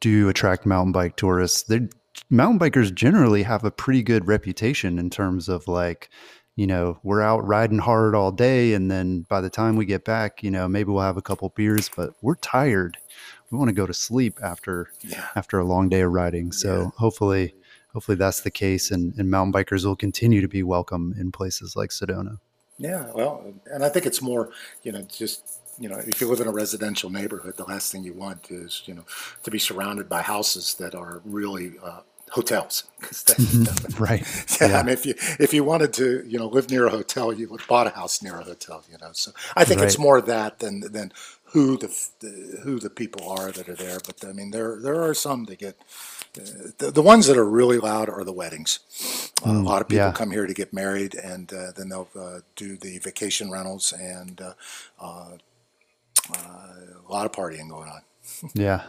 do 0.00 0.28
attract 0.28 0.66
mountain 0.66 0.92
bike 0.92 1.16
tourists. 1.16 1.62
They 1.64 1.88
mountain 2.30 2.58
bikers 2.58 2.94
generally 2.94 3.42
have 3.42 3.64
a 3.64 3.70
pretty 3.70 4.02
good 4.02 4.26
reputation 4.26 4.98
in 4.98 5.10
terms 5.10 5.48
of 5.48 5.66
like, 5.68 6.08
you 6.56 6.66
know, 6.66 6.98
we're 7.02 7.22
out 7.22 7.46
riding 7.46 7.78
hard 7.78 8.14
all 8.14 8.32
day, 8.32 8.74
and 8.74 8.90
then 8.90 9.20
by 9.28 9.40
the 9.40 9.50
time 9.50 9.76
we 9.76 9.84
get 9.86 10.04
back, 10.04 10.42
you 10.42 10.50
know, 10.50 10.66
maybe 10.68 10.90
we'll 10.90 11.02
have 11.02 11.16
a 11.16 11.22
couple 11.22 11.48
beers, 11.50 11.88
but 11.94 12.14
we're 12.20 12.34
tired. 12.34 12.98
We 13.50 13.58
want 13.58 13.68
to 13.68 13.74
go 13.74 13.86
to 13.86 13.94
sleep 13.94 14.38
after 14.42 14.90
Yeah. 15.02 15.28
after 15.36 15.58
a 15.58 15.64
long 15.64 15.88
day 15.88 16.00
of 16.00 16.12
riding. 16.12 16.50
So 16.52 16.80
Yeah. 16.80 16.90
hopefully, 16.98 17.54
hopefully 17.92 18.16
that's 18.16 18.40
the 18.40 18.50
case, 18.50 18.90
and, 18.90 19.14
and 19.16 19.30
mountain 19.30 19.52
bikers 19.52 19.84
will 19.84 19.96
continue 19.96 20.40
to 20.40 20.48
be 20.48 20.62
welcome 20.62 21.14
in 21.18 21.30
places 21.32 21.76
like 21.76 21.90
Sedona. 21.90 22.38
Yeah, 22.76 23.10
well, 23.14 23.54
and 23.72 23.84
I 23.84 23.88
think 23.88 24.06
it's 24.06 24.20
more, 24.22 24.50
you 24.82 24.92
know, 24.92 25.02
just 25.02 25.60
you 25.78 25.88
know, 25.88 25.96
if 25.98 26.20
you 26.20 26.28
live 26.28 26.40
in 26.40 26.48
a 26.48 26.52
residential 26.52 27.10
neighborhood, 27.10 27.56
the 27.56 27.64
last 27.64 27.92
thing 27.92 28.04
you 28.04 28.14
want 28.14 28.50
is, 28.50 28.82
you 28.86 28.94
know, 28.94 29.04
to 29.44 29.50
be 29.50 29.58
surrounded 29.58 30.08
by 30.08 30.22
houses 30.22 30.74
that 30.76 30.94
are 30.94 31.22
really 31.24 31.74
uh, 31.82 32.00
hotels. 32.30 32.84
that- 33.00 33.38
Right. 33.98 34.24
yeah, 34.60 34.68
Yeah. 34.68 34.80
I 34.80 34.82
mean, 34.82 34.92
if 34.92 35.06
you 35.06 35.14
if 35.38 35.52
you 35.54 35.64
wanted 35.64 35.92
to, 35.94 36.24
you 36.26 36.38
know, 36.38 36.46
live 36.48 36.70
near 36.70 36.86
a 36.86 36.90
hotel, 36.90 37.32
you 37.32 37.48
would 37.50 37.66
bought 37.66 37.86
a 37.86 37.90
house 37.90 38.22
near 38.22 38.36
a 38.40 38.44
hotel. 38.44 38.84
You 38.90 38.98
know, 38.98 39.10
so 39.12 39.32
I 39.56 39.64
think 39.64 39.80
it's 39.82 39.98
more 39.98 40.20
that 40.22 40.58
than 40.60 40.80
than 40.80 41.12
who 41.52 41.78
the, 41.78 41.88
the 42.20 42.60
who 42.64 42.78
the 42.80 42.90
people 42.90 43.28
are 43.28 43.52
that 43.52 43.68
are 43.68 43.74
there. 43.76 43.98
But 44.04 44.24
I 44.28 44.32
mean, 44.32 44.50
there 44.52 44.78
there 44.80 45.02
are 45.02 45.14
some 45.14 45.44
that 45.46 45.58
get. 45.58 45.76
Uh, 46.38 46.70
the, 46.78 46.90
the 46.92 47.02
ones 47.02 47.26
that 47.26 47.36
are 47.38 47.48
really 47.48 47.78
loud 47.78 48.08
are 48.08 48.24
the 48.24 48.32
weddings. 48.32 48.80
Uh, 49.44 49.52
a 49.52 49.52
lot 49.54 49.82
of 49.82 49.88
people 49.88 50.06
yeah. 50.06 50.12
come 50.12 50.30
here 50.30 50.46
to 50.46 50.54
get 50.54 50.72
married, 50.72 51.14
and 51.14 51.52
uh, 51.52 51.72
then 51.76 51.88
they'll 51.88 52.08
uh, 52.18 52.40
do 52.56 52.76
the 52.76 52.98
vacation 52.98 53.50
rentals, 53.50 53.92
and 53.92 54.40
uh, 54.40 54.52
a 56.30 57.12
lot 57.12 57.26
of 57.26 57.32
partying 57.32 57.68
going 57.68 57.88
on. 57.88 58.02
Yeah. 58.54 58.84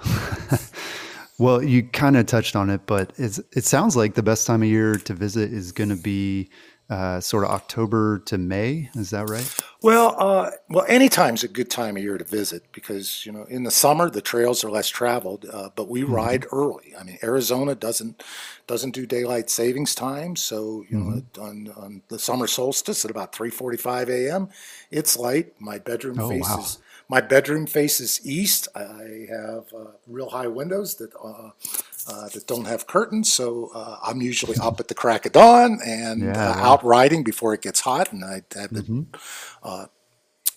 well, 1.39 1.63
you 1.63 1.83
kind 1.83 2.17
of 2.17 2.25
touched 2.25 2.55
on 2.55 2.69
it, 2.69 2.81
but 2.85 3.13
it's, 3.17 3.39
it 3.53 3.63
sounds 3.63 3.95
like 3.95 4.13
the 4.13 4.21
best 4.21 4.45
time 4.45 4.61
of 4.61 4.67
year 4.67 4.95
to 4.95 5.13
visit 5.13 5.51
is 5.53 5.71
going 5.71 5.89
to 5.89 5.95
be 5.95 6.49
uh, 6.89 7.19
sort 7.19 7.43
of 7.43 7.51
October 7.51 8.19
to 8.25 8.37
May. 8.37 8.89
Is 8.95 9.11
that 9.11 9.29
right? 9.29 9.55
Well, 9.83 10.15
uh, 10.17 10.51
well, 10.69 10.85
anytime's 10.87 11.43
a 11.43 11.47
good 11.47 11.69
time 11.69 11.95
of 11.97 12.03
year 12.03 12.17
to 12.17 12.23
visit 12.23 12.63
because 12.71 13.25
you 13.27 13.31
know 13.31 13.43
in 13.43 13.63
the 13.63 13.71
summer 13.71 14.09
the 14.09 14.21
trails 14.21 14.63
are 14.63 14.71
less 14.71 14.89
traveled, 14.89 15.45
uh, 15.53 15.69
but 15.75 15.87
we 15.87 16.01
ride 16.01 16.47
early. 16.51 16.93
I 16.99 17.03
mean, 17.03 17.19
Arizona 17.21 17.75
doesn't 17.75 18.23
doesn't 18.65 18.91
do 18.95 19.05
daylight 19.05 19.51
savings 19.51 19.93
time, 19.93 20.35
so 20.35 20.83
you 20.89 20.97
know 20.97 21.21
on, 21.39 21.71
on 21.77 22.01
the 22.07 22.17
summer 22.17 22.47
solstice 22.47 23.05
at 23.05 23.11
about 23.11 23.35
three 23.35 23.51
forty 23.51 23.77
five 23.77 24.09
a.m. 24.09 24.49
it's 24.89 25.15
light. 25.15 25.53
My 25.61 25.77
bedroom 25.77 26.19
Oh, 26.19 26.29
wow. 26.29 26.65
My 27.09 27.21
bedroom 27.21 27.65
faces 27.65 28.21
east. 28.23 28.67
I 28.75 29.27
have 29.29 29.65
uh, 29.75 29.91
real 30.07 30.29
high 30.29 30.47
windows 30.47 30.95
that 30.95 31.11
uh, 31.15 31.51
uh, 32.07 32.29
that 32.29 32.47
don't 32.47 32.65
have 32.65 32.87
curtains, 32.87 33.31
so 33.31 33.71
uh, 33.75 33.97
I'm 34.03 34.21
usually 34.21 34.57
up 34.61 34.79
at 34.79 34.87
the 34.87 34.95
crack 34.95 35.25
of 35.25 35.33
dawn 35.33 35.79
and 35.85 36.23
Yeah, 36.23 36.49
uh, 36.49 36.55
out 36.59 36.83
riding 36.83 37.23
before 37.23 37.53
it 37.53 37.61
gets 37.61 37.81
hot, 37.81 38.13
and 38.13 38.23
I 38.23 38.43
have 38.55 38.73
the 38.73 38.85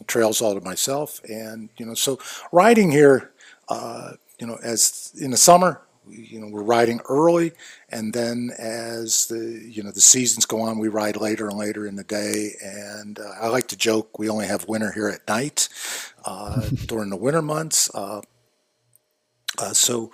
trails 0.07 0.41
all 0.41 0.55
to 0.55 0.61
myself. 0.61 1.21
And, 1.29 1.71
you 1.79 1.87
know, 1.87 1.95
so 1.95 2.19
riding 2.53 2.91
here, 2.91 3.33
uh, 3.69 4.12
you 4.38 4.47
know, 4.47 4.59
as 4.62 5.12
in 5.21 5.31
the 5.31 5.37
summer, 5.37 5.83
you 6.09 6.41
know, 6.41 6.49
we're 6.49 6.62
riding 6.62 7.01
early. 7.09 7.53
And 7.88 8.12
then 8.12 8.51
as 8.59 9.27
the, 9.27 9.62
you 9.69 9.83
know, 9.83 9.91
the 9.91 10.01
seasons 10.01 10.47
go 10.47 10.61
on, 10.61 10.79
we 10.79 10.88
ride 10.88 11.17
later 11.17 11.49
and 11.49 11.59
later 11.59 11.87
in 11.87 11.97
the 11.97 12.05
day. 12.05 12.53
And 12.62 13.19
uh, 13.19 13.31
I 13.41 13.49
like 13.49 13.69
to 13.69 13.77
joke, 13.77 14.19
we 14.19 14.29
only 14.29 14.47
have 14.47 14.67
winter 14.69 14.93
here 14.93 15.09
at 15.09 15.27
night 15.29 15.69
uh, 16.25 16.62
during 16.87 17.11
the 17.11 17.17
winter 17.17 17.43
months. 17.43 17.91
Uh, 17.95 18.21
uh, 19.59 19.73
so, 19.73 20.11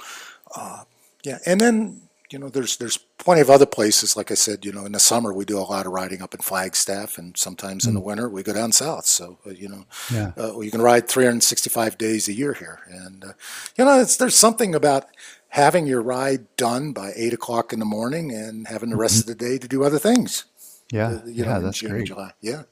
uh, 0.56 0.84
yeah. 1.24 1.38
And 1.46 1.60
then, 1.60 2.02
you 2.30 2.38
know, 2.38 2.48
there's 2.50 2.76
there's 2.76 2.98
plenty 2.98 3.40
of 3.40 3.48
other 3.48 3.64
places. 3.66 4.16
Like 4.16 4.30
I 4.30 4.34
said, 4.34 4.64
you 4.64 4.72
know, 4.72 4.84
in 4.84 4.92
the 4.92 5.00
summer 5.00 5.32
we 5.32 5.46
do 5.46 5.58
a 5.58 5.60
lot 5.60 5.86
of 5.86 5.92
riding 5.92 6.20
up 6.20 6.34
in 6.34 6.40
Flagstaff, 6.40 7.16
and 7.16 7.34
sometimes 7.36 7.86
in 7.86 7.94
the 7.94 8.00
winter 8.00 8.28
we 8.28 8.42
go 8.42 8.52
down 8.52 8.70
south. 8.72 9.06
So 9.06 9.38
uh, 9.46 9.50
you 9.50 9.68
know, 9.68 9.86
Yeah. 10.12 10.32
uh, 10.36 10.60
you 10.60 10.70
can 10.70 10.82
ride 10.82 11.08
365 11.08 11.96
days 11.96 12.28
a 12.28 12.34
year 12.34 12.52
here, 12.52 12.80
and 12.90 13.24
uh, 13.24 13.32
you 13.78 13.84
know, 13.86 13.98
it's, 14.00 14.16
there's 14.18 14.36
something 14.36 14.74
about 14.74 15.06
having 15.48 15.86
your 15.86 16.02
ride 16.02 16.46
done 16.56 16.92
by 16.92 17.12
eight 17.16 17.32
o'clock 17.32 17.72
in 17.72 17.78
the 17.78 17.84
morning 17.84 18.32
and 18.32 18.68
having 18.68 18.90
the 18.90 18.96
rest 18.96 19.20
of 19.20 19.26
the 19.26 19.34
day 19.34 19.58
to 19.58 19.68
do 19.68 19.82
other 19.84 19.98
things. 19.98 20.44
Yeah. 20.92 21.08
uh, 21.08 21.20
You 21.26 21.44
know, 21.44 21.50
yeah, 21.50 21.58
that's 21.58 21.78
June 21.78 21.90
great. 21.90 22.06
July. 22.06 22.32
Yeah. 22.40 22.62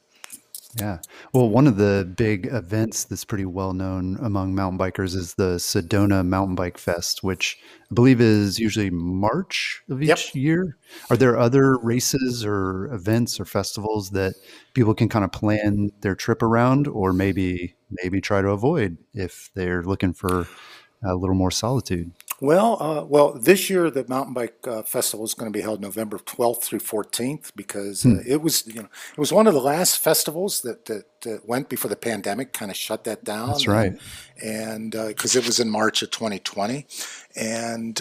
Yeah. 0.78 0.98
Well, 1.32 1.48
one 1.48 1.66
of 1.66 1.78
the 1.78 2.12
big 2.18 2.46
events 2.52 3.04
that's 3.04 3.24
pretty 3.24 3.46
well 3.46 3.72
known 3.72 4.18
among 4.20 4.54
mountain 4.54 4.78
bikers 4.78 5.14
is 5.16 5.32
the 5.34 5.56
Sedona 5.56 6.22
Mountain 6.26 6.54
Bike 6.54 6.76
Fest, 6.76 7.22
which 7.22 7.56
I 7.90 7.94
believe 7.94 8.20
is 8.20 8.58
usually 8.58 8.90
March 8.90 9.82
of 9.88 10.02
each 10.02 10.08
Yep. 10.08 10.18
year. 10.34 10.76
Are 11.08 11.16
there 11.16 11.38
other 11.38 11.78
races 11.78 12.44
or 12.44 12.92
events 12.92 13.40
or 13.40 13.46
festivals 13.46 14.10
that 14.10 14.34
people 14.74 14.94
can 14.94 15.08
kind 15.08 15.24
of 15.24 15.32
plan 15.32 15.92
their 16.02 16.14
trip 16.14 16.42
around 16.42 16.86
or 16.88 17.14
maybe 17.14 17.74
maybe 18.02 18.20
try 18.20 18.42
to 18.42 18.48
avoid 18.50 18.98
if 19.14 19.50
they're 19.54 19.82
looking 19.82 20.12
for 20.12 20.46
a 21.02 21.14
little 21.14 21.36
more 21.36 21.50
solitude? 21.50 22.12
Well, 22.40 22.82
uh, 22.82 23.04
well, 23.04 23.32
this 23.32 23.70
year 23.70 23.90
the 23.90 24.04
mountain 24.08 24.34
bike 24.34 24.56
uh, 24.66 24.82
festival 24.82 25.24
is 25.24 25.32
going 25.32 25.50
to 25.50 25.56
be 25.56 25.62
held 25.62 25.80
November 25.80 26.18
12th 26.18 26.62
through 26.62 26.80
14th 26.80 27.52
because 27.56 28.04
uh, 28.04 28.22
it 28.26 28.42
was, 28.42 28.66
you 28.66 28.82
know, 28.82 28.88
it 29.12 29.18
was 29.18 29.32
one 29.32 29.46
of 29.46 29.54
the 29.54 29.60
last 29.60 29.98
festivals 29.98 30.60
that 30.62 30.84
that, 30.84 31.04
that 31.22 31.48
went 31.48 31.68
before 31.68 31.88
the 31.88 31.96
pandemic 31.96 32.52
kind 32.52 32.70
of 32.70 32.76
shut 32.76 33.04
that 33.04 33.24
down. 33.24 33.48
That's 33.48 33.66
right. 33.66 33.98
And 34.42 34.90
because 34.90 35.34
it 35.34 35.46
was 35.46 35.60
in 35.60 35.70
March 35.70 36.02
of 36.02 36.10
2020, 36.10 36.86
and 37.36 38.00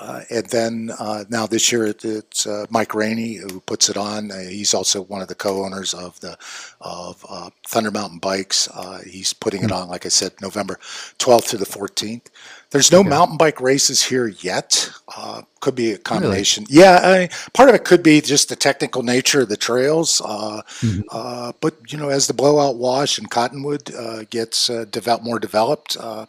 uh, 0.00 0.22
and 0.30 0.46
then 0.46 0.90
uh, 0.98 1.24
now 1.28 1.46
this 1.46 1.70
year 1.70 1.86
it, 1.86 2.04
it's 2.04 2.46
uh, 2.46 2.64
Mike 2.70 2.94
Rainey 2.94 3.34
who 3.34 3.60
puts 3.60 3.88
it 3.88 3.96
on. 3.96 4.30
Uh, 4.32 4.38
he's 4.38 4.72
also 4.72 5.02
one 5.02 5.20
of 5.20 5.28
the 5.28 5.34
co-owners 5.34 5.92
of 5.92 6.18
the 6.20 6.38
of 6.80 7.24
uh, 7.28 7.50
Thunder 7.68 7.90
Mountain 7.90 8.18
Bikes. 8.18 8.68
Uh, 8.74 9.00
he's 9.06 9.32
putting 9.34 9.62
it 9.62 9.70
on, 9.70 9.88
like 9.88 10.06
I 10.06 10.08
said, 10.08 10.32
November 10.40 10.78
12th 11.18 11.50
to 11.50 11.58
the 11.58 11.66
14th. 11.66 12.28
There's 12.70 12.92
no 12.92 13.02
mountain 13.02 13.36
bike 13.36 13.60
races 13.60 14.02
here 14.02 14.28
yet. 14.28 14.90
Uh, 15.16 15.42
could 15.58 15.74
be 15.74 15.90
a 15.90 15.98
combination. 15.98 16.64
Yeah, 16.68 17.00
I, 17.02 17.28
part 17.52 17.68
of 17.68 17.74
it 17.74 17.84
could 17.84 18.02
be 18.02 18.20
just 18.20 18.48
the 18.48 18.56
technical 18.56 19.02
nature 19.02 19.40
of 19.42 19.48
the 19.48 19.56
trails. 19.56 20.22
Uh, 20.24 20.62
uh, 21.10 21.52
but 21.60 21.74
you 21.92 21.98
know, 21.98 22.08
as 22.10 22.26
the 22.28 22.32
blowout 22.32 22.76
wash 22.76 23.18
and 23.18 23.28
Cottonwood 23.28 23.92
uh, 23.94 24.22
gets 24.30 24.70
uh, 24.70 24.84
develop, 24.90 25.24
more 25.24 25.40
developed, 25.40 25.96
uh, 25.98 26.26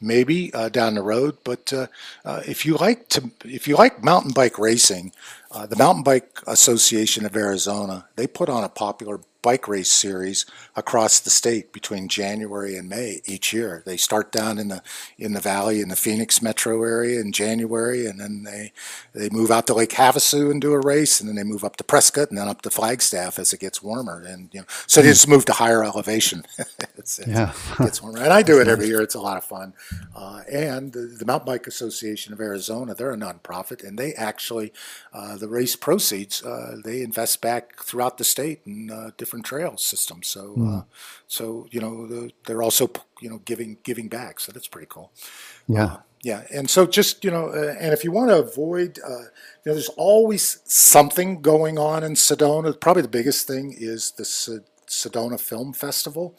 maybe 0.00 0.52
uh, 0.54 0.68
down 0.68 0.94
the 0.94 1.02
road. 1.02 1.38
But 1.44 1.72
uh, 1.72 1.86
uh, 2.24 2.42
if 2.46 2.66
you 2.66 2.76
like 2.76 3.08
to, 3.10 3.30
if 3.44 3.66
you 3.68 3.76
like 3.76 4.02
mountain 4.02 4.32
bike 4.32 4.58
racing, 4.58 5.12
uh, 5.50 5.66
the 5.66 5.76
Mountain 5.76 6.02
Bike 6.02 6.40
Association 6.46 7.24
of 7.24 7.36
Arizona 7.36 8.06
they 8.16 8.26
put 8.26 8.48
on 8.48 8.64
a 8.64 8.68
popular 8.68 9.20
bike 9.46 9.68
race 9.68 9.92
series 9.92 10.44
across 10.74 11.20
the 11.20 11.30
state 11.30 11.72
between 11.72 12.08
January 12.08 12.76
and 12.76 12.88
May 12.88 13.20
each 13.26 13.52
year. 13.52 13.84
They 13.86 13.96
start 13.96 14.32
down 14.32 14.58
in 14.58 14.66
the 14.68 14.82
in 15.18 15.34
the 15.34 15.40
valley 15.40 15.80
in 15.80 15.88
the 15.88 15.94
Phoenix 15.94 16.42
metro 16.42 16.82
area 16.82 17.20
in 17.20 17.30
January, 17.30 18.06
and 18.06 18.20
then 18.20 18.42
they 18.42 18.72
they 19.14 19.28
move 19.30 19.52
out 19.52 19.68
to 19.68 19.74
Lake 19.74 19.90
Havasu 19.92 20.50
and 20.50 20.60
do 20.60 20.72
a 20.72 20.80
race, 20.80 21.20
and 21.20 21.28
then 21.28 21.36
they 21.36 21.44
move 21.44 21.62
up 21.62 21.76
to 21.76 21.84
Prescott 21.84 22.30
and 22.30 22.38
then 22.38 22.48
up 22.48 22.62
to 22.62 22.70
Flagstaff 22.70 23.38
as 23.38 23.52
it 23.52 23.60
gets 23.60 23.80
warmer. 23.80 24.20
And 24.20 24.50
you 24.52 24.62
know, 24.62 24.66
so 24.88 25.00
they 25.00 25.10
just 25.10 25.28
move 25.28 25.44
to 25.44 25.52
higher 25.52 25.84
elevation. 25.84 26.44
it's, 26.98 27.20
it's, 27.20 27.28
Yeah. 27.28 27.52
it 27.52 27.82
gets 27.84 28.02
warmer, 28.02 28.18
and 28.18 28.32
I 28.32 28.42
do 28.42 28.60
it 28.60 28.66
every 28.66 28.88
year. 28.88 29.00
It's 29.00 29.14
a 29.14 29.20
lot 29.20 29.36
of 29.36 29.44
fun. 29.44 29.74
Uh, 30.14 30.42
and 30.50 30.92
the, 30.92 31.02
the 31.20 31.24
Mountain 31.24 31.46
Bike 31.46 31.68
Association 31.68 32.32
of 32.32 32.40
Arizona, 32.40 32.94
they're 32.94 33.12
a 33.12 33.16
nonprofit, 33.16 33.86
and 33.86 33.96
they 33.96 34.12
actually 34.14 34.72
uh, 35.12 35.36
the 35.36 35.48
race 35.48 35.76
proceeds 35.76 36.42
uh, 36.42 36.76
they 36.84 37.02
invest 37.02 37.40
back 37.40 37.76
throughout 37.82 38.18
the 38.18 38.24
state 38.24 38.60
in 38.66 38.90
uh, 38.90 39.10
different 39.36 39.46
trail 39.46 39.76
systems. 39.76 40.28
So, 40.28 40.54
uh, 40.66 40.82
so 41.26 41.66
you 41.70 41.80
know, 41.80 42.06
the, 42.06 42.30
they're 42.46 42.62
also 42.62 42.90
you 43.20 43.30
know 43.30 43.40
giving 43.44 43.78
giving 43.82 44.08
back. 44.08 44.40
So 44.40 44.52
that's 44.52 44.68
pretty 44.68 44.88
cool. 44.88 45.10
Yeah. 45.68 45.98
Yeah, 46.22 46.42
and 46.52 46.68
so 46.68 46.86
just 46.86 47.24
you 47.24 47.30
know, 47.30 47.50
uh, 47.50 47.76
and 47.78 47.92
if 47.92 48.02
you 48.02 48.10
want 48.10 48.30
to 48.30 48.38
avoid, 48.38 48.98
uh, 48.98 49.28
you 49.62 49.66
know, 49.66 49.74
there's 49.74 49.90
always 49.96 50.60
something 50.64 51.40
going 51.40 51.78
on 51.78 52.02
in 52.02 52.14
Sedona. 52.14 52.74
Probably 52.80 53.02
the 53.02 53.08
biggest 53.08 53.46
thing 53.46 53.74
is 53.78 54.12
the 54.16 54.24
Sedona 54.88 55.38
Film 55.38 55.72
Festival, 55.72 56.36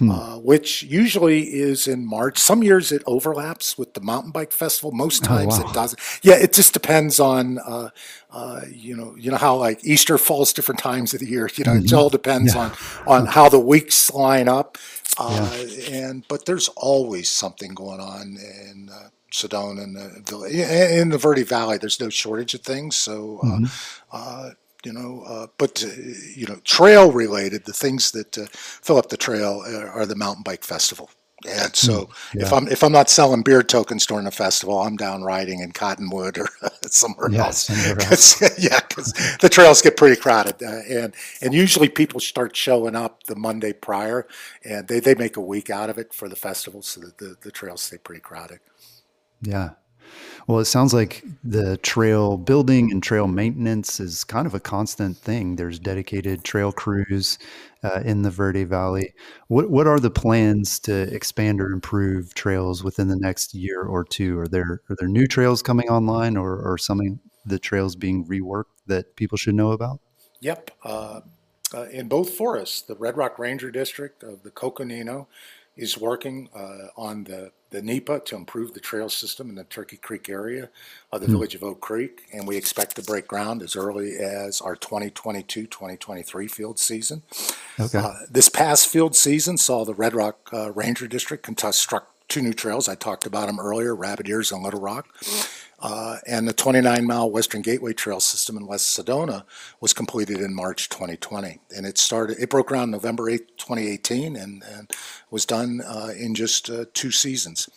uh, 0.00 0.36
which 0.36 0.84
usually 0.84 1.42
is 1.54 1.88
in 1.88 2.06
March. 2.06 2.38
Some 2.38 2.62
years 2.62 2.92
it 2.92 3.02
overlaps 3.06 3.76
with 3.76 3.94
the 3.94 4.00
mountain 4.00 4.30
bike 4.30 4.52
festival. 4.52 4.92
Most 4.92 5.24
times 5.24 5.58
wow. 5.58 5.68
it 5.68 5.74
doesn't. 5.74 6.00
Yeah, 6.22 6.34
it 6.36 6.52
just 6.52 6.72
depends 6.72 7.18
on, 7.18 7.58
uh, 7.58 7.90
uh, 8.30 8.60
you 8.70 8.96
know, 8.96 9.16
you 9.16 9.30
know 9.30 9.36
how 9.36 9.56
like 9.56 9.84
Easter 9.84 10.16
falls 10.18 10.52
different 10.52 10.80
times 10.80 11.12
of 11.14 11.20
the 11.20 11.26
year. 11.26 11.50
You 11.56 11.64
know, 11.64 11.74
it 11.74 11.92
all 11.92 12.08
depends 12.08 12.54
on 12.54 12.72
on 13.06 13.26
how 13.26 13.48
the 13.48 13.58
weeks 13.58 14.12
line 14.12 14.48
up. 14.48 14.78
Uh, 15.18 15.50
And 15.90 16.24
but 16.28 16.44
there's 16.46 16.68
always 16.76 17.28
something 17.28 17.74
going 17.74 18.00
on 18.00 18.36
in 18.36 18.90
uh, 18.92 19.08
Sedona 19.32 19.82
and 19.82 19.96
the 20.26 20.38
in 20.44 21.00
in 21.00 21.08
the 21.10 21.18
Verde 21.18 21.42
Valley. 21.42 21.78
There's 21.78 22.00
no 22.00 22.10
shortage 22.10 22.54
of 22.54 22.60
things. 22.60 22.96
So. 22.96 23.40
Uh, 23.42 23.58
uh, 24.12 24.50
you 24.88 24.94
know, 24.94 25.22
uh, 25.26 25.46
but 25.58 25.84
uh, 25.84 25.90
you 26.34 26.46
know, 26.46 26.56
trail 26.64 27.12
related, 27.12 27.66
the 27.66 27.74
things 27.74 28.10
that 28.12 28.38
uh, 28.38 28.46
fill 28.50 28.96
up 28.96 29.10
the 29.10 29.18
trail 29.18 29.62
are, 29.66 29.90
are 29.90 30.06
the 30.06 30.16
mountain 30.16 30.42
bike 30.42 30.64
festival. 30.64 31.10
And 31.46 31.76
so 31.76 32.06
mm, 32.06 32.10
yeah. 32.34 32.46
if 32.46 32.52
I'm 32.54 32.66
if 32.68 32.82
I'm 32.82 32.90
not 32.90 33.10
selling 33.10 33.42
beer 33.42 33.62
tokens 33.62 34.06
during 34.06 34.24
the 34.24 34.30
festival, 34.30 34.80
I'm 34.80 34.96
down 34.96 35.22
riding 35.22 35.60
in 35.60 35.72
Cottonwood 35.72 36.38
or 36.38 36.48
somewhere 36.84 37.30
yeah, 37.30 37.44
else. 37.44 37.68
Cause, 38.08 38.40
yeah, 38.58 38.80
because 38.88 39.12
the 39.40 39.50
trails 39.50 39.82
get 39.82 39.98
pretty 39.98 40.18
crowded, 40.18 40.62
uh, 40.62 40.80
and 40.88 41.14
and 41.42 41.52
usually 41.52 41.90
people 41.90 42.18
start 42.18 42.56
showing 42.56 42.96
up 42.96 43.24
the 43.24 43.36
Monday 43.36 43.74
prior, 43.74 44.26
and 44.64 44.88
they, 44.88 45.00
they 45.00 45.14
make 45.14 45.36
a 45.36 45.42
week 45.42 45.68
out 45.68 45.90
of 45.90 45.98
it 45.98 46.14
for 46.14 46.30
the 46.30 46.34
festival, 46.34 46.80
so 46.80 47.02
that 47.02 47.18
the, 47.18 47.36
the 47.42 47.52
trails 47.52 47.82
stay 47.82 47.98
pretty 47.98 48.22
crowded. 48.22 48.60
Yeah, 49.42 49.72
well, 50.48 50.60
it 50.60 50.64
sounds 50.64 50.94
like 50.94 51.22
the 51.44 51.76
trail 51.76 52.38
building 52.38 52.90
and 52.90 53.02
trail 53.02 53.26
maintenance 53.26 54.00
is 54.00 54.24
kind 54.24 54.46
of 54.46 54.54
a 54.54 54.60
constant 54.60 55.18
thing. 55.18 55.56
There's 55.56 55.78
dedicated 55.78 56.42
trail 56.42 56.72
crews 56.72 57.38
uh, 57.84 58.00
in 58.02 58.22
the 58.22 58.30
Verde 58.30 58.64
Valley. 58.64 59.12
What 59.48 59.70
what 59.70 59.86
are 59.86 60.00
the 60.00 60.10
plans 60.10 60.78
to 60.80 61.02
expand 61.14 61.60
or 61.60 61.70
improve 61.70 62.32
trails 62.32 62.82
within 62.82 63.08
the 63.08 63.16
next 63.16 63.52
year 63.52 63.82
or 63.82 64.04
two? 64.04 64.38
Are 64.38 64.48
there 64.48 64.80
are 64.88 64.96
there 64.98 65.06
new 65.06 65.26
trails 65.26 65.62
coming 65.62 65.90
online, 65.90 66.38
or 66.38 66.58
or 66.62 66.78
some 66.78 67.20
the 67.44 67.58
trails 67.58 67.94
being 67.94 68.24
reworked 68.24 68.64
that 68.86 69.16
people 69.16 69.36
should 69.36 69.54
know 69.54 69.72
about? 69.72 70.00
Yep. 70.40 70.70
Uh, 70.82 71.20
uh, 71.74 71.82
in 71.90 72.08
both 72.08 72.30
forests, 72.30 72.80
the 72.80 72.94
Red 72.94 73.18
Rock 73.18 73.38
Ranger 73.38 73.70
District 73.70 74.22
of 74.22 74.42
the 74.42 74.50
Coconino 74.50 75.28
is 75.78 75.96
working 75.96 76.48
uh, 76.54 76.88
on 76.96 77.24
the, 77.24 77.52
the 77.70 77.80
NEPA 77.80 78.20
to 78.26 78.36
improve 78.36 78.74
the 78.74 78.80
trail 78.80 79.08
system 79.08 79.48
in 79.48 79.54
the 79.54 79.64
Turkey 79.64 79.96
Creek 79.96 80.28
area 80.28 80.68
of 81.12 81.20
the 81.20 81.28
mm. 81.28 81.30
village 81.30 81.54
of 81.54 81.62
Oak 81.62 81.80
Creek, 81.80 82.22
and 82.32 82.46
we 82.46 82.56
expect 82.56 82.96
to 82.96 83.02
break 83.02 83.28
ground 83.28 83.62
as 83.62 83.76
early 83.76 84.16
as 84.16 84.60
our 84.60 84.74
2022-2023 84.74 86.50
field 86.50 86.78
season. 86.80 87.22
Okay. 87.78 87.98
Uh, 87.98 88.14
this 88.28 88.48
past 88.48 88.88
field 88.88 89.14
season 89.14 89.56
saw 89.56 89.84
the 89.84 89.94
Red 89.94 90.14
Rock 90.14 90.50
uh, 90.52 90.72
Ranger 90.72 91.06
District 91.06 91.44
construct 91.44 92.12
two 92.28 92.42
new 92.42 92.52
trails. 92.52 92.88
I 92.88 92.94
talked 92.94 93.26
about 93.26 93.46
them 93.46 93.58
earlier, 93.58 93.94
Rabbit 93.94 94.28
Ears 94.28 94.52
and 94.52 94.62
Little 94.62 94.80
Rock. 94.80 95.08
Uh, 95.80 96.16
and 96.26 96.48
the 96.48 96.52
29 96.52 97.06
mile 97.06 97.30
Western 97.30 97.62
Gateway 97.62 97.92
Trail 97.92 98.18
system 98.18 98.56
in 98.56 98.66
West 98.66 98.98
Sedona 98.98 99.44
was 99.80 99.92
completed 99.92 100.40
in 100.40 100.52
March 100.52 100.88
2020. 100.88 101.60
And 101.74 101.86
it 101.86 101.98
started, 101.98 102.38
it 102.40 102.50
broke 102.50 102.68
ground 102.68 102.90
November 102.90 103.30
8, 103.30 103.56
2018, 103.58 104.34
and, 104.34 104.62
and 104.64 104.90
was 105.30 105.46
done 105.46 105.80
uh, 105.86 106.10
in 106.18 106.34
just 106.34 106.68
uh, 106.68 106.86
two 106.94 107.12
seasons. 107.12 107.68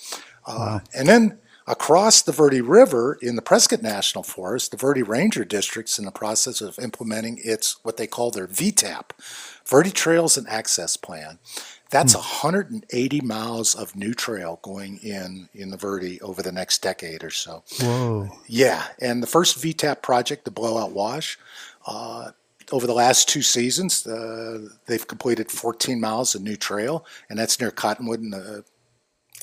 Uh, 0.47 0.55
wow. 0.57 0.81
And 0.95 1.07
then 1.07 1.37
across 1.67 2.23
the 2.23 2.31
Verde 2.31 2.61
River 2.61 3.19
in 3.21 3.35
the 3.35 3.41
Prescott 3.43 3.83
National 3.83 4.23
Forest, 4.23 4.71
the 4.71 4.77
Verde 4.77 5.03
Ranger 5.03 5.45
District's 5.45 5.99
in 5.99 6.05
the 6.05 6.11
process 6.11 6.59
of 6.59 6.79
implementing 6.79 7.39
its 7.43 7.77
what 7.83 7.97
they 7.97 8.07
call 8.07 8.31
their 8.31 8.47
VTAP, 8.47 9.11
Verde 9.65 9.91
Trails 9.91 10.37
and 10.37 10.47
Access 10.49 10.97
Plan. 10.97 11.37
That's 11.91 12.15
180 12.15 13.19
hmm. 13.19 13.27
miles 13.27 13.75
of 13.75 13.95
new 13.95 14.13
trail 14.13 14.59
going 14.63 14.97
in 15.03 15.49
in 15.53 15.69
the 15.69 15.77
Verde 15.77 16.19
over 16.21 16.41
the 16.41 16.51
next 16.51 16.81
decade 16.81 17.23
or 17.23 17.29
so. 17.29 17.63
Whoa! 17.79 18.29
Yeah, 18.47 18.83
and 18.99 19.21
the 19.21 19.27
first 19.27 19.61
VTAP 19.61 20.01
project, 20.01 20.45
the 20.45 20.51
Blowout 20.51 20.93
Wash, 20.93 21.37
uh, 21.85 22.31
over 22.71 22.87
the 22.87 22.93
last 22.93 23.27
two 23.27 23.41
seasons, 23.41 24.07
uh, 24.07 24.69
they've 24.85 25.05
completed 25.05 25.51
14 25.51 25.99
miles 25.99 26.33
of 26.33 26.41
new 26.41 26.55
trail, 26.55 27.05
and 27.29 27.37
that's 27.37 27.59
near 27.59 27.71
Cottonwood 27.71 28.21
and, 28.21 28.33
uh, 28.33 28.61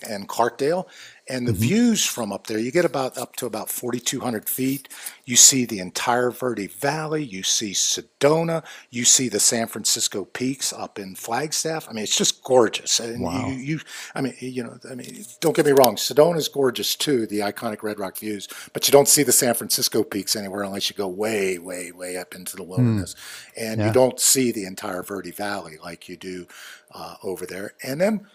and 0.08 0.28
Clarkdale. 0.28 0.86
And 1.28 1.46
the 1.46 1.52
mm-hmm. 1.52 1.60
views 1.60 2.06
from 2.06 2.32
up 2.32 2.46
there, 2.46 2.58
you 2.58 2.72
get 2.72 2.84
about 2.84 3.18
up 3.18 3.36
to 3.36 3.46
about 3.46 3.68
4,200 3.68 4.48
feet. 4.48 4.88
You 5.26 5.36
see 5.36 5.66
the 5.66 5.78
entire 5.78 6.30
Verde 6.30 6.68
Valley. 6.68 7.22
You 7.22 7.42
see 7.42 7.72
Sedona. 7.72 8.64
You 8.90 9.04
see 9.04 9.28
the 9.28 9.40
San 9.40 9.66
Francisco 9.66 10.24
peaks 10.24 10.72
up 10.72 10.98
in 10.98 11.14
Flagstaff. 11.14 11.86
I 11.88 11.92
mean, 11.92 12.04
it's 12.04 12.16
just 12.16 12.42
gorgeous. 12.42 12.98
And 12.98 13.20
wow. 13.20 13.46
you, 13.48 13.54
you, 13.54 13.80
I 14.14 14.22
mean, 14.22 14.34
you 14.38 14.64
know, 14.64 14.78
I 14.90 14.94
mean, 14.94 15.24
don't 15.40 15.54
get 15.54 15.66
me 15.66 15.72
wrong. 15.72 15.96
Sedona 15.96 16.36
is 16.36 16.48
gorgeous 16.48 16.96
too, 16.96 17.26
the 17.26 17.40
iconic 17.40 17.82
Red 17.82 17.98
Rock 17.98 18.16
views. 18.16 18.48
But 18.72 18.88
you 18.88 18.92
don't 18.92 19.08
see 19.08 19.22
the 19.22 19.32
San 19.32 19.52
Francisco 19.52 20.02
peaks 20.02 20.34
anywhere 20.34 20.62
unless 20.62 20.88
you 20.88 20.96
go 20.96 21.08
way, 21.08 21.58
way, 21.58 21.92
way 21.92 22.16
up 22.16 22.34
into 22.34 22.56
the 22.56 22.62
wilderness. 22.62 23.14
Mm. 23.14 23.70
And 23.70 23.80
yeah. 23.80 23.86
you 23.88 23.92
don't 23.92 24.18
see 24.18 24.50
the 24.50 24.64
entire 24.64 25.02
Verde 25.02 25.30
Valley 25.30 25.76
like 25.82 26.08
you 26.08 26.16
do 26.16 26.46
uh, 26.92 27.16
over 27.22 27.46
there. 27.46 27.74
And 27.82 28.00
then 28.00 28.26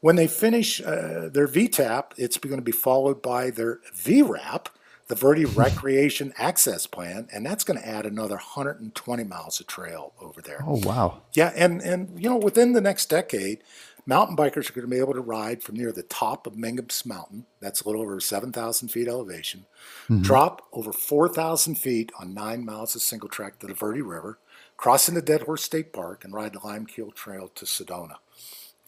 when 0.00 0.16
they 0.16 0.26
finish 0.26 0.80
uh, 0.80 1.28
their 1.32 1.48
VTAP, 1.48 2.12
it's 2.16 2.38
going 2.38 2.56
to 2.56 2.62
be 2.62 2.72
followed 2.72 3.22
by 3.22 3.50
their 3.50 3.80
VRAP, 3.94 4.66
the 5.08 5.14
Verde 5.14 5.44
Recreation 5.44 6.32
Access 6.38 6.86
Plan, 6.86 7.28
and 7.32 7.44
that's 7.44 7.64
going 7.64 7.78
to 7.78 7.88
add 7.88 8.06
another 8.06 8.36
120 8.36 9.24
miles 9.24 9.60
of 9.60 9.66
trail 9.66 10.12
over 10.20 10.40
there. 10.40 10.64
Oh 10.66 10.80
wow! 10.84 11.22
Yeah, 11.32 11.52
and 11.54 11.80
and 11.82 12.22
you 12.22 12.28
know 12.28 12.36
within 12.36 12.72
the 12.72 12.80
next 12.80 13.06
decade, 13.06 13.62
mountain 14.06 14.36
bikers 14.36 14.68
are 14.68 14.72
going 14.72 14.88
to 14.88 14.94
be 14.94 14.98
able 14.98 15.14
to 15.14 15.20
ride 15.20 15.62
from 15.62 15.76
near 15.76 15.92
the 15.92 16.02
top 16.02 16.46
of 16.46 16.54
Mingus 16.54 17.06
Mountain, 17.06 17.46
that's 17.60 17.80
a 17.80 17.88
little 17.88 18.02
over 18.02 18.18
7,000 18.20 18.88
feet 18.88 19.08
elevation, 19.08 19.66
mm-hmm. 20.04 20.22
drop 20.22 20.66
over 20.72 20.92
4,000 20.92 21.76
feet 21.76 22.10
on 22.18 22.34
nine 22.34 22.64
miles 22.64 22.94
of 22.94 23.02
single 23.02 23.28
track 23.28 23.58
to 23.60 23.66
the 23.66 23.74
Verde 23.74 24.02
River, 24.02 24.38
crossing 24.82 25.14
the 25.14 25.22
Dead 25.22 25.42
Horse 25.42 25.62
State 25.62 25.92
Park, 25.92 26.24
and 26.24 26.34
ride 26.34 26.54
the 26.54 26.66
Lime 26.66 26.86
Kiln 26.86 27.12
Trail 27.12 27.46
to 27.54 27.64
Sedona. 27.64 28.16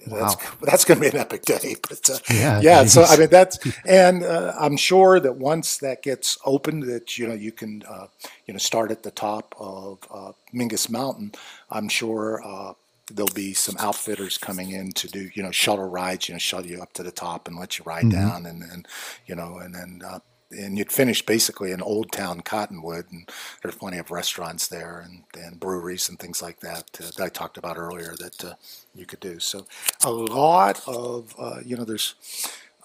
Wow. 0.09 0.19
That's 0.19 0.37
that's 0.61 0.85
going 0.85 1.01
to 1.01 1.03
be 1.03 1.17
an 1.17 1.17
epic 1.17 1.43
day. 1.43 1.77
But 1.89 2.11
uh, 2.11 2.19
yeah, 2.33 2.61
yeah. 2.61 2.85
So 2.87 3.05
I 3.05 3.17
mean 3.17 3.29
that's 3.31 3.61
and 3.87 4.25
uh, 4.25 4.55
I'm 4.59 4.77
sure 4.77 5.21
that 5.21 5.37
once 5.37 5.79
that 5.79 6.03
gets 6.03 6.37
opened, 6.45 6.83
that 6.85 7.17
you 7.17 7.29
know 7.29 7.35
you 7.35 7.53
can 7.53 7.85
uh, 7.89 8.09
you 8.45 8.53
know 8.53 8.59
start 8.59 8.91
at 8.91 9.05
the 9.05 9.13
top 9.13 9.55
of 9.57 10.01
uh, 10.13 10.33
Mingus 10.53 10.91
Mountain. 10.91 11.31
I'm 11.71 11.89
sure 11.89 12.43
uh, 12.45 12.73
there'll 13.13 13.31
be 13.33 13.55
some 13.55 13.77
outfitters 13.79 14.37
coming 14.37 14.73
in 14.73 14.91
to 14.95 15.07
do 15.07 15.31
you 15.35 15.45
know 15.45 15.53
shuttle 15.53 15.89
rides. 15.89 16.29
You 16.29 16.35
know, 16.35 16.41
shuttle 16.41 16.73
you 16.73 16.83
up 16.83 16.93
to 16.95 17.05
the 17.05 17.13
top 17.13 17.47
and 17.47 17.57
let 17.57 17.79
you 17.79 17.85
ride 17.87 18.07
mm-hmm. 18.07 18.29
down, 18.29 18.47
and 18.47 18.65
and 18.65 18.89
you 19.27 19.37
know, 19.37 19.59
and 19.59 19.73
then 19.73 20.03
uh, 20.05 20.19
and 20.51 20.79
you'd 20.79 20.93
finish 20.93 21.25
basically 21.25 21.73
in 21.73 21.83
Old 21.83 22.13
Town 22.13 22.41
Cottonwood, 22.41 23.07
and 23.11 23.29
there's 23.63 23.75
plenty 23.75 23.99
of 23.99 24.11
restaurants 24.11 24.67
there 24.67 25.01
and, 25.05 25.25
and 25.43 25.61
breweries 25.61 26.09
and 26.09 26.19
things 26.19 26.43
like 26.43 26.61
that 26.61 26.85
uh, 27.01 27.11
that 27.17 27.21
I 27.21 27.29
talked 27.29 27.59
about 27.59 27.79
earlier 27.79 28.15
that 28.19 28.45
uh, 28.45 28.55
you 28.95 29.07
could 29.07 29.21
do. 29.21 29.39
So 29.41 29.67
a 30.05 30.11
lot 30.11 30.83
of 30.87 31.35
uh, 31.39 31.61
you 31.65 31.77
know 31.77 31.85
there's. 31.85 32.15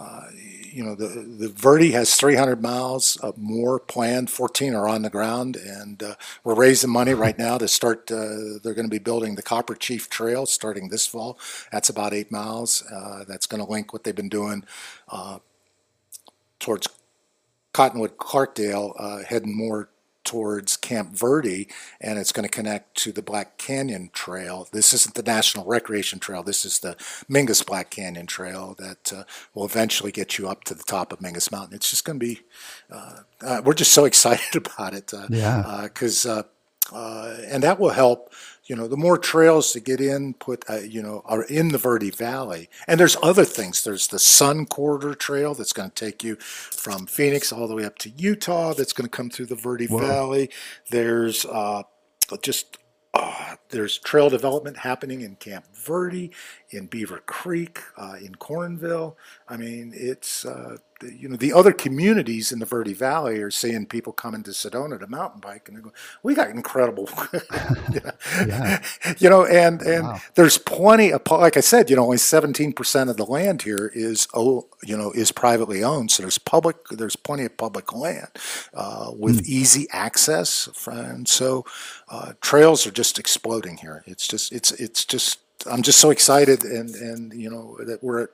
Uh, 0.02 0.30
you 0.72 0.82
know 0.82 0.96
the 0.96 1.08
the 1.08 1.50
Verde 1.50 1.92
has 1.92 2.16
300 2.16 2.62
miles 2.62 3.18
of 3.18 3.38
more 3.38 3.82
planned. 3.82 4.30
14 4.30 4.74
are 4.74 4.88
on 4.88 5.02
the 5.02 5.10
ground, 5.10 5.58
and 5.58 6.02
uh, 6.02 6.16
we're 6.42 6.56
raising 6.56 6.90
money 6.90 7.14
right 7.14 7.38
now 7.38 7.58
to 7.58 7.68
start. 7.68 8.10
Uh, 8.10 8.60
they're 8.64 8.74
going 8.74 8.86
to 8.86 8.88
be 8.88 8.98
building 8.98 9.36
the 9.36 9.42
Copper 9.42 9.76
Chief 9.76 10.10
Trail 10.10 10.46
starting 10.46 10.88
this 10.88 11.06
fall. 11.06 11.38
That's 11.70 11.90
about 11.90 12.14
eight 12.14 12.32
miles. 12.32 12.82
that's 13.28 13.46
going 13.46 13.62
to 13.62 13.70
link 13.70 13.92
what 13.92 14.06
they've 14.06 14.16
been 14.16 14.30
doing 14.30 14.64
towards 16.62 16.88
Cottonwood 17.74 18.18
Clarkdale 18.18 18.94
uh, 18.98 19.24
heading 19.24 19.56
more 19.56 19.90
towards 20.30 20.78
Camp 20.78 21.18
Verde, 21.18 21.68
and 22.00 22.20
it's 22.20 22.32
going 22.32 22.48
to 22.48 22.56
connect 22.56 22.96
to 22.98 23.12
the 23.12 23.22
Black 23.22 23.58
Canyon 23.58 24.12
Trail. 24.14 24.68
This 24.72 24.94
isn't 24.94 25.16
the 25.16 25.24
National 25.24 25.66
Recreation 25.66 26.20
Trail. 26.20 26.44
This 26.44 26.66
is 26.66 26.80
the 26.80 26.96
Mingus 27.28 27.66
Black 27.66 27.90
Canyon 27.90 28.28
Trail 28.28 28.76
that 28.78 29.12
uh, 29.12 29.24
will 29.56 29.66
eventually 29.66 30.12
get 30.12 30.38
you 30.38 30.48
up 30.48 30.66
to 30.66 30.76
the 30.76 30.84
top 30.84 31.12
of 31.12 31.20
Mingus 31.20 31.52
Mountain. 31.52 31.76
It's 31.76 31.90
just 31.90 32.06
going 32.06 32.20
to 32.20 32.26
be. 32.26 32.42
Uh, 32.92 33.20
uh, 33.42 33.62
we're 33.66 33.74
just 33.74 33.94
so 33.94 34.06
excited 34.12 34.56
about 34.56 34.94
it. 34.94 35.12
Uh, 35.14 35.26
yeah. 35.30 35.82
Because 35.84 36.28
uh, 36.94 37.38
and 37.48 37.64
that 37.64 37.80
will 37.80 37.90
help 37.90 38.34
you 38.70 38.76
know, 38.76 38.88
the 38.88 38.96
more 38.96 39.18
trails 39.18 39.74
to 39.74 39.80
get 39.80 40.00
in, 40.00 40.36
put, 40.36 40.64
uh, 40.70 40.76
you 40.78 41.02
know, 41.02 41.24
are 41.26 41.42
in 41.44 41.70
the 41.70 41.80
Verde 41.80 42.12
Valley. 42.12 42.70
And 42.88 43.00
there's 43.00 43.18
other 43.24 43.44
things. 43.44 43.84
There's 43.84 44.08
the 44.08 44.20
Sun 44.20 44.68
Corridor 44.68 45.16
Trail 45.16 45.56
that's 45.56 45.74
going 45.74 45.90
to 45.90 45.96
take 45.96 46.24
you 46.24 46.36
from 46.36 47.08
Phoenix 47.08 47.52
all 47.52 47.68
the 47.68 47.74
way 47.74 47.84
up 47.84 47.98
to 48.00 48.12
Utah. 48.12 48.76
That's 48.76 48.94
going 48.94 49.10
to 49.10 49.16
come 49.16 49.32
through 49.32 49.48
the 49.48 49.56
Verde 49.56 49.88
Whoa. 49.88 49.98
Valley. 49.98 50.52
There's 50.92 51.46
uh, 51.46 51.82
just 52.44 52.78
uh, 53.16 53.56
there's 53.70 53.98
trail 53.98 54.30
development 54.30 54.78
happening 54.78 55.22
in 55.22 55.36
Camp 55.38 55.66
Verde, 55.74 56.32
in 56.72 56.86
Beaver 56.86 57.22
Creek, 57.26 57.82
uh, 57.98 58.16
in 58.20 58.36
Cornville. 58.36 59.16
I 59.48 59.58
mean, 59.58 59.92
it's 59.96 60.46
uh, 60.46 60.78
you 61.04 61.30
know, 61.30 61.36
the 61.36 61.54
other 61.54 61.72
communities 61.72 62.52
in 62.52 62.60
the 62.60 62.66
Verde 62.66 62.94
Valley 62.94 63.42
are 63.42 63.52
seeing 63.52 63.86
people 63.86 64.12
coming 64.12 64.44
to 64.44 64.52
Sedona 64.52 65.00
to 65.00 65.08
mountain 65.08 65.40
bike, 65.40 65.68
and 65.68 65.76
they're 65.76 65.84
going, 65.84 65.96
"We 66.24 66.36
got 66.36 66.50
incredible," 66.50 67.10
you, 67.94 68.02
know? 68.02 68.12
yeah. 68.46 68.84
you 69.18 69.30
know, 69.30 69.46
and 69.46 69.82
and 69.82 70.04
wow. 70.08 70.20
there's 70.36 70.58
plenty 70.58 71.12
of, 71.12 71.22
like 71.30 71.58
I 71.58 71.62
said, 71.62 71.90
you 71.90 71.96
know, 71.96 72.04
only 72.04 72.18
17 72.18 72.74
percent 72.74 73.10
of 73.10 73.18
the 73.18 73.26
land 73.26 73.62
here 73.62 73.92
is 73.94 74.28
oh, 74.34 74.68
you 74.84 74.98
know, 74.98 75.12
is 75.12 75.32
privately 75.32 75.84
owned. 75.84 76.12
So 76.12 76.24
there's 76.24 76.38
public, 76.38 76.78
there's 76.90 77.16
plenty 77.16 77.46
of 77.46 77.56
public 77.58 77.94
land 77.94 78.30
uh, 78.74 79.12
with 79.18 79.44
mm. 79.44 79.48
easy 79.48 79.88
access, 79.92 80.70
and 80.88 81.28
so 81.28 81.66
uh, 82.10 82.34
trails 82.42 82.86
are 82.86 82.92
just 82.92 83.20
exploding 83.20 83.78
here. 83.78 84.04
It's 84.06 84.28
just, 84.28 84.52
it's, 84.52 84.72
it's 84.74 85.06
just. 85.06 85.40
I'm 85.66 85.82
just 85.82 86.00
so 86.00 86.10
excited, 86.10 86.64
and 86.64 86.94
and 86.96 87.34
you 87.34 87.50
know 87.50 87.78
that 87.86 88.04
we're 88.04 88.24
at 88.24 88.30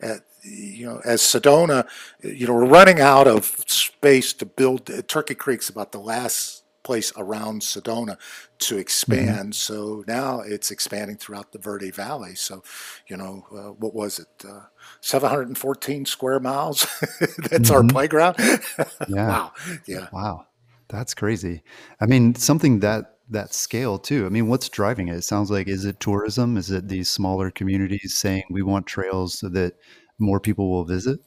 at, 0.00 0.22
you 0.42 0.86
know, 0.86 1.00
as 1.04 1.20
Sedona, 1.20 1.86
you 2.22 2.46
know, 2.46 2.54
we're 2.54 2.66
running 2.66 3.00
out 3.00 3.26
of 3.26 3.44
space 3.44 4.32
to 4.34 4.46
build. 4.46 4.90
Turkey 5.08 5.34
Creek's 5.34 5.68
about 5.68 5.92
the 5.92 6.00
last 6.00 6.64
place 6.82 7.12
around 7.16 7.60
Sedona 7.60 8.16
to 8.58 8.78
expand. 8.78 9.28
Mm-hmm. 9.28 9.52
So 9.52 10.04
now 10.06 10.40
it's 10.40 10.70
expanding 10.70 11.16
throughout 11.16 11.52
the 11.52 11.58
Verde 11.58 11.90
Valley. 11.90 12.34
So, 12.34 12.62
you 13.06 13.16
know, 13.16 13.44
uh, 13.52 13.72
what 13.72 13.94
was 13.94 14.18
it? 14.18 14.28
Uh, 14.48 14.62
714 15.00 16.06
square 16.06 16.40
miles. 16.40 16.86
That's 17.20 17.70
mm-hmm. 17.70 17.74
our 17.74 17.84
playground. 17.84 18.36
yeah. 19.08 19.28
Wow. 19.28 19.52
Yeah. 19.86 20.08
Wow. 20.12 20.46
That's 20.88 21.14
crazy. 21.14 21.62
I 22.00 22.06
mean, 22.06 22.34
something 22.34 22.80
that 22.80 23.18
that 23.30 23.54
scale 23.54 23.98
too. 23.98 24.26
I 24.26 24.28
mean, 24.28 24.48
what's 24.48 24.68
driving 24.68 25.08
it? 25.08 25.16
It 25.16 25.24
sounds 25.24 25.50
like 25.50 25.68
is 25.68 25.84
it 25.84 26.00
tourism? 26.00 26.56
Is 26.56 26.70
it 26.70 26.88
these 26.88 27.08
smaller 27.08 27.50
communities 27.50 28.16
saying 28.16 28.44
we 28.50 28.62
want 28.62 28.86
trails 28.86 29.38
so 29.38 29.48
that 29.50 29.74
more 30.18 30.40
people 30.40 30.70
will 30.70 30.84
visit? 30.84 31.20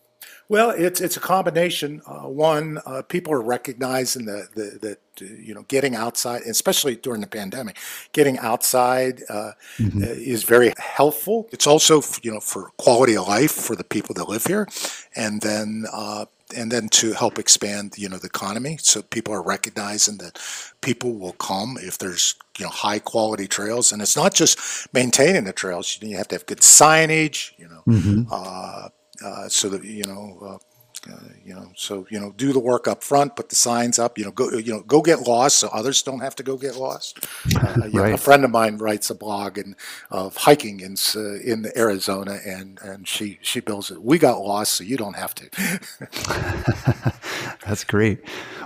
Well, 0.49 0.71
it's 0.71 0.99
it's 0.99 1.17
a 1.17 1.21
combination. 1.21 2.01
Uh, 2.05 2.27
one, 2.27 2.79
uh, 2.85 3.01
people 3.03 3.33
are 3.33 3.41
recognizing 3.41 4.25
that 4.25 4.49
the, 4.55 4.77
that 4.81 4.99
uh, 5.21 5.33
you 5.39 5.53
know 5.53 5.63
getting 5.63 5.95
outside, 5.95 6.41
especially 6.41 6.95
during 6.95 7.21
the 7.21 7.27
pandemic, 7.27 7.77
getting 8.11 8.37
outside 8.39 9.21
uh, 9.29 9.51
mm-hmm. 9.77 10.03
Uh, 10.03 10.07
is 10.07 10.43
very 10.43 10.73
helpful. 10.77 11.47
It's 11.51 11.65
also 11.65 12.01
you 12.21 12.31
know 12.31 12.39
for 12.39 12.71
quality 12.77 13.15
of 13.15 13.27
life 13.27 13.51
for 13.51 13.75
the 13.75 13.83
people 13.85 14.15
that 14.15 14.27
live 14.27 14.45
here, 14.45 14.67
and 15.15 15.41
then 15.41 15.85
uh, 15.91 16.25
and 16.55 16.71
then 16.71 16.89
to 16.89 17.13
help 17.13 17.39
expand 17.39 17.93
you 17.97 18.09
know 18.09 18.17
the 18.17 18.27
economy. 18.27 18.77
So 18.81 19.01
people 19.01 19.33
are 19.33 19.41
recognizing 19.41 20.17
that 20.17 20.39
people 20.81 21.13
will 21.13 21.33
come 21.33 21.77
if 21.81 21.97
there's 21.97 22.35
you 22.59 22.65
know 22.65 22.71
high 22.71 22.99
quality 22.99 23.47
trails, 23.47 23.93
and 23.93 24.01
it's 24.01 24.17
not 24.17 24.33
just 24.33 24.93
maintaining 24.93 25.45
the 25.45 25.53
trails. 25.53 25.97
You 26.01 26.17
have 26.17 26.27
to 26.27 26.35
have 26.35 26.45
good 26.45 26.59
signage. 26.59 27.51
You 27.57 27.69
know. 27.69 27.83
Mm-hmm 27.87 28.23
uh, 28.29 28.89
Uh, 29.23 29.47
so 29.49 29.69
that 29.69 29.83
you 29.83 30.03
know. 30.03 30.37
Uh, 30.41 30.57
Uh, 31.09 31.13
uh, 31.13 31.19
you 31.45 31.53
know, 31.53 31.69
so 31.75 32.07
you 32.09 32.19
know, 32.19 32.33
do 32.37 32.53
the 32.53 32.59
work 32.59 32.87
up 32.87 33.03
front, 33.03 33.35
put 33.35 33.49
the 33.49 33.55
signs 33.55 33.99
up. 33.99 34.17
You 34.17 34.25
know, 34.25 34.31
go 34.31 34.49
you 34.51 34.73
know, 34.73 34.81
go 34.81 35.01
get 35.01 35.27
lost, 35.27 35.59
so 35.59 35.69
others 35.69 36.01
don't 36.01 36.19
have 36.19 36.35
to 36.35 36.43
go 36.43 36.57
get 36.57 36.75
lost. 36.75 37.25
Uh, 37.55 37.73
right. 37.77 37.93
know, 37.93 38.13
a 38.13 38.17
friend 38.17 38.43
of 38.45 38.51
mine 38.51 38.77
writes 38.77 39.09
a 39.09 39.15
blog 39.15 39.57
and 39.57 39.75
of 40.09 40.35
hiking 40.35 40.79
in 40.79 40.95
uh, 41.15 41.35
in 41.41 41.65
Arizona, 41.75 42.39
and 42.45 42.79
and 42.81 43.07
she 43.07 43.39
she 43.41 43.59
builds 43.59 43.91
it. 43.91 44.01
We 44.01 44.17
got 44.17 44.39
lost, 44.39 44.75
so 44.75 44.83
you 44.83 44.97
don't 44.97 45.15
have 45.15 45.35
to. 45.35 45.49
That's 47.65 47.83
great. 47.83 48.19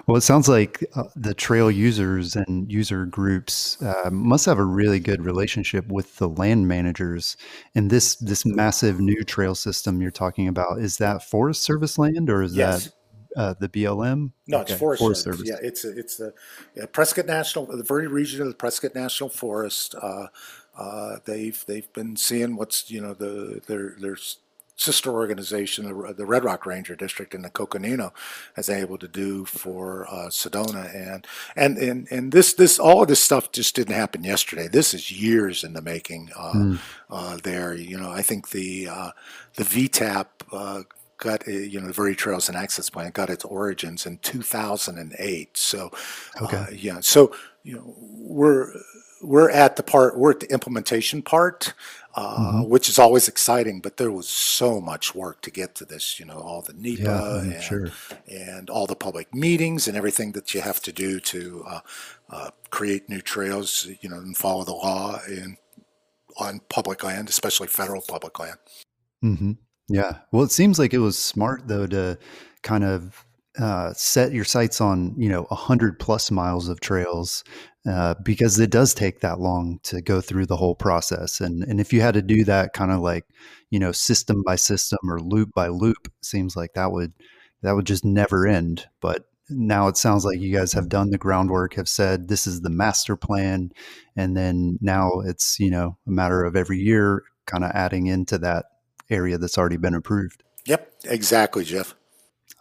Well, 0.07 0.15
it 0.15 0.21
sounds 0.21 0.47
like 0.47 0.85
uh, 0.95 1.03
the 1.17 1.33
trail 1.33 1.69
users 1.69 2.37
and 2.37 2.71
user 2.71 3.05
groups 3.05 3.81
uh, 3.81 4.09
must 4.09 4.45
have 4.45 4.57
a 4.57 4.63
really 4.63 5.01
good 5.01 5.25
relationship 5.25 5.85
with 5.89 6.15
the 6.15 6.29
land 6.29 6.67
managers. 6.67 7.35
And 7.75 7.89
this 7.89 8.15
this 8.15 8.45
massive 8.45 9.01
new 9.01 9.23
trail 9.25 9.53
system 9.53 10.01
you're 10.01 10.11
talking 10.11 10.47
about 10.47 10.79
is 10.79 10.97
that 10.97 11.23
Forest 11.23 11.61
Service 11.61 11.97
land 11.97 12.26
or 12.29 12.43
is 12.43 12.55
yes. 12.55 12.85
that 12.85 12.93
uh, 13.35 13.53
the 13.59 13.69
BLM? 13.69 14.31
No, 14.47 14.59
okay. 14.61 14.71
it's 14.73 14.79
Forest, 14.79 14.99
Forest 14.99 15.23
Service. 15.23 15.39
Service. 15.47 15.59
Yeah, 15.61 15.67
it's 15.67 15.85
a, 15.85 15.97
it's 15.97 16.17
the 16.17 16.33
yeah, 16.75 16.85
Prescott 16.91 17.25
National, 17.25 17.65
the 17.65 17.83
Verde 17.83 18.07
Ranger 18.07 18.41
of 18.43 18.49
the 18.49 18.55
Prescott 18.55 18.95
National 18.95 19.29
Forest. 19.29 19.95
Uh, 20.01 20.27
uh, 20.77 21.17
they've 21.25 21.63
they've 21.67 21.91
been 21.93 22.15
seeing 22.15 22.55
what's 22.55 22.89
you 22.89 23.01
know 23.01 23.13
the 23.13 23.61
there 23.67 23.95
there's 23.99 24.37
sister 24.77 25.11
organization, 25.11 25.85
the, 25.85 26.13
the, 26.13 26.25
Red 26.25 26.43
Rock 26.43 26.65
Ranger 26.65 26.95
District 26.95 27.33
in 27.33 27.41
the 27.41 27.49
Coconino, 27.49 28.13
has 28.55 28.67
been 28.67 28.77
able 28.77 28.97
to 28.99 29.07
do 29.07 29.43
for 29.43 30.07
uh, 30.07 30.27
Sedona, 30.29 30.93
and 30.95 31.27
and 31.55 31.77
and 31.77 32.07
and 32.11 32.31
this 32.31 32.53
this 32.53 32.79
all 32.79 33.01
of 33.01 33.07
this 33.07 33.19
stuff 33.19 33.51
just 33.51 33.75
didn't 33.75 33.95
happen 33.95 34.23
yesterday. 34.23 34.67
This 34.67 34.93
is 34.93 35.11
years 35.11 35.63
in 35.63 35.73
the 35.73 35.81
making. 35.81 36.29
Uh, 36.35 36.53
mm. 36.53 36.79
uh, 37.09 37.37
there, 37.43 37.73
you 37.73 37.97
know, 37.97 38.11
I 38.11 38.21
think 38.21 38.51
the 38.51 38.87
uh, 38.87 39.11
the 39.55 39.63
VTAP. 39.63 40.85
Uh, 41.19 41.23
got 41.23 41.47
you 41.47 41.79
know 41.79 41.87
the 41.87 41.93
Verde 41.93 42.15
Trails 42.15 42.49
and 42.49 42.57
Access 42.57 42.89
Plan 42.89 43.11
got 43.11 43.29
its 43.29 43.45
origins 43.45 44.05
in 44.05 44.17
2008. 44.19 45.57
So, 45.57 45.91
uh, 46.39 46.43
okay. 46.43 46.77
yeah. 46.79 46.99
So 47.01 47.35
you 47.63 47.75
know 47.75 47.95
we're 47.97 48.71
we're 49.21 49.49
at 49.49 49.75
the 49.75 49.83
part 49.83 50.17
we're 50.17 50.31
at 50.31 50.39
the 50.39 50.51
implementation 50.51 51.21
part 51.21 51.73
uh, 52.17 52.35
mm-hmm. 52.35 52.69
which 52.69 52.89
is 52.89 52.97
always 52.97 53.27
exciting. 53.27 53.79
But 53.79 53.97
there 53.97 54.11
was 54.11 54.27
so 54.27 54.81
much 54.81 55.13
work 55.13 55.41
to 55.43 55.51
get 55.51 55.75
to 55.75 55.85
this, 55.85 56.19
you 56.19 56.25
know, 56.25 56.39
all 56.39 56.63
the 56.63 56.73
NEPA 56.73 57.03
yeah, 57.03 57.53
and, 57.53 57.63
sure. 57.63 57.87
and 58.27 58.69
all 58.71 58.87
the 58.87 58.95
public 58.95 59.33
meetings 59.35 59.87
and 59.87 59.95
everything 59.95 60.31
that 60.31 60.53
you 60.53 60.61
have 60.61 60.81
to 60.81 60.91
do 60.91 61.19
to 61.19 61.63
uh, 61.67 61.79
uh, 62.31 62.49
create 62.71 63.07
new 63.07 63.21
trails, 63.21 63.87
you 64.01 64.09
know, 64.09 64.17
and 64.17 64.35
follow 64.35 64.63
the 64.63 64.73
law 64.73 65.19
in 65.27 65.57
on 66.39 66.59
public 66.69 67.03
land, 67.03 67.29
especially 67.29 67.67
federal 67.67 68.01
public 68.01 68.39
land. 68.39 68.57
Mm-hmm. 69.23 69.51
Yeah. 69.89 70.17
Well, 70.31 70.43
it 70.43 70.51
seems 70.51 70.79
like 70.79 70.93
it 70.93 70.97
was 70.99 71.17
smart 71.17 71.67
though 71.67 71.87
to 71.87 72.17
kind 72.63 72.83
of 72.83 73.25
uh, 73.59 73.93
set 73.93 74.33
your 74.33 74.43
sights 74.43 74.81
on 74.81 75.15
you 75.17 75.29
know 75.29 75.47
a 75.49 75.55
hundred 75.55 75.97
plus 75.99 76.29
miles 76.29 76.67
of 76.69 76.79
trails 76.79 77.43
uh, 77.89 78.13
because 78.23 78.59
it 78.59 78.69
does 78.69 78.93
take 78.93 79.21
that 79.21 79.39
long 79.39 79.79
to 79.83 80.01
go 80.01 80.21
through 80.21 80.45
the 80.45 80.57
whole 80.57 80.75
process. 80.75 81.39
And 81.41 81.63
and 81.63 81.79
if 81.79 81.93
you 81.93 82.01
had 82.01 82.13
to 82.15 82.21
do 82.21 82.43
that 82.45 82.73
kind 82.73 82.91
of 82.91 82.99
like 82.99 83.25
you 83.71 83.79
know 83.79 83.91
system 83.91 84.43
by 84.45 84.55
system 84.57 84.99
or 85.09 85.19
loop 85.21 85.51
by 85.53 85.67
loop 85.69 86.11
seems 86.21 86.55
like 86.55 86.73
that 86.73 86.91
would 86.91 87.13
that 87.63 87.73
would 87.73 87.85
just 87.85 88.03
never 88.05 88.45
end. 88.45 88.85
But 89.01 89.25
now 89.49 89.87
it 89.87 89.95
sounds 89.97 90.25
like 90.25 90.39
you 90.39 90.53
guys 90.55 90.73
have 90.73 90.89
done 90.89 91.09
the 91.11 91.17
groundwork 91.17 91.75
have 91.75 91.87
said 91.89 92.27
this 92.27 92.45
is 92.45 92.61
the 92.61 92.69
master 92.69 93.15
plan. 93.15 93.71
And 94.17 94.35
then 94.35 94.77
now 94.81 95.21
it's 95.25 95.59
you 95.59 95.71
know 95.71 95.97
a 96.05 96.11
matter 96.11 96.43
of 96.43 96.55
every 96.57 96.79
year 96.79 97.23
kind 97.45 97.63
of 97.63 97.71
adding 97.73 98.07
into 98.07 98.37
that 98.39 98.65
area 99.09 99.37
that's 99.37 99.57
already 99.57 99.77
been 99.77 99.93
approved 99.93 100.43
yep 100.65 100.93
exactly 101.05 101.63
jeff 101.63 101.95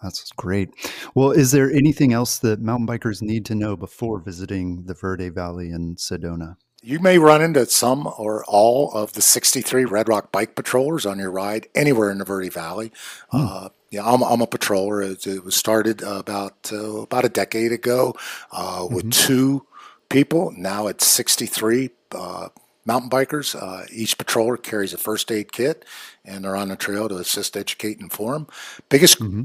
that's 0.02 0.30
great. 0.32 0.70
Well, 1.14 1.30
is 1.30 1.52
there 1.52 1.70
anything 1.70 2.12
else 2.12 2.38
that 2.38 2.60
mountain 2.60 2.86
bikers 2.86 3.22
need 3.22 3.44
to 3.46 3.54
know 3.54 3.76
before 3.76 4.20
visiting 4.20 4.84
the 4.84 4.94
Verde 4.94 5.30
Valley 5.30 5.70
in 5.70 5.96
Sedona? 5.96 6.56
You 6.82 7.00
may 7.00 7.18
run 7.18 7.42
into 7.42 7.66
some 7.66 8.06
or 8.18 8.44
all 8.44 8.92
of 8.92 9.14
the 9.14 9.22
63 9.22 9.86
Red 9.86 10.08
Rock 10.08 10.30
bike 10.30 10.54
patrollers 10.54 11.06
on 11.06 11.18
your 11.18 11.30
ride 11.30 11.66
anywhere 11.74 12.10
in 12.10 12.18
the 12.18 12.24
Verde 12.24 12.50
Valley. 12.50 12.92
Hmm. 13.30 13.46
Uh, 13.48 13.68
yeah, 13.90 14.04
I'm, 14.04 14.22
I'm, 14.22 14.40
a 14.40 14.46
patroller. 14.46 15.10
It, 15.10 15.26
it 15.26 15.44
was 15.44 15.56
started 15.56 16.02
about 16.02 16.70
uh, 16.72 16.98
about 16.98 17.24
a 17.24 17.28
decade 17.28 17.72
ago 17.72 18.14
uh, 18.52 18.86
with 18.88 19.06
mm-hmm. 19.06 19.26
two 19.26 19.66
people. 20.08 20.52
Now 20.56 20.86
it's 20.86 21.06
63 21.06 21.90
uh, 22.12 22.48
mountain 22.86 23.10
bikers. 23.10 23.54
Uh, 23.60 23.86
each 23.92 24.16
patroller 24.16 24.62
carries 24.62 24.92
a 24.92 24.98
first 24.98 25.30
aid 25.30 25.52
kit, 25.52 25.84
and 26.24 26.44
they're 26.44 26.56
on 26.56 26.68
the 26.68 26.76
trail 26.76 27.08
to 27.08 27.16
assist, 27.16 27.56
educate, 27.56 27.98
and 27.98 28.04
inform. 28.04 28.46
Biggest 28.88 29.20
mm-hmm 29.20 29.44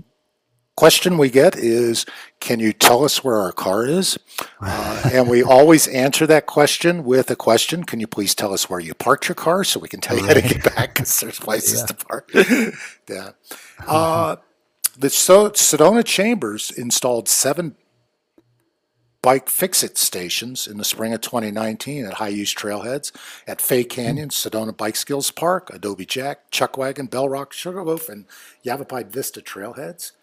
question 0.81 1.17
we 1.19 1.29
get 1.29 1.55
is, 1.55 2.05
can 2.39 2.59
you 2.59 2.73
tell 2.73 3.03
us 3.03 3.23
where 3.23 3.37
our 3.37 3.51
car 3.51 3.85
is? 3.85 4.17
Uh, 4.63 5.09
and 5.11 5.27
we 5.27 5.41
always 5.41 5.87
answer 5.87 6.27
that 6.27 6.45
question 6.45 7.03
with 7.03 7.31
a 7.31 7.35
question. 7.35 7.83
Can 7.83 7.99
you 7.99 8.05
please 8.05 8.35
tell 8.35 8.53
us 8.53 8.69
where 8.69 8.79
you 8.79 8.93
parked 8.93 9.27
your 9.27 9.33
car 9.33 9.63
so 9.63 9.79
we 9.79 9.87
can 9.87 9.99
tell 9.99 10.15
you 10.15 10.23
how 10.23 10.35
to 10.35 10.41
get 10.41 10.63
back 10.63 10.93
because 10.93 11.19
there's 11.19 11.39
places 11.47 11.79
yeah. 11.79 11.85
to 11.87 12.05
park. 12.05 12.29
yeah. 13.09 13.31
Uh, 13.87 14.35
the 14.95 15.07
Sedona 15.07 16.05
Chambers 16.05 16.69
installed 16.69 17.27
seven 17.27 17.75
bike 19.21 19.49
fix-it 19.49 19.97
stations 19.97 20.67
in 20.67 20.77
the 20.77 20.83
spring 20.83 21.13
of 21.13 21.21
2019 21.21 22.05
at 22.05 22.13
high-use 22.13 22.53
trailheads 22.53 23.11
at 23.47 23.61
Fay 23.61 23.83
Canyon, 23.83 24.29
Sedona 24.29 24.75
Bike 24.75 24.95
Skills 24.95 25.29
Park, 25.29 25.69
Adobe 25.71 26.05
Jack, 26.05 26.49
Chuckwagon, 26.51 27.09
Bell 27.09 27.29
Rock, 27.29 27.53
Sugarloaf, 27.53 28.09
and 28.09 28.25
Yavapai 28.63 29.03
Vista 29.03 29.41
trailheads. 29.41 30.13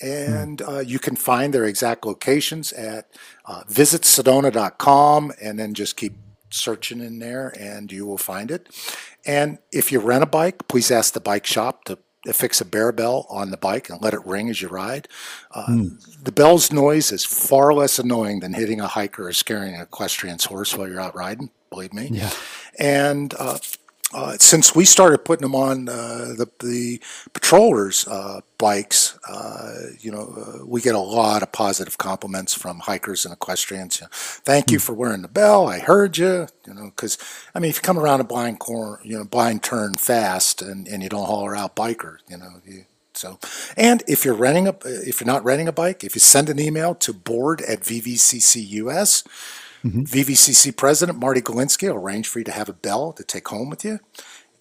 And 0.00 0.60
uh, 0.62 0.80
you 0.80 0.98
can 0.98 1.16
find 1.16 1.54
their 1.54 1.64
exact 1.64 2.04
locations 2.04 2.72
at 2.72 3.08
uh, 3.46 3.62
visitsedona.com 3.64 5.32
and 5.40 5.58
then 5.58 5.74
just 5.74 5.96
keep 5.96 6.14
searching 6.50 7.00
in 7.00 7.18
there 7.18 7.54
and 7.58 7.90
you 7.90 8.06
will 8.06 8.18
find 8.18 8.50
it. 8.50 8.68
And 9.24 9.58
if 9.70 9.92
you 9.92 10.00
rent 10.00 10.22
a 10.22 10.26
bike, 10.26 10.66
please 10.68 10.90
ask 10.90 11.14
the 11.14 11.20
bike 11.20 11.46
shop 11.46 11.84
to 11.84 11.98
fix 12.26 12.60
a 12.60 12.64
bear 12.64 12.92
bell 12.92 13.26
on 13.28 13.50
the 13.50 13.56
bike 13.56 13.90
and 13.90 14.00
let 14.00 14.14
it 14.14 14.24
ring 14.24 14.48
as 14.48 14.62
you 14.62 14.68
ride. 14.68 15.08
Uh, 15.50 15.66
mm. 15.66 16.24
The 16.24 16.32
bell's 16.32 16.70
noise 16.70 17.10
is 17.10 17.24
far 17.24 17.74
less 17.74 17.98
annoying 17.98 18.40
than 18.40 18.54
hitting 18.54 18.80
a 18.80 18.86
hiker 18.86 19.26
or 19.26 19.32
scaring 19.32 19.74
an 19.74 19.80
equestrian's 19.80 20.44
horse 20.44 20.76
while 20.76 20.88
you're 20.88 21.00
out 21.00 21.16
riding, 21.16 21.50
believe 21.70 21.92
me. 21.92 22.08
Yeah. 22.12 22.30
And 22.78 23.34
uh, 23.38 23.58
uh, 24.14 24.36
since 24.38 24.74
we 24.74 24.84
started 24.84 25.24
putting 25.24 25.42
them 25.42 25.54
on 25.54 25.88
uh, 25.88 26.34
the, 26.36 26.48
the 26.60 27.00
patrollers' 27.32 28.06
uh, 28.06 28.40
bikes, 28.58 29.18
uh, 29.28 29.74
you 30.00 30.10
know, 30.10 30.34
uh, 30.36 30.66
we 30.66 30.80
get 30.80 30.94
a 30.94 31.00
lot 31.00 31.42
of 31.42 31.52
positive 31.52 31.98
compliments 31.98 32.54
from 32.54 32.80
hikers 32.80 33.24
and 33.24 33.32
equestrians. 33.32 34.00
You 34.00 34.04
know, 34.04 34.10
Thank 34.12 34.70
you 34.70 34.78
hmm. 34.78 34.82
for 34.82 34.94
wearing 34.94 35.22
the 35.22 35.28
bell. 35.28 35.68
I 35.68 35.78
heard 35.78 36.18
you. 36.18 36.46
You 36.66 36.74
know, 36.74 36.84
because 36.84 37.18
I 37.54 37.58
mean, 37.58 37.70
if 37.70 37.76
you 37.76 37.82
come 37.82 37.98
around 37.98 38.20
a 38.20 38.24
blind 38.24 38.58
corner, 38.60 39.00
you 39.02 39.18
know, 39.18 39.24
blind 39.24 39.62
turn 39.62 39.94
fast, 39.94 40.62
and, 40.62 40.86
and 40.86 41.02
you 41.02 41.08
don't 41.08 41.26
holler 41.26 41.56
out 41.56 41.74
biker, 41.74 42.18
you 42.28 42.36
know, 42.36 42.60
you, 42.64 42.84
so, 43.14 43.38
and 43.76 44.02
if 44.08 44.24
you're 44.24 44.34
renting 44.34 44.68
a, 44.68 44.74
if 44.84 45.20
you're 45.20 45.26
not 45.26 45.44
renting 45.44 45.68
a 45.68 45.72
bike, 45.72 46.02
if 46.02 46.14
you 46.14 46.20
send 46.20 46.48
an 46.48 46.58
email 46.58 46.94
to 46.96 47.12
board 47.12 47.60
at 47.62 47.80
VVCCUS, 47.80 49.26
Mm-hmm. 49.84 50.02
VVCC 50.02 50.76
president 50.76 51.18
Marty 51.18 51.40
Galinsky 51.40 51.92
arranged 51.92 52.28
for 52.28 52.38
you 52.38 52.44
to 52.44 52.52
have 52.52 52.68
a 52.68 52.74
bell 52.74 53.12
to 53.12 53.24
take 53.24 53.48
home 53.48 53.68
with 53.68 53.84
you. 53.84 54.00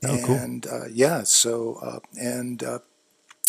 Oh, 0.04 0.16
and 0.16 0.64
cool. 0.64 0.82
uh, 0.82 0.88
yeah, 0.88 1.24
so 1.24 1.76
uh, 1.84 2.00
and 2.20 2.64
uh, 2.64 2.80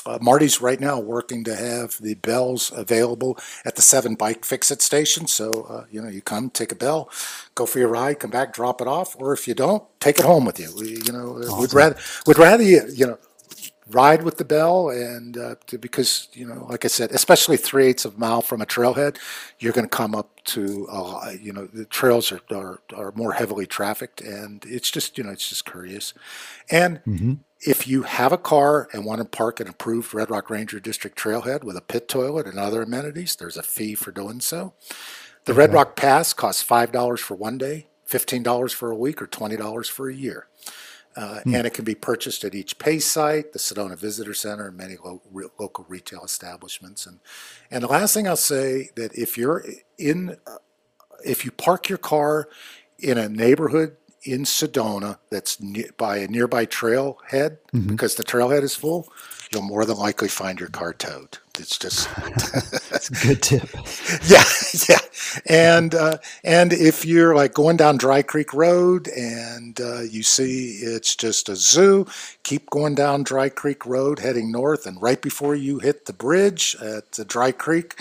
uh, 0.05 0.19
Marty's 0.21 0.61
right 0.61 0.81
now 0.81 0.99
working 0.99 1.45
to 1.45 1.55
have 1.55 1.97
the 2.01 2.15
bells 2.15 2.73
available 2.75 3.39
at 3.65 3.77
the 3.77 3.83
seven 3.83 4.15
bike 4.15 4.45
fix 4.45 4.71
it 4.71 4.83
station. 4.83 5.27
So, 5.27 5.51
uh, 5.69 5.85
you 5.91 6.03
know, 6.03 6.09
you 6.09 6.21
come, 6.21 6.51
take 6.51 6.73
a 6.73 6.75
bell, 6.77 7.09
go 7.55 7.67
for 7.67 7.79
your 7.79 7.89
ride, 7.89 8.19
come 8.19 8.31
back, 8.31 8.53
drop 8.53 8.81
it 8.81 8.89
off, 8.89 9.15
or 9.19 9.33
if 9.33 9.47
you 9.47 9.55
don't, 9.55 9.85
take 10.01 10.19
it 10.19 10.25
home 10.25 10.45
with 10.45 10.59
you. 10.59 10.73
We, 10.77 11.01
you 11.03 11.13
know, 11.13 11.39
awesome. 11.39 11.59
would 11.59 11.73
rather, 11.73 11.97
we'd 12.27 12.39
rather 12.39 12.63
you, 12.63 12.83
you 12.93 13.07
know, 13.07 13.19
ride 13.89 14.23
with 14.23 14.39
the 14.39 14.45
bell 14.45 14.91
and 14.91 15.37
uh, 15.37 15.57
to, 15.67 15.77
because 15.77 16.29
you 16.33 16.47
know 16.47 16.67
like 16.69 16.85
i 16.85 16.89
said 16.89 17.11
especially 17.11 17.57
three 17.57 17.87
eighths 17.87 18.05
of 18.05 18.17
a 18.17 18.19
mile 18.19 18.41
from 18.41 18.61
a 18.61 18.67
trailhead 18.67 19.17
you're 19.59 19.73
going 19.73 19.85
to 19.85 19.97
come 19.97 20.15
up 20.15 20.43
to 20.45 20.87
uh, 20.91 21.31
you 21.41 21.53
know 21.53 21.67
the 21.67 21.85
trails 21.87 22.31
are, 22.31 22.41
are, 22.51 22.81
are 22.95 23.13
more 23.17 23.33
heavily 23.33 23.67
trafficked 23.67 24.21
and 24.21 24.65
it's 24.67 24.91
just 24.91 25.19
you 25.19 25.25
know 25.25 25.31
it's 25.31 25.49
just 25.49 25.65
curious 25.65 26.15
and 26.71 27.03
mm-hmm. 27.05 27.35
if 27.61 27.89
you 27.89 28.03
have 28.03 28.33
a 28.33 28.39
car 28.39 28.89
and 28.93 29.05
want 29.05 29.19
to 29.19 29.25
park 29.25 29.59
an 29.59 29.67
approved 29.67 30.15
red 30.15 30.31
rock 30.31 30.49
ranger 30.49 30.79
district 30.79 31.19
trailhead 31.19 31.65
with 31.65 31.77
a 31.77 31.83
pit 31.83 32.09
toilet 32.09 32.47
and 32.47 32.59
other 32.59 32.83
amenities 32.83 33.35
there's 33.35 33.57
a 33.57 33.63
fee 33.63 33.95
for 33.95 34.13
doing 34.13 34.41
so 34.41 34.75
the 35.45 35.53
okay. 35.53 35.59
red 35.59 35.73
rock 35.73 35.97
pass 35.97 36.33
costs 36.33 36.63
$5 36.63 37.19
for 37.19 37.35
one 37.35 37.59
day 37.59 37.89
$15 38.09 38.73
for 38.73 38.91
a 38.91 38.97
week 38.97 39.21
or 39.21 39.27
$20 39.27 39.91
for 39.91 40.09
a 40.09 40.15
year 40.15 40.47
uh, 41.17 41.41
hmm. 41.41 41.55
And 41.55 41.67
it 41.67 41.75
can 41.75 41.85
be 41.85 41.95
purchased 41.95 42.45
at 42.45 42.55
each 42.55 42.79
pay 42.79 42.99
site, 42.99 43.53
the 43.53 43.59
Sedona 43.59 43.99
Visitor 43.99 44.35
Center, 44.35 44.69
and 44.69 44.77
many 44.77 44.97
lo- 45.05 45.23
re- 45.31 45.49
local 45.59 45.85
retail 45.89 46.25
establishments. 46.25 47.07
And 47.07 47.21
and 47.71 47.83
the 47.83 47.89
last 47.89 48.15
thing 48.15 48.27
I'll 48.27 48.37
say 48.37 48.91
that 48.97 49.15
if 49.15 49.37
you're 49.37 49.65
in, 49.99 50.37
uh, 50.47 50.57
if 51.25 51.45
you 51.45 51.51
park 51.51 51.89
your 51.89 51.99
car 51.99 52.49
in 52.99 53.19
a 53.19 53.29
neighborhood 53.29 53.97
in 54.23 54.45
Sedona 54.45 55.19
that's 55.31 55.61
ne- 55.61 55.91
by 55.97 56.19
a 56.19 56.29
nearby 56.29 56.65
trailhead, 56.65 57.59
mm-hmm. 57.73 57.89
because 57.89 58.15
the 58.15 58.25
trailhead 58.25 58.63
is 58.63 58.75
full, 58.75 59.13
you'll 59.53 59.63
more 59.63 59.85
than 59.85 59.97
likely 59.99 60.29
find 60.29 60.61
your 60.61 60.69
car 60.71 60.93
towed. 60.95 61.39
It's 61.59 61.79
just 61.79 62.09
a 62.17 63.27
good 63.27 63.43
tip. 63.43 63.69
yeah, 64.27 64.45
yeah, 64.89 64.99
and 65.47 65.95
uh, 65.95 66.19
and 66.45 66.73
if 66.73 67.05
you're 67.05 67.35
like 67.35 67.55
going 67.55 67.77
down 67.77 67.99
Dry 67.99 68.23
Creek 68.23 68.55
Road 68.55 69.09
and 69.09 69.81
uh, 69.81 70.01
you 70.03 70.23
see 70.23 70.79
it's 70.83 71.17
just 71.17 71.49
a 71.49 71.57
zoo, 71.57 72.07
keep 72.43 72.71
going 72.71 72.95
down 72.95 73.23
Dry 73.23 73.49
Creek 73.49 73.87
Road, 73.87 74.21
heading 74.21 74.53
north, 74.53 74.87
and 74.87 75.01
right 75.03 75.21
before 75.23 75.55
you 75.55 75.79
hit 75.81 76.07
the 76.07 76.13
bridge 76.15 76.77
at 76.83 77.13
the 77.13 77.25
Dry 77.25 77.53
Creek, 77.53 78.01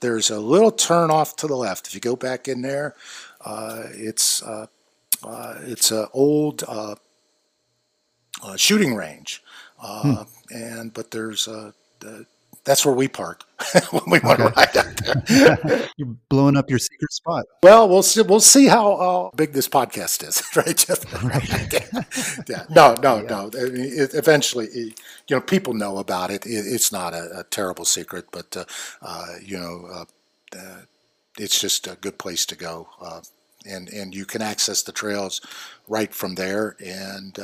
there's 0.00 0.30
a 0.30 0.40
little 0.40 0.72
turn 0.72 1.10
off 1.10 1.36
to 1.36 1.46
the 1.46 1.56
left. 1.56 1.86
If 1.88 1.94
you 1.94 2.00
go 2.00 2.16
back 2.16 2.48
in 2.48 2.62
there, 2.62 2.94
uh, 3.44 3.84
it's 3.92 4.42
uh, 4.42 4.66
uh, 5.24 5.56
it's 5.62 5.90
an 5.90 6.06
old 6.12 6.64
uh, 6.68 6.96
shooting 8.56 8.94
range. 8.94 9.42
Hmm. 9.80 10.10
Uh, 10.10 10.24
and 10.50 10.92
but 10.92 11.10
there's 11.10 11.48
uh, 11.48 11.72
that's 12.64 12.84
where 12.84 12.94
we 12.94 13.08
park 13.08 13.44
when 13.90 14.02
we 14.06 14.18
want 14.20 14.38
to 14.38 14.48
ride 14.48 14.76
out 14.76 14.96
there. 14.98 15.88
You're 15.96 16.14
blowing 16.28 16.56
up 16.56 16.68
your 16.68 16.78
secret 16.78 17.12
spot. 17.12 17.46
Well, 17.62 17.88
we'll 17.88 18.02
see. 18.02 18.22
We'll 18.22 18.40
see 18.40 18.66
how, 18.66 18.96
how 18.96 19.32
big 19.34 19.52
this 19.52 19.68
podcast 19.68 20.26
is, 20.26 20.42
right? 20.56 20.76
Jeff? 20.76 21.22
right. 21.22 22.48
yeah. 22.48 22.64
No, 22.70 22.94
no, 23.02 23.16
yeah. 23.16 23.28
no. 23.28 23.50
I 23.58 23.64
mean, 23.70 23.92
it, 23.98 24.14
eventually, 24.14 24.66
it, 24.66 25.00
you 25.28 25.36
know, 25.36 25.40
people 25.40 25.74
know 25.74 25.98
about 25.98 26.30
it. 26.30 26.44
it 26.44 26.66
it's 26.66 26.92
not 26.92 27.14
a, 27.14 27.40
a, 27.40 27.44
terrible 27.44 27.84
secret, 27.84 28.26
but 28.30 28.56
uh, 28.56 28.64
uh, 29.02 29.26
you 29.42 29.58
know, 29.58 29.86
uh, 29.90 30.04
uh, 30.58 30.80
it's 31.38 31.60
just 31.60 31.86
a 31.86 31.96
good 31.96 32.18
place 32.18 32.44
to 32.46 32.56
go, 32.56 32.88
uh, 33.00 33.20
and 33.64 33.88
and 33.88 34.14
you 34.14 34.26
can 34.26 34.42
access 34.42 34.82
the 34.82 34.92
trails 34.92 35.40
right 35.88 36.14
from 36.14 36.34
there, 36.34 36.76
and 36.84 37.38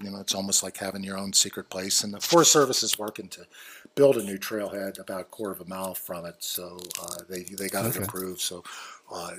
you 0.00 0.10
know, 0.10 0.20
it's 0.20 0.34
almost 0.34 0.62
like 0.62 0.76
having 0.76 1.04
your 1.04 1.18
own 1.18 1.32
secret 1.32 1.68
place. 1.70 2.02
And 2.02 2.14
the 2.14 2.20
Forest 2.20 2.52
Service 2.52 2.82
is 2.82 2.98
working 2.98 3.28
to 3.28 3.46
build 3.94 4.16
a 4.16 4.22
new 4.22 4.38
trailhead 4.38 4.98
about 4.98 5.20
a 5.20 5.24
quarter 5.24 5.52
of 5.52 5.60
a 5.60 5.64
mile 5.66 5.94
from 5.94 6.24
it. 6.26 6.36
So 6.40 6.78
uh, 7.00 7.18
they 7.28 7.42
they 7.42 7.68
got 7.68 7.86
okay. 7.86 8.00
it 8.00 8.06
approved. 8.06 8.40
So 8.40 8.64
uh, 9.12 9.32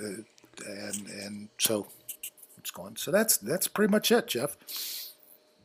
and 0.68 1.08
and 1.08 1.50
so 1.58 1.88
it's 2.58 2.72
going. 2.72 2.96
So 2.96 3.12
that's 3.12 3.38
that's 3.38 3.68
pretty 3.68 3.92
much 3.92 4.12
it, 4.12 4.28
Jeff. 4.28 4.56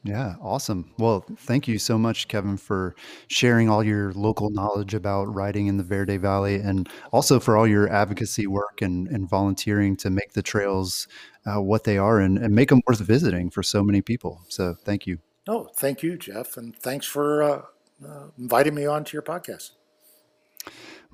Yeah, 0.07 0.37
awesome. 0.41 0.93
Well, 0.99 1.25
thank 1.39 1.67
you 1.67 1.79
so 1.79 1.99
much, 1.99 2.29
Kevin, 2.29 2.57
for 2.57 2.95
sharing 3.27 3.69
all 3.69 3.83
your 3.83 4.13
local 4.13 4.51
knowledge 4.51 4.95
about 4.95 5.25
riding 5.35 5.67
in 5.67 5.77
the 5.77 5.83
Verde 5.83 6.17
Valley 6.17 6.57
and 6.57 6.89
also 7.13 7.41
for 7.41 7.57
all 7.57 7.67
your 7.67 7.89
advocacy 7.89 8.47
work 8.47 8.83
and, 8.83 9.09
and 9.09 9.29
volunteering 9.29 9.97
to 9.97 10.11
make 10.11 10.33
the 10.33 10.43
trails 10.43 11.09
uh, 11.45 11.61
what 11.61 11.85
they 11.85 11.99
are 11.99 12.21
and, 12.21 12.39
and 12.39 12.55
make 12.55 12.69
them 12.69 12.81
worth 12.87 13.01
visiting 13.01 13.51
for 13.51 13.63
so 13.63 13.83
many 13.83 14.01
people. 14.01 14.43
So 14.49 14.77
thank 14.85 15.07
you. 15.07 15.19
Oh, 15.49 15.69
thank 15.77 16.03
you, 16.03 16.17
Jeff. 16.17 16.57
And 16.57 16.77
thanks 16.77 17.07
for 17.07 17.43
uh, 17.43 17.63
uh, 18.07 18.27
inviting 18.39 18.75
me 18.75 18.87
on 18.87 19.05
to 19.05 19.13
your 19.13 19.23
podcast. 19.23 19.71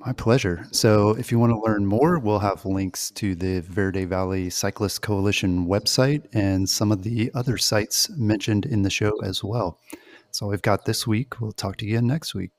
My 0.04 0.12
pleasure. 0.12 0.66
So, 0.72 1.10
if 1.10 1.30
you 1.30 1.38
want 1.38 1.52
to 1.52 1.60
learn 1.60 1.86
more, 1.86 2.18
we'll 2.18 2.40
have 2.40 2.64
links 2.64 3.12
to 3.12 3.36
the 3.36 3.60
Verde 3.60 4.04
Valley 4.04 4.50
Cyclist 4.50 5.00
Coalition 5.00 5.66
website 5.66 6.26
and 6.32 6.68
some 6.68 6.90
of 6.90 7.04
the 7.04 7.30
other 7.34 7.56
sites 7.56 8.10
mentioned 8.10 8.66
in 8.66 8.82
the 8.82 8.90
show 8.90 9.12
as 9.22 9.44
well. 9.44 9.78
So, 10.32 10.48
we've 10.48 10.60
got 10.60 10.86
this 10.86 11.06
week. 11.06 11.40
We'll 11.40 11.52
talk 11.52 11.76
to 11.76 11.86
you 11.86 11.98
again 11.98 12.08
next 12.08 12.34
week. 12.34 12.50